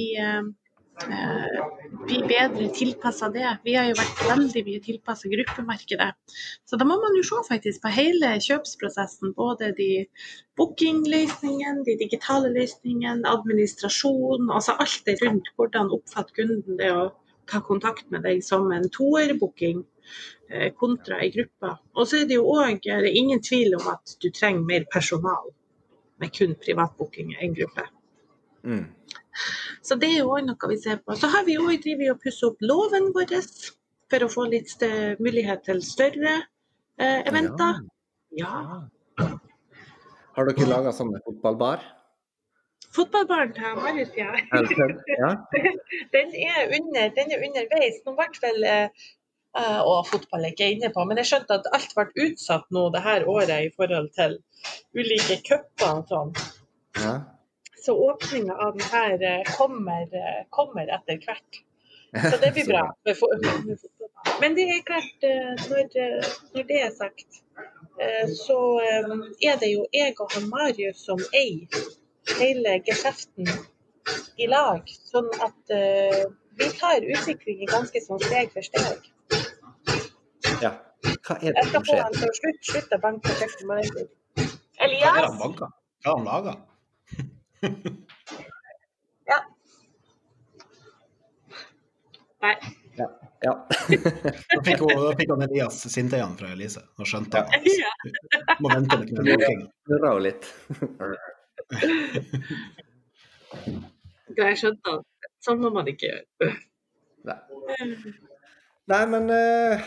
[2.06, 3.48] bli bedre tilpassa det.
[3.64, 6.08] Vi har jo vært veldig mye tilpassa gruppemarkedet.
[6.64, 9.34] Så da må man jo se faktisk på hele kjøpsprosessen.
[9.36, 9.90] Både de
[10.56, 14.48] bookingløsningene, de digitale løsningene, administrasjon.
[14.48, 15.52] Altså alt det rundt.
[15.56, 17.10] Hvordan oppfatter kunden det å
[17.46, 19.84] ta kontakt med deg som en toerbooking
[20.50, 21.76] eh, kontra i gruppe.
[21.94, 25.52] Og så er det jo òg ingen tvil om at du trenger mer personal
[26.20, 27.86] med kun privatbooking enn gruppe.
[28.66, 28.86] Mm.
[29.86, 31.16] Så det er jo òg noe vi ser på.
[31.18, 33.34] Så har vi òg drevet og pusset opp låven vår
[34.10, 34.72] for å få litt
[35.22, 36.34] mulighet til større
[37.00, 37.82] eh, eventer.
[38.36, 38.86] Ja.
[40.36, 41.84] Har dere laga sånne fotballbar?
[42.96, 44.32] Fotballbaren til Marius, ja.
[45.20, 45.30] Ja?
[46.14, 48.00] Den er, under, den er underveis.
[48.06, 49.06] Nå vel eh,
[49.58, 52.88] eh, Å, fotball er ikke inne på, men jeg skjønte at alt ble utsatt nå
[52.94, 54.38] det her året i forhold til
[54.96, 56.36] ulike cuper og sånn.
[57.02, 57.16] ja.
[57.86, 61.58] Så åpninga av den her eh, kommer, eh, kommer etter hvert.
[62.30, 62.96] Så det blir bra.
[64.40, 65.86] Men det er klart, eh, når,
[66.56, 67.38] når det er sagt,
[68.02, 68.58] eh, så
[69.50, 71.78] er det jo jeg og han Marius som eier
[72.40, 73.54] hele geskjeften
[74.42, 74.82] i lag.
[75.12, 75.74] Sånn at
[76.58, 79.10] vi tar utviklingen ganske sånn steg for steg.
[80.58, 80.74] ja.
[81.06, 83.68] Hva er det Jeg skal få han til å slutte, å banke på kjøkkenet.
[83.70, 84.56] Hva er det
[84.86, 85.20] Elias!
[85.20, 85.76] han banker?
[86.02, 86.62] Hva har han laga?
[92.42, 92.56] Nei.
[92.96, 93.66] Ja.
[94.56, 96.80] Da fikk, hun, da fikk han Elias sintøyene fra Elise.
[96.98, 97.90] Nå skjønte han at Ja.
[98.02, 99.60] hun må vente med knebøking.
[99.86, 100.48] Snurra litt.
[104.36, 106.50] Jeg skjønte at sånn må man ikke gjøre.
[107.28, 107.38] Nei.
[108.90, 109.86] Nei, men eh,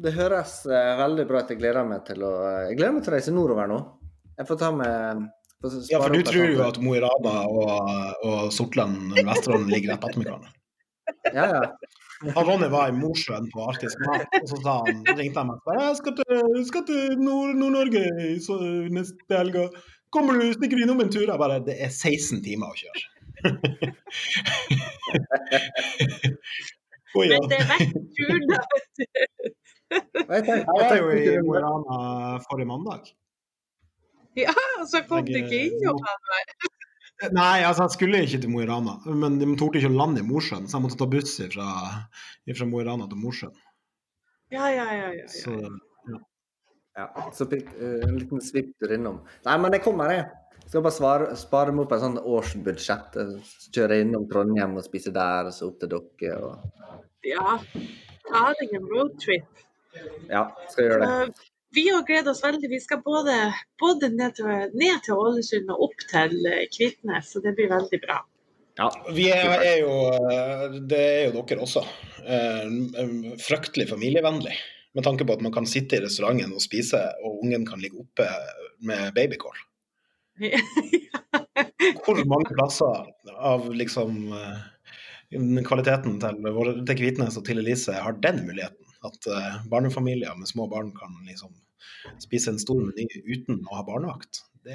[0.00, 1.50] det høres eh, veldig bra ut.
[1.54, 2.32] Jeg gleder meg til å
[2.68, 3.80] Jeg gleder meg til å reise nordover nå.
[4.38, 5.24] Jeg får ta med
[5.90, 7.66] Ja, for du tror jo at Mo i Rana og,
[8.22, 10.52] og Sortland Vesterålen ligger rett attmed hverandre.
[11.34, 11.62] Ja, ja.
[12.34, 15.56] Han Ronny var i Mosjøen på Arktisk mat, og så sa han, ringte han meg
[15.58, 18.02] og sa jeg skal til, skal til Nord- Nord-Norge
[18.94, 19.54] neste helg.
[20.14, 21.26] Kommer du, stikker du innom en tur?
[21.28, 23.02] Jeg bare, det er 16 timer å kjøre.
[27.14, 27.38] oh, ja.
[27.38, 28.58] Men det er vekk turen, da.
[30.32, 30.52] vet du.
[30.54, 31.96] Jeg, var jo i Mo i Rana
[32.48, 33.02] forrige mandag.
[34.44, 36.68] Ja, og så kom du Jeg, ikke innom eh.
[37.34, 40.22] Nei, altså jeg skulle ikke til Mo i Rana, men de torde ikke å lande
[40.22, 41.70] i Mosjøen, så jeg måtte ta buss fra,
[42.46, 43.56] fra Mo i Rana til Mosjøen.
[44.54, 45.08] Ja, ja, ja.
[45.16, 46.20] ja, Så ja.
[46.98, 49.20] Ja, så fikk eh, en liten svipptur innom.
[49.46, 50.28] Nei, men jeg kommer, jeg.
[50.68, 53.18] Skal bare svare, spare meg opp et sånt årsbudsjett.
[53.18, 56.40] Jeg Kjøre innom Trondheim og spise der, og så opp til dere.
[56.44, 56.98] Og...
[57.26, 57.58] ja.
[58.28, 59.62] Ta deg en roadtrip.
[60.28, 60.42] Ja,
[60.72, 61.08] skal gjøre det.
[61.08, 62.70] Uh, vi har gledet oss veldig.
[62.70, 63.36] Vi skal både,
[63.80, 68.00] både ned, til, ned til Ålesund og opp til eh, Kvitnes, så det blir veldig
[68.04, 68.22] bra.
[68.78, 68.88] Ja.
[69.12, 69.94] Vi er, er jo
[70.30, 71.84] eh, Det er jo dere også.
[72.24, 72.66] eh,
[73.42, 74.56] Fryktelig familievennlig.
[74.96, 78.00] Med tanke på at man kan sitte i restauranten og spise, og ungen kan ligge
[78.00, 78.26] oppe
[78.88, 79.64] med babykål.
[82.04, 83.04] Hvor mange plasser
[83.36, 84.30] av liksom
[85.66, 86.44] kvaliteten til,
[86.88, 88.87] til Kvitnes og til Elise har den muligheten?
[89.06, 91.52] At uh, barnefamilier med små barn kan liksom
[92.18, 94.42] spise en stor meny uten å ha barnevakt?
[94.66, 94.74] Det,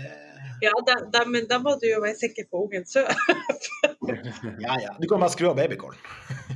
[0.63, 3.03] Ja, da, da, men da må du jo være sikker på ungen sø.
[4.65, 4.91] ja, ja.
[4.99, 5.99] Du kan bare skru av babycallen.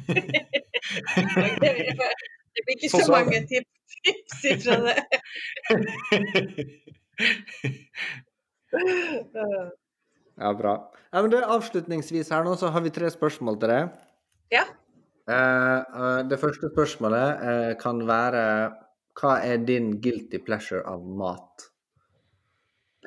[2.58, 3.70] Det blir ikke Så så mange tips,
[4.42, 4.98] tips fra det.
[10.38, 10.94] Ja, bra.
[11.12, 13.84] Ja, men det, avslutningsvis her nå, så har vi tre spørsmål til deg.
[14.54, 14.64] Ja.
[15.28, 18.44] Eh, eh, det første spørsmålet eh, kan være
[19.18, 21.68] Hva er din guilty pleasure av mat?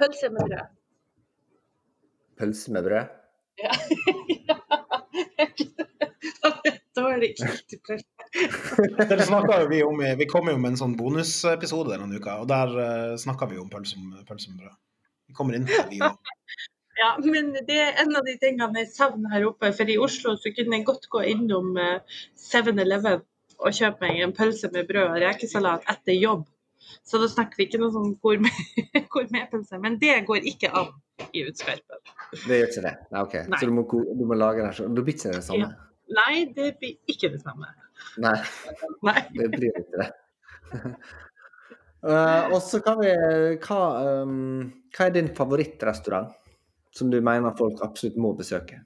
[0.01, 0.67] Pølse med brød.
[2.41, 3.17] Pølse med brød?
[3.61, 3.73] Ja.
[6.97, 7.77] Dårlig guilty
[9.11, 12.37] Det snakket jo vi om, i- vi kom jo med en sånn bonusepisode denne uka,
[12.43, 14.77] og der uh, snakka vi om pølse med pølse med brød.
[15.31, 16.17] Vi kommer inn på det, vi òg.
[17.01, 19.71] Ja, men det er en av de tingene jeg savner her oppe.
[19.77, 23.23] For i Oslo så kunne jeg godt gå innom eh, 7-Eleven
[23.61, 26.45] og kjøpe meg en pølse med brød og rekesalat etter jobb.
[27.07, 28.13] Så da snakker vi ikke noe sånn
[28.45, 29.81] med gourmetpølse.
[29.81, 30.93] Men det går ikke an
[31.33, 32.03] i Utskarpen.
[32.47, 32.95] Det gjør ikke det?
[33.13, 33.37] Nei, OK.
[33.49, 33.61] Nei.
[33.61, 34.93] Så du må, du må lage det selv?
[34.97, 35.71] Da blir ikke det samme?
[36.21, 37.71] Nei, det blir ikke det samme.
[38.21, 38.37] Nei,
[39.09, 39.23] Nei.
[39.37, 40.11] det blir ikke det.
[42.05, 43.15] uh, og så kan vi
[43.65, 43.81] hva,
[44.25, 46.37] um, hva er din favorittrestaurant
[47.01, 48.83] som du mener folk absolutt må besøke?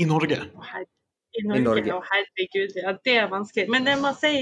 [0.00, 0.40] I Norge.
[1.36, 1.94] I Norge, Norge.
[1.94, 2.76] Å, herregud.
[2.80, 3.68] Ja, det er vanskelig.
[3.72, 4.34] Men jeg må si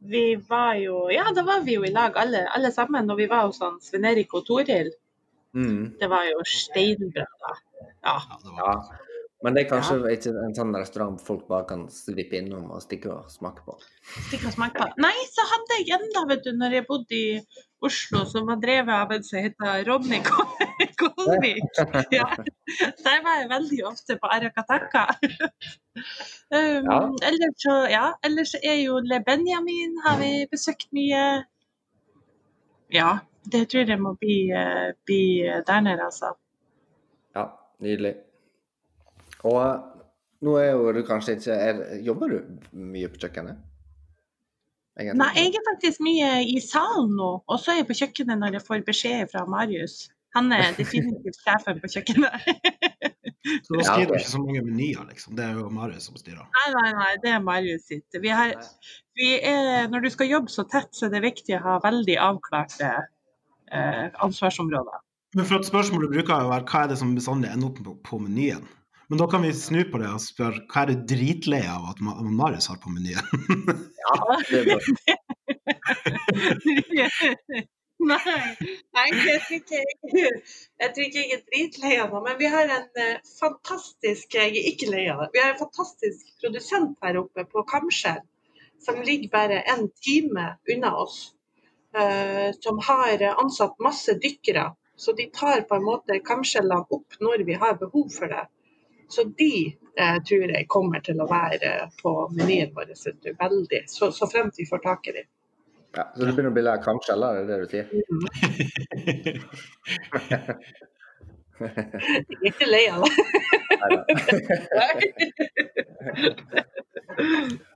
[0.00, 3.26] vi var jo Ja, da var vi jo i lag alle, alle sammen når vi
[3.28, 4.88] var hos han Sven Erik og Toril.
[5.52, 5.98] Mm.
[6.00, 7.54] Det var jo steinbra da.
[8.06, 8.16] Ja.
[8.16, 8.74] Ja, Ja.
[9.40, 13.08] Men det er kanskje ikke en sånn restaurant folk bare kan svippe innom og stikke
[13.14, 13.72] og smake på.
[14.26, 14.88] Stikke og smake på.
[15.00, 17.38] Nei, så hadde jeg enda, vet du, når jeg bodde i
[17.80, 20.20] Oslo, som var drevet av en som heter Ronny
[21.00, 21.64] Kolvik.
[22.18, 22.26] Ja.
[23.04, 25.06] Der var jeg veldig ofte på Arakataka.
[26.52, 26.98] Um, Ja.
[27.28, 31.22] Ellers så, ja, ellers er jo Le Benjamin har vi besøkt mye.
[32.92, 33.10] Ja,
[33.52, 35.22] det tror jeg må bli, eh, bli
[35.66, 36.34] der nede, altså.
[37.36, 37.46] Ja,
[37.80, 38.14] nydelig.
[39.46, 39.60] Og
[40.44, 42.38] nå er jo du kanskje ikke er, Jobber du
[42.72, 43.69] mye på kjøkkenet?
[44.98, 45.18] Egentlig?
[45.20, 48.58] Nei, jeg er faktisk mye i salen nå, og så er jeg på kjøkkenet når
[48.58, 50.08] jeg får beskjed fra Marius.
[50.36, 52.36] Han er definitivt sjefen på kjøkkenet.
[53.64, 55.32] Så da skriver du ikke så mange menyer, liksom.
[55.38, 56.42] Det er jo Marius som styrer.
[56.44, 58.18] Nei, nei, nei, det er Marius sitt.
[58.20, 58.52] Vi har,
[59.16, 62.18] vi er, når du skal jobbe så tett, så er det viktig å ha veldig
[62.20, 65.00] avklarte eh, ansvarsområder.
[65.38, 67.80] Men for at Spørsmålet bruker jo å være hva er det som bestandig ender opp
[67.80, 68.68] på, på menyen.
[69.10, 71.98] Men da kan vi snu på det og spørre hva er du dritlei av at
[72.06, 73.26] Ma- Marius har på menyen?
[74.00, 74.14] Ja,
[74.48, 74.78] det er bra.
[78.00, 78.16] Nei,
[78.96, 79.80] nei jeg, tror ikke,
[80.16, 80.30] jeg,
[80.80, 82.20] jeg tror ikke jeg er dritlei av det.
[82.28, 85.28] Men vi har en eh, fantastisk Jeg er ikke lei av det.
[85.34, 88.22] Vi har en fantastisk produsent her oppe på Kamskjell
[88.80, 91.16] som ligger bare en time unna oss.
[91.98, 94.64] eh, som har ansatt masse dykkere
[94.96, 98.46] Så de tar på en måte kamskjellene opp når vi har behov for det.
[99.10, 99.52] Så de
[99.96, 102.94] eh, tror jeg kommer til å være på menyen vår
[103.40, 105.28] veldig, så, så fremt vi får tak i dem.
[105.96, 107.86] Ja, så du begynner å bli litt kamskjeller, er det det du sier?
[111.60, 111.68] Jeg
[112.38, 113.10] er ikke lei av det.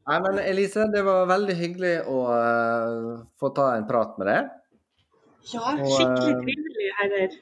[0.05, 4.53] Nei, men Elise, det var veldig hyggelig å uh, få ta en prat med deg.
[5.53, 7.37] Ja, skikkelig eh, trivelig herrer.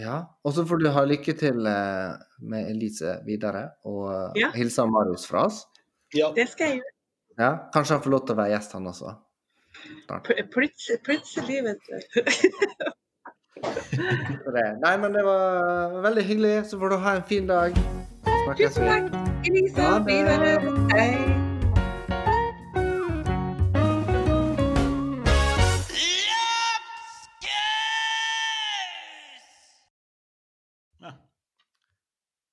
[0.00, 4.50] Ja, og så får du ha lykke til eh, med Elise videre, og eh, Ja.
[4.56, 5.66] hilse Marius fra oss.
[6.16, 6.30] Ja.
[6.36, 6.94] Det skal jeg gjøre.
[7.38, 9.12] Ja, kanskje han får lov til å være gjest, han også.
[10.08, 11.96] Pl- Plutselig, plutselig vet du.
[13.62, 14.66] Så det.
[14.82, 16.54] Nei, men det var veldig hyggelig.
[16.72, 17.76] Så får du ha en fin dag.
[18.26, 18.90] Snakkes Tusen vi.
[18.90, 19.88] takk, Elisa.
[19.92, 20.04] Ha det.
[20.12, 20.76] Videre.
[20.92, 21.51] Hei.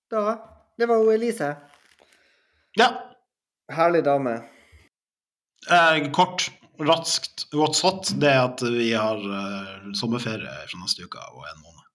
[0.10, 0.40] Da,
[0.78, 1.56] det var hun Elise.
[2.76, 2.90] ja.
[3.70, 4.32] Herlig dame.
[5.70, 11.22] Eh, kort, raskt, what's hot, det er at vi har uh, sommerferie fra neste uke
[11.36, 11.86] og en måned.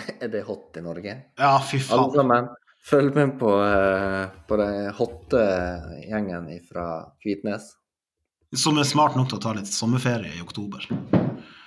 [0.24, 1.14] Er det hot i Norge?
[1.38, 2.16] Ja, fy Alle faen.
[2.16, 2.48] sammen,
[2.88, 5.44] følg med på, uh, på den hotte
[6.08, 6.88] gjengen fra
[7.22, 7.70] Kvitnes.
[8.58, 10.90] Som er smart nok til å ta litt sommerferie i oktober.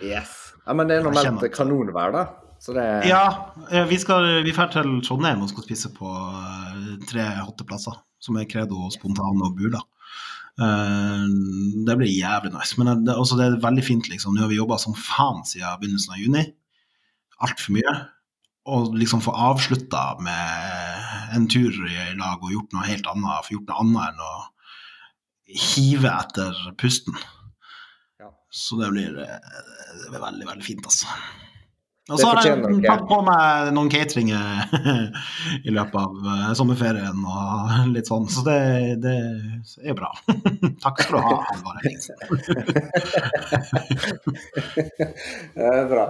[0.03, 0.36] Yes.
[0.65, 2.26] Ja, men det er nå meldt kanonvær, da.
[2.60, 6.98] Så det Ja, eh, vi, skal, vi drar til Trondheim og skal spise på eh,
[7.10, 9.84] tre hotte plasser, som er Credo, Spontan og Bula.
[10.58, 11.26] Eh,
[11.88, 12.78] det blir jævlig nice.
[12.82, 14.36] Men det, også det er veldig fint, liksom.
[14.36, 16.46] Nå har vi jobba som faen siden begynnelsen av juni.
[17.46, 17.96] Altfor mye.
[18.68, 23.46] Og liksom få avslutta med en tur i lag og gjort noe helt annet.
[23.46, 24.36] Få gjort noe annet enn å
[25.48, 27.16] hive etter pusten.
[28.20, 28.34] Ja.
[28.52, 31.08] Så det blir, det blir veldig, veldig fint, altså.
[32.08, 34.64] Og så har jeg tatt på meg noen cateringer
[35.68, 38.56] i løpet av eh, sommerferien og litt sånn, så det,
[39.04, 39.12] det
[39.84, 40.08] er bra.
[40.86, 42.16] Takk skal du ha, Halvard Ellingsen.
[45.58, 46.06] det er bra.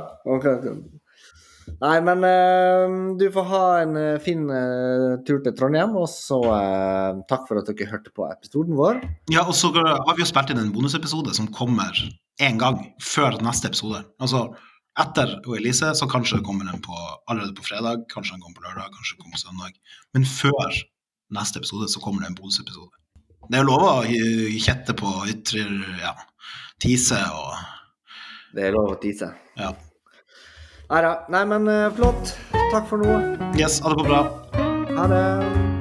[1.82, 6.40] Nei, men eh, du får ha en eh, fin eh, tur til Trondheim, og så
[6.54, 8.96] eh, takk for at dere hørte på episoden vår.
[9.34, 11.92] Ja, og så har vi jo spilt inn en bonusepisode som kommer
[12.42, 14.00] én gang før neste episode.
[14.22, 14.40] Altså
[15.02, 16.96] etter Elise, så kanskje kommer den på,
[17.30, 19.82] allerede på fredag, kanskje den kommer på lørdag, kanskje den kommer på søndag.
[20.18, 20.80] Men før
[21.38, 22.94] neste episode så kommer det en bonusepisode.
[23.48, 23.96] Det er jo lov å
[24.60, 25.68] kjette på ytre
[26.02, 26.16] ja,
[26.84, 27.54] tise og
[28.56, 29.32] Det er lov å tise.
[29.60, 29.74] ja.
[30.88, 31.26] Neida.
[31.30, 32.38] Nei, men eh, flott.
[32.72, 33.18] Takk for nå.
[33.60, 34.22] Yes, ha det på bra.
[34.96, 35.77] Ha det.